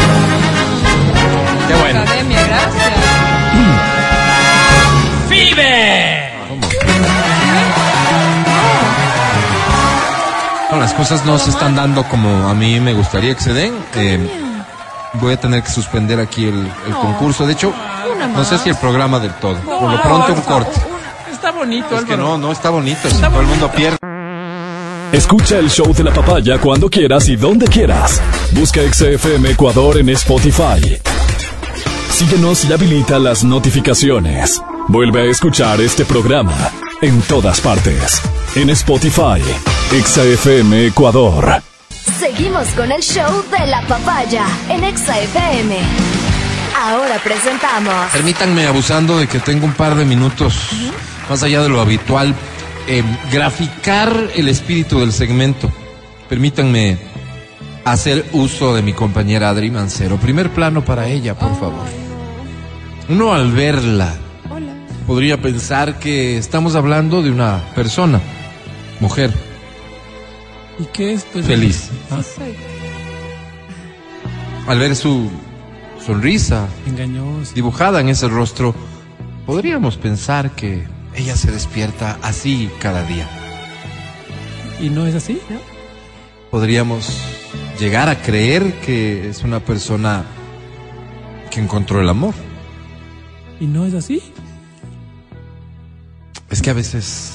[1.68, 2.03] Qué bueno.
[10.84, 13.72] Las cosas no se están dando como a mí me gustaría que se den.
[13.94, 14.18] Eh,
[15.14, 17.46] voy a tener que suspender aquí el, el concurso.
[17.46, 17.72] De hecho,
[18.36, 19.54] no sé si el programa del todo.
[19.60, 20.78] Por lo pronto, un corte.
[21.32, 23.08] Está bonito, Es que no, no está bonito.
[23.08, 23.96] si todo el mundo pierde.
[25.10, 28.20] Escucha el show de la papaya cuando quieras y donde quieras.
[28.50, 31.00] Busca XFM Ecuador en Spotify.
[32.10, 34.60] Síguenos y habilita las notificaciones.
[34.88, 36.52] Vuelve a escuchar este programa
[37.02, 38.22] en todas partes.
[38.54, 39.40] En Spotify,
[39.90, 41.62] XFM Ecuador.
[42.18, 45.76] Seguimos con el show de la papaya en Exa FM.
[46.80, 50.54] Ahora presentamos Permítanme, abusando de que tengo un par de minutos
[51.28, 52.34] más allá de lo habitual,
[52.86, 53.02] eh,
[53.32, 55.72] graficar el espíritu del segmento.
[56.28, 56.98] Permítanme
[57.84, 60.16] hacer uso de mi compañera Adri Mancero.
[60.16, 61.86] Primer plano para ella, por favor.
[63.08, 64.14] Uno al verla
[65.06, 68.20] podría pensar que estamos hablando de una persona,
[69.00, 69.32] mujer,
[70.78, 71.24] ¿Y qué es?
[71.32, 71.90] Pues, feliz.
[72.10, 72.20] Ah,
[74.66, 75.30] Al ver su
[76.04, 77.54] sonrisa, engañoso.
[77.54, 78.74] dibujada en ese rostro,
[79.46, 83.28] podríamos pensar que ella se despierta así cada día.
[84.80, 85.40] ¿Y no es así?
[86.50, 87.20] Podríamos
[87.78, 90.24] llegar a creer que es una persona
[91.50, 92.34] que encontró el amor.
[93.60, 94.20] ¿Y no es así?
[96.62, 97.32] Que a veces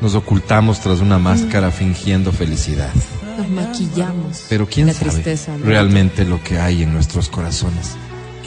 [0.00, 2.90] nos ocultamos tras una máscara fingiendo felicidad.
[3.38, 4.44] Nos maquillamos.
[4.48, 5.64] Pero quién La sabe tristeza, ¿no?
[5.64, 7.92] realmente lo que hay en nuestros corazones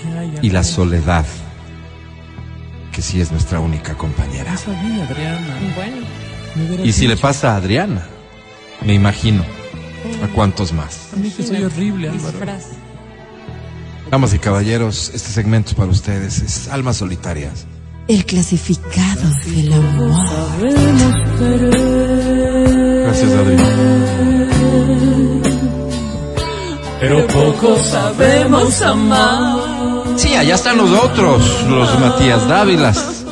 [0.02, 1.26] ¿Qué hay, y la soledad,
[2.92, 4.52] que sí es nuestra única compañera.
[4.52, 5.60] No sabía, Adriana.
[5.76, 8.06] Bueno, Y si le pasa a Adriana,
[8.86, 9.44] me imagino
[10.24, 11.10] a cuántos más.
[11.14, 12.38] A mí que soy horrible, Álvaro.
[14.12, 17.66] Damas y caballeros, este segmento es para ustedes, es Almas Solitarias.
[18.08, 20.12] El clasificado del amor.
[23.04, 23.58] Gracias, Adri.
[27.00, 29.60] Pero poco sabemos amar.
[30.18, 33.26] Sí, allá están los otros, los Matías Dávilas,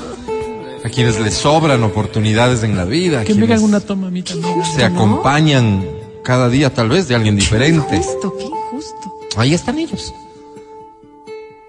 [0.84, 4.66] a quienes les sobran oportunidades en la vida, Que hagan una toma a mí también.
[4.76, 5.86] se acompañan
[6.24, 7.96] cada día tal vez de alguien diferente.
[7.96, 9.14] Injusto, qué injusto.
[9.38, 10.14] Ahí están ellos.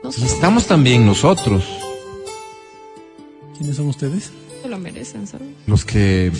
[0.02, 1.64] No Y estamos también nosotros,
[3.56, 4.32] ¿Quiénes son ustedes?
[4.62, 5.48] se lo merecen, ¿sabes?
[5.66, 6.32] los que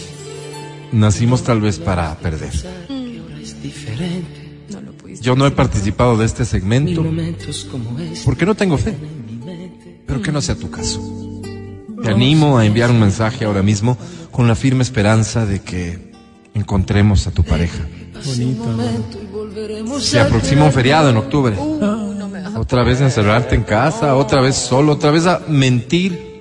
[0.92, 2.52] nacimos tal vez para perder.
[4.70, 5.24] No lo pudiste.
[5.24, 7.04] Yo no he participado de este segmento
[8.24, 8.94] porque no tengo fe,
[10.06, 11.00] pero que no sea tu caso.
[12.02, 13.96] Te animo a enviar un mensaje ahora mismo
[14.30, 16.12] con la firme esperanza de que
[16.54, 17.84] encontremos a tu pareja.
[18.24, 20.00] Bonito, Álvaro.
[20.00, 21.56] Se aproxima un feriado en octubre.
[21.82, 26.33] Ah, Otra vez encerrarte en casa, otra vez solo, otra vez a mentir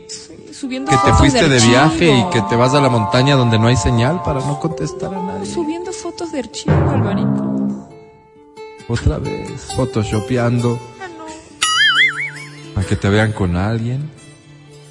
[0.74, 3.68] Subiendo que te fuiste de viaje y que te vas a la montaña donde no
[3.68, 5.45] hay señal para no contestar a nadie.
[5.45, 7.90] Subiendo fotos de archivo, Alvarito.
[8.88, 10.80] Otra vez, photoshopeando.
[12.74, 14.10] Para que te vean con alguien.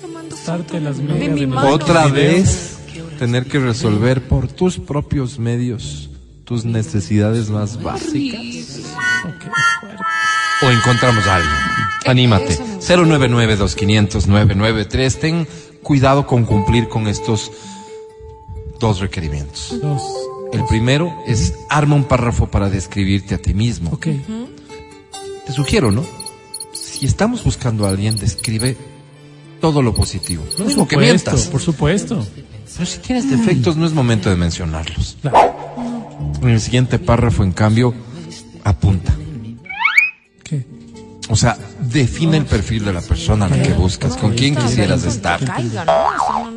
[0.01, 0.37] Tomando
[0.79, 1.71] las de mi mano.
[1.71, 2.79] Otra vez,
[3.19, 6.11] tener que resolver por tus propios medios
[6.45, 8.83] tus necesidades más básicas.
[9.25, 9.51] Ok,
[9.81, 10.05] fuerte.
[10.63, 11.53] O encontramos a alguien.
[12.07, 12.57] Anímate.
[12.57, 15.19] 099-2500-993.
[15.19, 15.47] Ten
[15.83, 17.51] cuidado con cumplir con estos
[18.79, 19.79] dos requerimientos.
[19.81, 20.03] Dos.
[20.53, 23.91] El primero es arma un párrafo para describirte a ti mismo.
[23.93, 24.09] Ok.
[25.47, 26.05] Te sugiero, ¿no?
[26.73, 28.77] Si estamos buscando a alguien, describe
[29.61, 30.45] todo lo positivo.
[30.51, 31.47] No Por digo que mientas.
[31.47, 32.25] por supuesto.
[32.75, 35.17] Pero si tienes defectos, no es momento de mencionarlos.
[35.21, 35.55] Claro.
[36.43, 37.95] En el siguiente párrafo, en cambio,
[38.65, 39.15] apunta.
[41.33, 45.03] O sea, define el perfil de la persona a la que buscas, con quién quisieras
[45.05, 45.41] estar.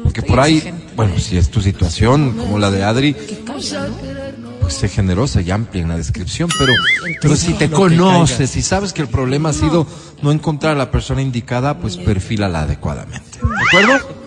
[0.04, 3.16] Porque por ahí, bueno, si es tu situación, como la de Adri,
[3.48, 4.50] ¿no?
[4.60, 6.74] pues sé generosa y amplia en la descripción, pero,
[7.22, 9.88] pero si te conoces y sabes que el problema ha sido
[10.22, 13.40] no encontrar a la persona indicada, pues perfílala adecuadamente.
[13.40, 14.25] ¿De acuerdo?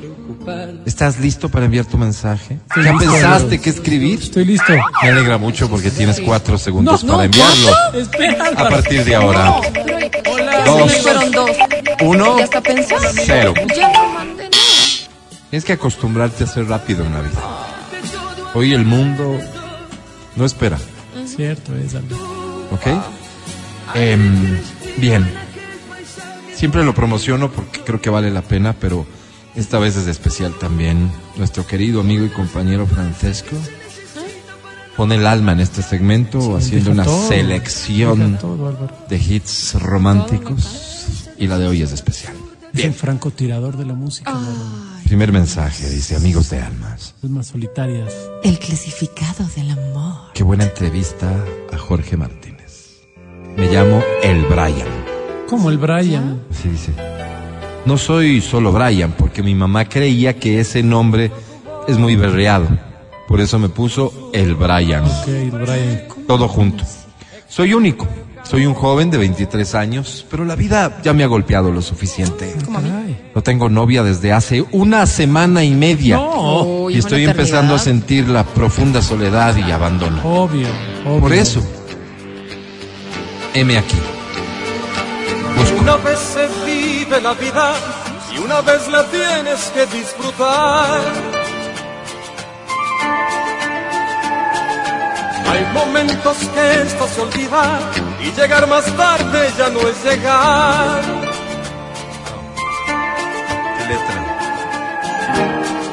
[0.86, 2.58] ¿Estás listo para enviar tu mensaje?
[2.68, 4.20] Estoy ¿Ya listo, pensaste qué escribir?
[4.20, 4.72] Estoy listo.
[5.02, 7.70] Me alegra mucho porque tienes cuatro segundos No, para no, enviarlo.
[8.56, 9.60] A partir de ahora.
[10.64, 10.92] Dos.
[10.92, 11.50] Sí, fueron dos.
[12.02, 12.38] Uno.
[12.38, 13.08] Ya está pensando.
[13.14, 13.54] Cero.
[13.76, 14.54] Ya no mandé nada.
[15.50, 17.40] Tienes que acostumbrarte a ser rápido en la vida.
[18.54, 19.38] Hoy el mundo
[20.36, 20.78] no espera.
[21.26, 22.68] Cierto es, Álvaro.
[22.72, 22.86] ¿Ok?
[23.94, 24.60] Em,
[24.96, 25.30] bien.
[26.54, 29.06] Siempre lo promociono porque creo que vale la pena, pero
[29.58, 31.10] esta vez es especial también.
[31.36, 33.56] Nuestro querido amigo y compañero Francesco
[34.96, 37.28] pone el alma en este segmento haciendo una todo.
[37.28, 42.34] selección todo, de hits románticos y la de hoy es especial.
[42.72, 44.32] Es un francotirador de la música.
[45.04, 47.14] Primer mensaje, dice amigos de almas.
[47.22, 48.12] Más solitarias.
[48.44, 50.32] El clasificado del amor.
[50.34, 52.98] Qué buena entrevista a Jorge Martínez.
[53.56, 54.88] Me llamo El Brian.
[55.48, 56.42] Como el Brian.
[56.50, 57.17] Así dice.
[57.88, 61.32] No soy solo Brian, porque mi mamá creía que ese nombre
[61.88, 62.66] es muy berreado.
[63.26, 65.06] Por eso me puso el Brian.
[65.06, 66.02] Ok, el Brian.
[66.26, 66.84] Todo junto.
[67.48, 68.06] Soy único.
[68.42, 72.54] Soy un joven de 23 años, pero la vida ya me ha golpeado lo suficiente.
[73.34, 76.16] No tengo novia desde hace una semana y media.
[76.16, 76.90] No.
[76.90, 80.20] Y estoy empezando a sentir la profunda soledad y abandono.
[80.24, 80.68] Obvio,
[81.06, 81.20] obvio.
[81.20, 81.66] Por eso,
[83.54, 83.96] heme aquí.
[85.88, 87.72] Una vez se vive la vida
[88.30, 91.00] y una vez la tienes que disfrutar.
[95.50, 97.80] Hay momentos que esto se olvida
[98.20, 101.00] y llegar más tarde ya no es llegar.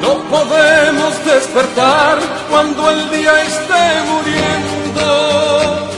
[0.02, 2.18] No podemos despertar
[2.50, 5.95] cuando el día esté muriendo.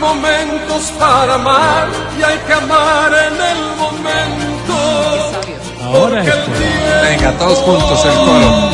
[0.00, 4.76] Momentos para amar y hay que amar en el momento.
[5.84, 6.60] Ahora es el tiempo
[7.02, 8.70] Venga, todos juntos el coro.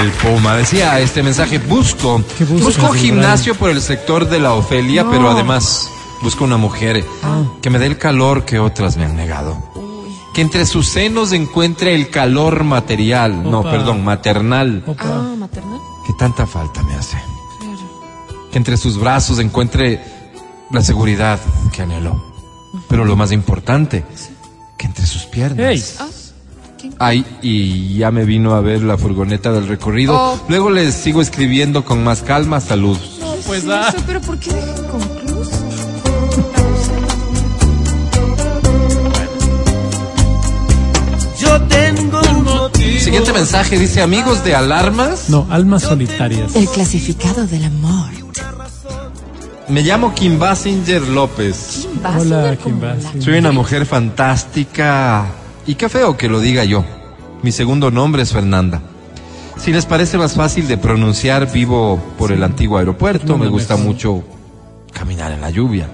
[0.00, 0.56] el Puma.
[0.56, 2.22] Decía este mensaje, busco.
[2.36, 5.10] ¿Qué buscas, busco gimnasio por el sector de la Ofelia, No.
[5.10, 5.90] pero además
[6.22, 7.42] busco una mujer Ah.
[7.62, 9.56] que me dé el calor que otras me han negado.
[10.38, 15.02] Que entre sus senos encuentre el calor material, no, perdón, maternal, Opa.
[15.04, 15.80] Ah, maternal.
[16.06, 17.16] que tanta falta me hace.
[18.52, 20.00] Que entre sus brazos encuentre
[20.70, 21.40] la seguridad
[21.72, 22.22] que anhelo.
[22.88, 24.04] Pero lo más importante,
[24.76, 25.58] que entre sus piernas.
[25.58, 25.82] Ey.
[27.00, 30.14] Ay, y ya me vino a ver la furgoneta del recorrido.
[30.16, 30.40] Oh.
[30.48, 32.60] Luego les sigo escribiendo con más calma.
[32.60, 33.18] Saludos.
[33.44, 33.88] Pues Sí, ah.
[33.88, 34.50] eso, pero ¿por qué?
[34.50, 35.17] Yo
[42.96, 46.54] Siguiente mensaje dice, amigos de alarmas, No, almas solitarias.
[46.56, 48.10] El clasificado del amor.
[49.68, 51.86] me llamo Kim Basinger López.
[52.18, 53.22] Hola, Kim Basinger.
[53.22, 55.26] Soy una mujer fantástica.
[55.66, 56.84] Y qué feo que lo diga yo.
[57.42, 58.80] Mi segundo nombre es Fernanda.
[59.58, 63.26] Si les parece más fácil de pronunciar, vivo por el antiguo aeropuerto.
[63.32, 63.84] No, Me no, gusta no.
[63.84, 64.22] mucho
[64.92, 65.88] caminar en la lluvia.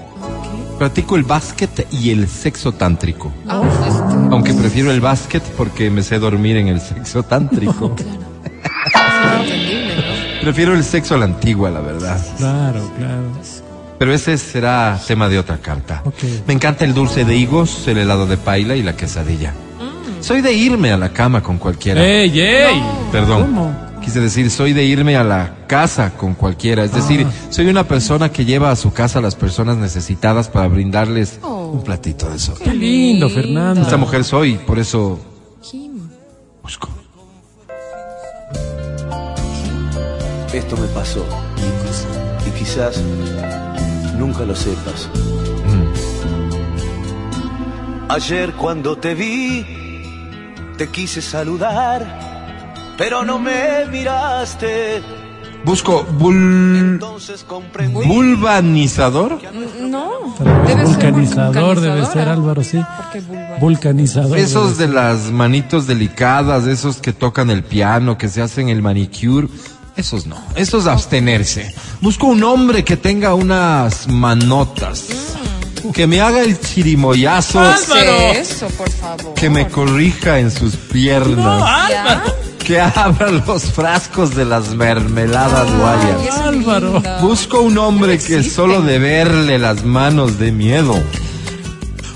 [0.79, 3.33] Practico el básquet y el sexo tántrico.
[3.49, 3.95] Ah, pues,
[4.31, 7.95] Aunque prefiero el básquet porque me sé dormir en el sexo tántrico.
[8.05, 8.35] ¿no?
[10.41, 12.21] prefiero el sexo a la antigua, la verdad.
[12.37, 13.23] Claro, claro.
[13.99, 16.03] Pero ese será tema de otra carta.
[16.47, 19.53] Me encanta el dulce de higos, el helado de paila y la quesadilla.
[19.53, 20.23] Mm.
[20.23, 22.05] Soy de irme a la cama con cualquiera.
[22.05, 22.83] ¡Ey, ey!
[23.13, 23.43] Perdón.
[23.43, 23.94] ¿Cómo?
[24.05, 26.85] Quise decir, soy de irme a la casa con cualquiera.
[26.85, 30.69] Es decir, soy una persona que lleva a su casa a las personas necesitadas para
[30.69, 31.71] brindarles Oh.
[31.73, 32.57] un platito de sol.
[32.63, 33.81] Qué lindo, Fernanda.
[33.83, 35.19] Esta mujer soy, por eso
[35.63, 36.09] Kim.
[36.63, 36.89] busco.
[40.53, 41.25] Esto me pasó.
[42.47, 43.01] Y quizás
[44.19, 45.09] nunca lo sepas.
[48.09, 49.67] Ayer cuando te vi,
[50.77, 52.34] te quise saludar,
[52.97, 55.03] pero no me miraste.
[55.65, 57.01] Busco bul...
[58.07, 59.39] Vulvanizador.
[59.81, 60.35] No.
[60.67, 62.13] Debe ser Vulcanizador debe vulcanizadora.
[62.13, 62.81] ser, Álvaro, sí.
[63.61, 64.39] Vulcanizador.
[64.39, 68.83] Esos debe de las manitos delicadas, esos que tocan el piano, que se hacen el
[68.83, 69.49] manicure,
[69.97, 71.75] esos no, esos abstenerse.
[72.03, 75.07] Busco un hombre que tenga unas manotas,
[75.95, 77.61] que me haga el chirimoyazo,
[77.93, 79.33] ¿Qué es eso, por favor?
[79.35, 82.23] que me corrija en sus piernas, ¿Ya?
[82.65, 86.39] Que abra los frascos de las mermeladas guayas.
[86.41, 87.03] Álvaro.
[87.21, 90.95] Busco un hombre que solo de verle las manos de miedo.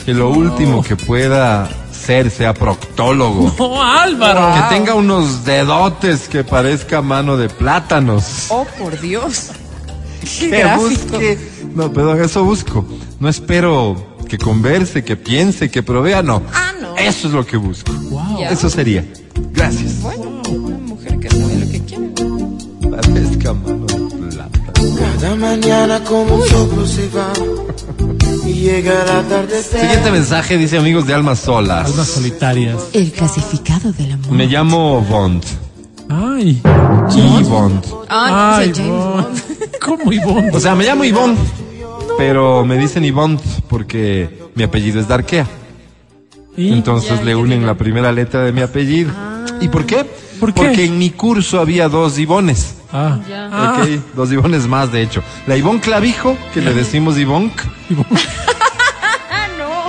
[0.05, 3.55] Que lo último que pueda ser sea proctólogo.
[3.59, 4.55] ¡Oh, Álvaro!
[4.55, 8.47] Que tenga unos dedotes que parezca mano de plátanos.
[8.49, 9.51] Oh, por Dios.
[10.41, 10.89] Qué Que gráfico.
[10.89, 11.39] busque.
[11.75, 12.87] No, perdón, eso busco.
[13.20, 16.43] No espero que converse, que piense, que provea, no.
[16.55, 16.97] Ah, no.
[16.97, 17.93] Eso es lo que busco.
[17.93, 18.45] Wow.
[18.51, 19.05] Eso sería.
[19.53, 20.01] Gracias.
[20.01, 20.18] Bueno,
[23.01, 24.73] Parezca mano plata.
[24.99, 27.33] Cada mañana como un soplo se va
[28.47, 29.62] y llega la tarde.
[29.62, 31.87] Siguiente mensaje dice amigos de almas solas.
[31.91, 32.77] Almas solitarias.
[32.93, 34.33] El clasificado del amor.
[34.33, 35.45] Me llamo Bond.
[36.09, 36.61] Ay.
[37.15, 37.85] Y Bond.
[38.09, 39.12] Ah, Ay, James Ivonne.
[39.23, 39.43] Bond.
[39.85, 40.51] ¿Cómo Ivonne?
[40.55, 41.37] O sea, me llamo Ivonne,
[42.16, 43.39] pero me dicen Ivonne
[43.69, 45.47] porque mi apellido es Darquea.
[46.57, 46.73] ¿Y?
[46.73, 49.12] Entonces Ya, le unen la primera letra de mi apellido.
[49.61, 50.05] ¿Y por qué?
[50.41, 50.62] ¿Por qué?
[50.62, 52.75] Porque en mi curso había dos Ivones.
[52.93, 53.19] Ah.
[53.28, 53.48] Ya.
[53.52, 53.81] Ah.
[53.82, 55.23] Ok, dos Ivones más, de hecho.
[55.47, 57.52] La Ivonne Clavijo, que le decimos Ivonne.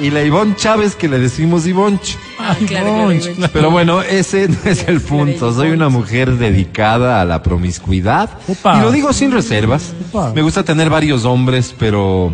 [0.02, 2.18] Y la Ivonne Chávez, que le decimos Ivonch.
[2.38, 3.54] Ay, claro, Ivonne, claro, claro.
[3.54, 5.54] Pero bueno, ese no es el punto.
[5.54, 8.30] Soy una mujer dedicada a la promiscuidad.
[8.48, 8.78] Opa.
[8.78, 9.94] Y lo digo sin reservas.
[10.10, 10.32] Opa.
[10.34, 12.34] Me gusta tener varios hombres, pero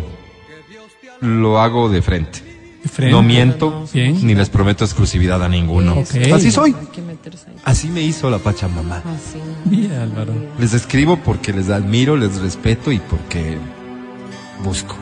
[1.20, 2.45] lo hago de frente.
[2.88, 3.12] Frente.
[3.12, 4.26] No miento, Bien.
[4.26, 5.94] ni les prometo exclusividad a ninguno.
[6.00, 6.14] Ok.
[6.32, 6.74] Así soy.
[7.64, 8.98] Así me hizo la Pachamama.
[8.98, 9.38] Así.
[9.64, 10.32] Mira, Álvaro.
[10.58, 13.58] Les escribo porque les admiro, les respeto y porque
[14.62, 14.96] busco.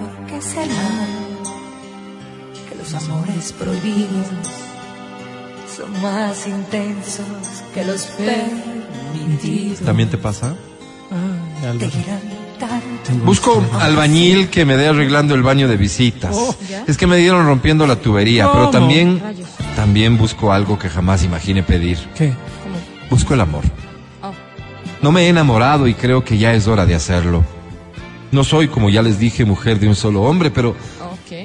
[0.00, 1.06] ¿Por qué será
[2.68, 4.26] que los amores prohibidos
[5.76, 7.26] son más intensos
[7.74, 9.80] que los permitidos?
[9.80, 10.54] ¿También te pasa?
[11.60, 11.90] Te Álvaro.
[13.24, 16.34] Busco albañil que me dé arreglando el baño de visitas.
[16.34, 16.54] Oh.
[16.86, 19.48] Es que me dieron rompiendo la tubería, pero también, Rayos.
[19.74, 21.98] también busco algo que jamás imaginé pedir.
[22.14, 22.32] ¿Qué?
[23.10, 23.64] Busco el amor.
[24.22, 24.32] Oh.
[25.02, 27.44] No me he enamorado y creo que ya es hora de hacerlo.
[28.32, 30.76] No soy, como ya les dije, mujer de un solo hombre, pero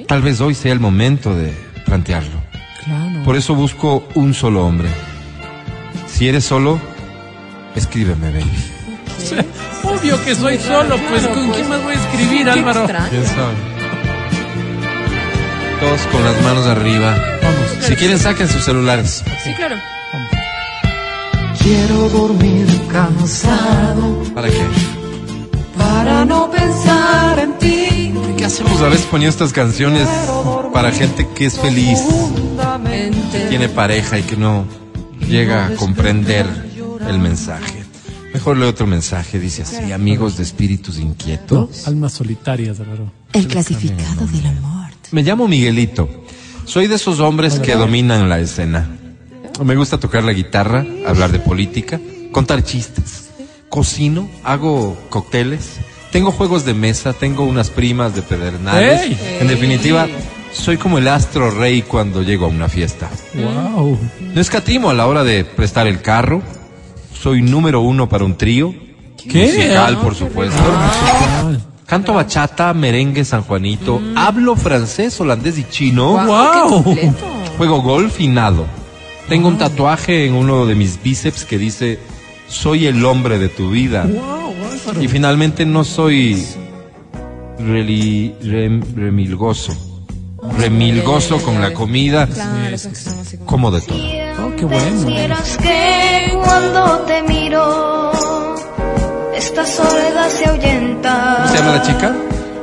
[0.08, 1.52] tal vez hoy sea el momento de
[1.84, 2.40] plantearlo.
[2.84, 3.22] Claro.
[3.24, 4.88] Por eso busco un solo hombre.
[6.08, 6.80] Si eres solo,
[7.76, 8.71] escríbeme, baby.
[9.84, 12.86] Obvio que soy solo, pues ¿con quién más voy a escribir, Álvaro?
[13.10, 13.54] ¿Quién sabe?
[15.80, 17.16] Todos con las manos arriba.
[17.42, 17.86] Vamos.
[17.86, 19.24] Si quieren, saquen sus celulares.
[19.42, 19.76] Sí, claro.
[21.60, 24.62] quiero dormir cansado ¿Para qué?
[25.76, 28.14] para no pensar en ti.
[28.36, 30.08] ¿Qué hacemos a veces poniendo estas canciones
[30.72, 32.00] para gente que es feliz,
[33.32, 34.64] que tiene pareja y que no
[35.28, 36.46] llega a comprender
[37.08, 37.81] el mensaje?
[38.32, 41.86] Mejor leo otro mensaje, dice así, amigos de espíritus inquietos.
[41.86, 43.12] Almas solitarias, Álvaro.
[43.32, 44.90] El clasificado del amor.
[45.10, 46.08] Me llamo Miguelito.
[46.64, 48.88] Soy de esos hombres que dominan la escena.
[49.62, 52.00] Me gusta tocar la guitarra, hablar de política,
[52.30, 53.30] contar chistes.
[53.68, 55.76] Cocino, hago cócteles,
[56.10, 59.16] tengo juegos de mesa, tengo unas primas de pedernales.
[59.40, 60.06] En definitiva,
[60.52, 63.10] soy como el astro rey cuando llego a una fiesta.
[63.34, 63.98] Wow.
[64.34, 66.42] No escatimo a la hora de prestar el carro.
[67.22, 68.74] Soy número uno para un trío.
[69.16, 69.46] ¿Qué?
[69.46, 70.60] Musical, Ah, por supuesto.
[71.86, 74.00] Canto bachata, merengue, San Juanito.
[74.16, 76.12] Hablo francés, holandés y chino.
[76.26, 76.96] Wow.
[77.58, 78.66] Juego golf y nado.
[79.28, 81.98] Tengo un tatuaje en uno de mis bíceps que dice,
[82.48, 84.04] soy el hombre de tu vida.
[84.04, 85.02] Wow, Álvaro.
[85.02, 86.44] Y finalmente no soy
[87.60, 89.72] reli- rem- remilgoso.
[90.58, 92.26] Remilgoso con la comida.
[92.26, 93.98] Claro, eso que son así como- Como de todo.
[94.38, 95.06] Oh, qué bueno.
[95.62, 98.12] Que cuando te miro,
[99.34, 101.34] esta soledad se ahuyenta.
[101.36, 102.16] ¿Cómo se llama la chica?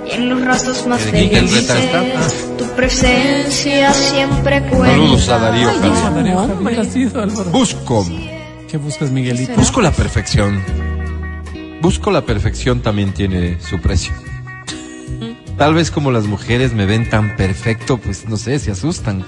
[0.07, 4.89] Y en los ratos más ¿De qué interpreta felices, tu presencia siempre cuenta.
[4.89, 7.29] Saludos a Darío Javier.
[7.51, 8.05] Busco.
[8.67, 9.53] ¿Qué buscas, Miguelito?
[9.55, 10.63] Busco la perfección.
[11.81, 14.13] Busco la perfección también tiene su precio.
[15.57, 19.25] Tal vez como las mujeres me ven tan perfecto, pues no sé, se asustan.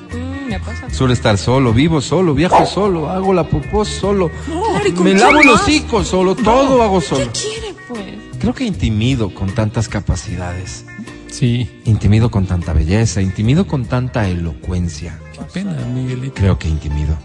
[0.52, 0.90] Mm, me pasa.
[0.90, 5.14] Suelo estar solo, vivo solo, viajo solo, hago la popó solo, Claro, ¿y con me
[5.14, 7.26] lavo los hocico solo, todo hago solo.
[7.34, 8.06] ¿Qué quiere, pues?
[8.40, 10.86] Creo que intimido con tantas capacidades,
[11.28, 11.70] Sí.
[11.86, 15.20] intimido con tanta belleza, intimido con tanta elocuencia.
[15.34, 16.36] Qué pena, Miguelito.
[16.36, 17.16] Creo que intimido.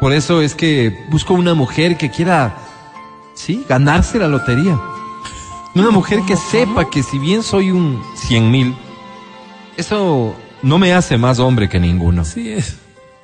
[0.00, 2.56] Por eso es que busco una mujer que quiera,
[3.34, 4.78] sí, ganarse la lotería.
[5.74, 8.76] Una mujer que sepa que si bien soy un cien mil,
[9.76, 10.34] eso
[10.64, 12.22] no me hace más hombre que ninguno.
[12.22, 12.76] Así es.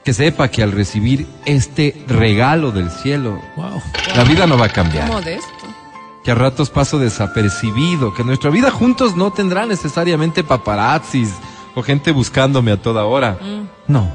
[0.04, 3.82] Que sepa que al recibir este regalo del cielo, Wow.
[4.16, 5.08] la vida no va a cambiar.
[5.08, 5.46] modesto.
[6.24, 11.32] Que a ratos paso desapercibido, que nuestra vida juntos no tendrá necesariamente paparazzis
[11.74, 13.38] o gente buscándome a toda hora.
[13.88, 14.10] No.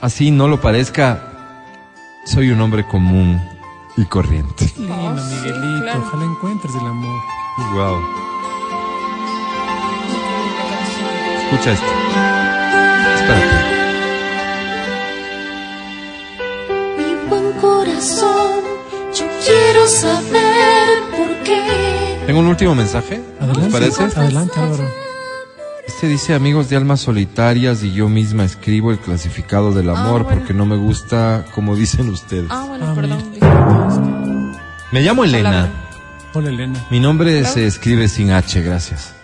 [0.00, 1.28] Así no lo parezca,
[2.26, 3.40] soy un hombre común
[3.96, 4.72] y corriente.
[4.76, 5.82] Lindo, Oh, sí, Miguelito.
[5.82, 6.04] claro.
[6.08, 7.20] Ojalá encuentres el amor.
[7.74, 8.00] Wow.
[11.52, 11.86] Escucha esto.
[13.14, 13.56] Espérate.
[16.96, 18.62] Mi buen corazón,
[19.14, 22.22] yo quiero saber por qué.
[22.26, 23.20] Tengo un último mensaje.
[23.38, 23.60] Adelante.
[23.60, 24.02] ¿Les parece?
[24.20, 24.88] Adelante, Álvaro.
[25.86, 30.38] Este dice amigos de almas solitarias y yo misma escribo el clasificado del amor bueno.
[30.38, 32.46] porque no me gusta como dicen ustedes.
[32.48, 34.52] Ah, bueno, Ah, perdón.
[34.90, 35.68] Me llamo Elena.
[36.32, 36.82] Hola, Elena.
[36.90, 39.14] Mi nombre se escribe sin H, gracias.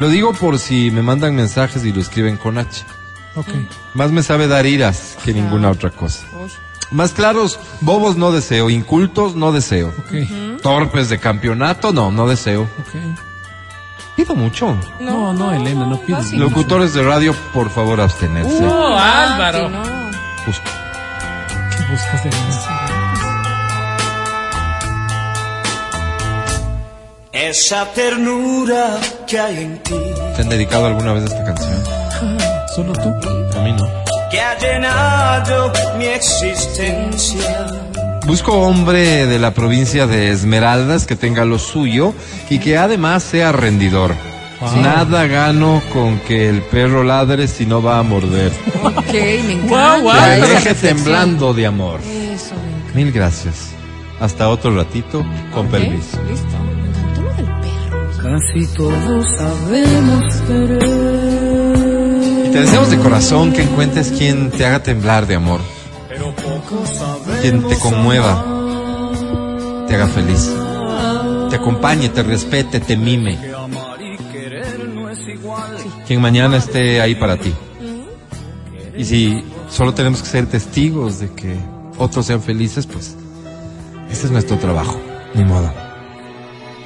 [0.00, 2.84] Lo digo por si me mandan mensajes y lo escriben con H.
[3.36, 3.48] Ok.
[3.94, 6.26] Más me sabe dar iras que ninguna otra cosa.
[6.90, 9.88] Más claros, bobos no deseo, incultos no deseo.
[9.98, 10.60] Ok.
[10.62, 12.62] Torpes de campeonato, no, no deseo.
[12.62, 13.18] Ok.
[14.16, 14.76] Pido mucho.
[14.98, 16.28] No, no, Elena, no pides.
[16.28, 16.36] sí.
[16.36, 18.60] Locutores de radio, por favor, abstenerse.
[18.60, 19.68] No, Álvaro.
[19.68, 19.82] No.
[20.44, 20.70] Justo.
[21.76, 22.30] ¿Qué buscas de
[27.42, 29.94] Esa ternura que hay en ti,
[30.36, 31.82] ¿Te han dedicado alguna vez a esta canción?
[32.74, 33.08] ¿Solo tú?
[33.58, 33.86] A mí no.
[34.30, 37.66] que ha llenado mi existencia.
[38.26, 42.12] Busco hombre de la provincia de Esmeraldas que tenga lo suyo
[42.50, 44.14] y que además sea rendidor.
[44.82, 48.52] Nada gano con que el perro ladre si no va a morder.
[48.84, 49.12] Ok,
[49.46, 50.36] me encanta.
[50.36, 52.00] Que esa deje temblando de amor.
[52.00, 52.94] Eso, me encanta.
[52.94, 53.70] Mil gracias.
[54.20, 56.18] Hasta otro ratito, con Ok, permiso.
[56.30, 56.79] Listo.
[58.22, 60.82] Casi todos sabemos querer.
[62.46, 65.60] Y te deseamos de corazón que encuentres quien te haga temblar de amor.
[67.40, 68.44] Quien te conmueva,
[69.88, 70.54] te haga feliz.
[71.48, 73.38] Te acompañe, te respete, te mime.
[76.06, 77.54] Quien mañana esté ahí para ti.
[78.96, 81.56] Y si solo tenemos que ser testigos de que
[81.96, 83.16] otros sean felices, pues
[84.10, 85.00] ese es nuestro trabajo.
[85.34, 85.89] Ni modo.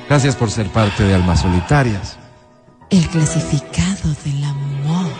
[0.09, 2.19] Gracias por ser parte de Almas Solitarias.
[2.91, 5.11] El clasificado del amor.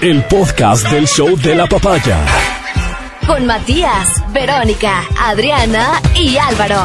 [0.00, 2.18] El podcast del show de la papaya.
[3.26, 6.82] Con Matías, Verónica, Adriana y Álvaro.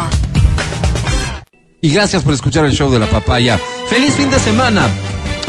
[1.82, 3.60] Y gracias por escuchar el show de la papaya.
[3.88, 4.88] ¡Feliz fin de semana!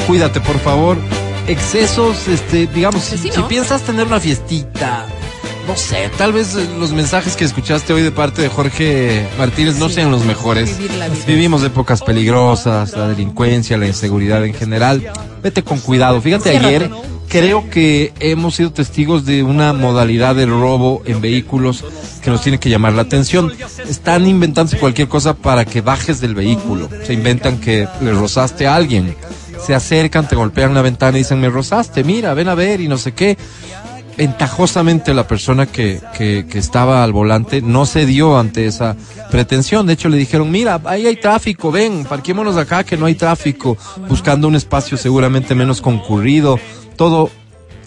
[0.06, 0.98] Cuídate, por favor.
[1.48, 3.48] excesos, este, digamos, si, sí, si ¿no?
[3.48, 5.06] piensas tener una fiestita,
[5.66, 9.76] no sé, tal vez eh, los mensajes que escuchaste hoy de parte de Jorge Martínez
[9.78, 9.96] no Sí.
[9.96, 10.76] sean los mejores.
[11.26, 15.02] Vivimos épocas peligrosas, la delincuencia, la inseguridad en general.
[15.42, 16.20] Vete con cuidado.
[16.20, 16.90] Fíjate, ayer
[17.28, 21.84] creo que hemos sido testigos de una modalidad de robo en vehículos
[22.22, 23.52] que nos tiene que llamar la atención.
[23.88, 26.88] Están inventándose cualquier cosa para que bajes del vehículo.
[27.04, 29.14] Se inventan que le rozaste a alguien.
[29.64, 32.88] Se acercan, te golpean la ventana y dicen, me rozaste, mira, ven a ver y
[32.88, 33.36] no sé qué.
[34.16, 38.96] Ventajosamente la persona que, que, estaba al volante no se dio ante esa
[39.30, 39.86] pretensión.
[39.86, 43.76] De hecho le dijeron, mira, ahí hay tráfico, ven, parquémonos acá que no hay tráfico,
[44.08, 46.58] buscando un espacio seguramente menos concurrido.
[46.96, 47.30] Todo,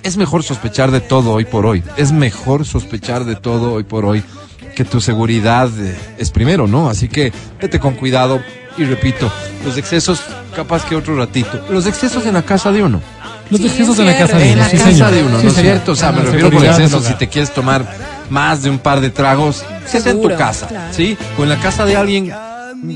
[0.03, 1.83] es mejor sospechar de todo hoy por hoy.
[1.97, 4.23] Es mejor sospechar de todo hoy por hoy
[4.75, 6.89] que tu seguridad eh, es primero, ¿no?
[6.89, 8.41] Así que vete con cuidado
[8.77, 9.29] y repito,
[9.65, 10.21] los excesos,
[10.55, 11.65] capaz que otro ratito.
[11.69, 13.01] Los excesos en la casa de uno.
[13.49, 15.11] Los Sí, excesos es en la casa de uno, En la sí, casa señor.
[15.11, 15.91] de uno, Sí, ¿no es cierto?
[15.91, 17.85] O sea, me refiero por seguridad del exceso si te quieres tomar
[18.29, 20.93] más de un par de tragos, en tu casa, claro.
[20.93, 21.17] ¿sí?
[21.37, 22.31] O en la casa de alguien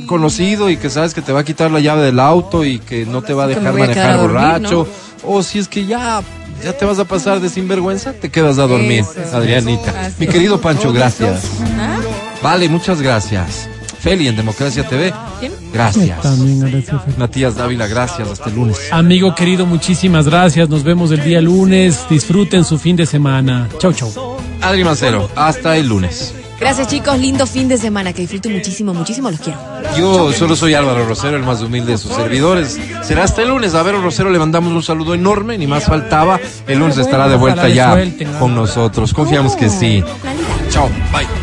[0.06, 3.06] conocido y que sabes que te va a quitar la llave del auto y que
[3.06, 4.88] no te va a dejar manejar a dormir, borracho.
[5.26, 6.22] O si es que ya,
[6.64, 9.36] ya te vas a pasar de sinvergüenza, te quedas a dormir, Eso.
[9.36, 10.12] Adrianita.
[10.20, 11.46] Mi querido Pancho, gracias.
[11.80, 11.98] ¿Ah?
[12.42, 13.70] Vale, muchas gracias.
[14.04, 15.14] Feli en Democracia TV,
[15.72, 16.22] gracias.
[16.22, 17.18] También, gracias.
[17.18, 18.30] Matías Dávila, gracias.
[18.30, 18.78] Hasta el lunes.
[18.92, 20.68] Amigo querido, muchísimas gracias.
[20.68, 22.06] Nos vemos el día lunes.
[22.10, 23.70] Disfruten su fin de semana.
[23.78, 24.12] Chau, chau.
[24.60, 26.36] Adri Mancero, hasta el lunes.
[26.60, 29.58] Gracias chicos, lindo fin de semana, que disfruten muchísimo, muchísimo, los quiero.
[29.98, 32.78] Yo solo soy Álvaro Rosero, el más humilde de sus servidores.
[33.04, 33.74] Será hasta el lunes.
[33.74, 36.42] A Vero Rosero le mandamos un saludo enorme, ni más faltaba.
[36.68, 37.98] El lunes estará de vuelta ya
[38.38, 39.14] con nosotros.
[39.14, 40.04] Confiamos que sí.
[40.70, 41.43] Chao, bye.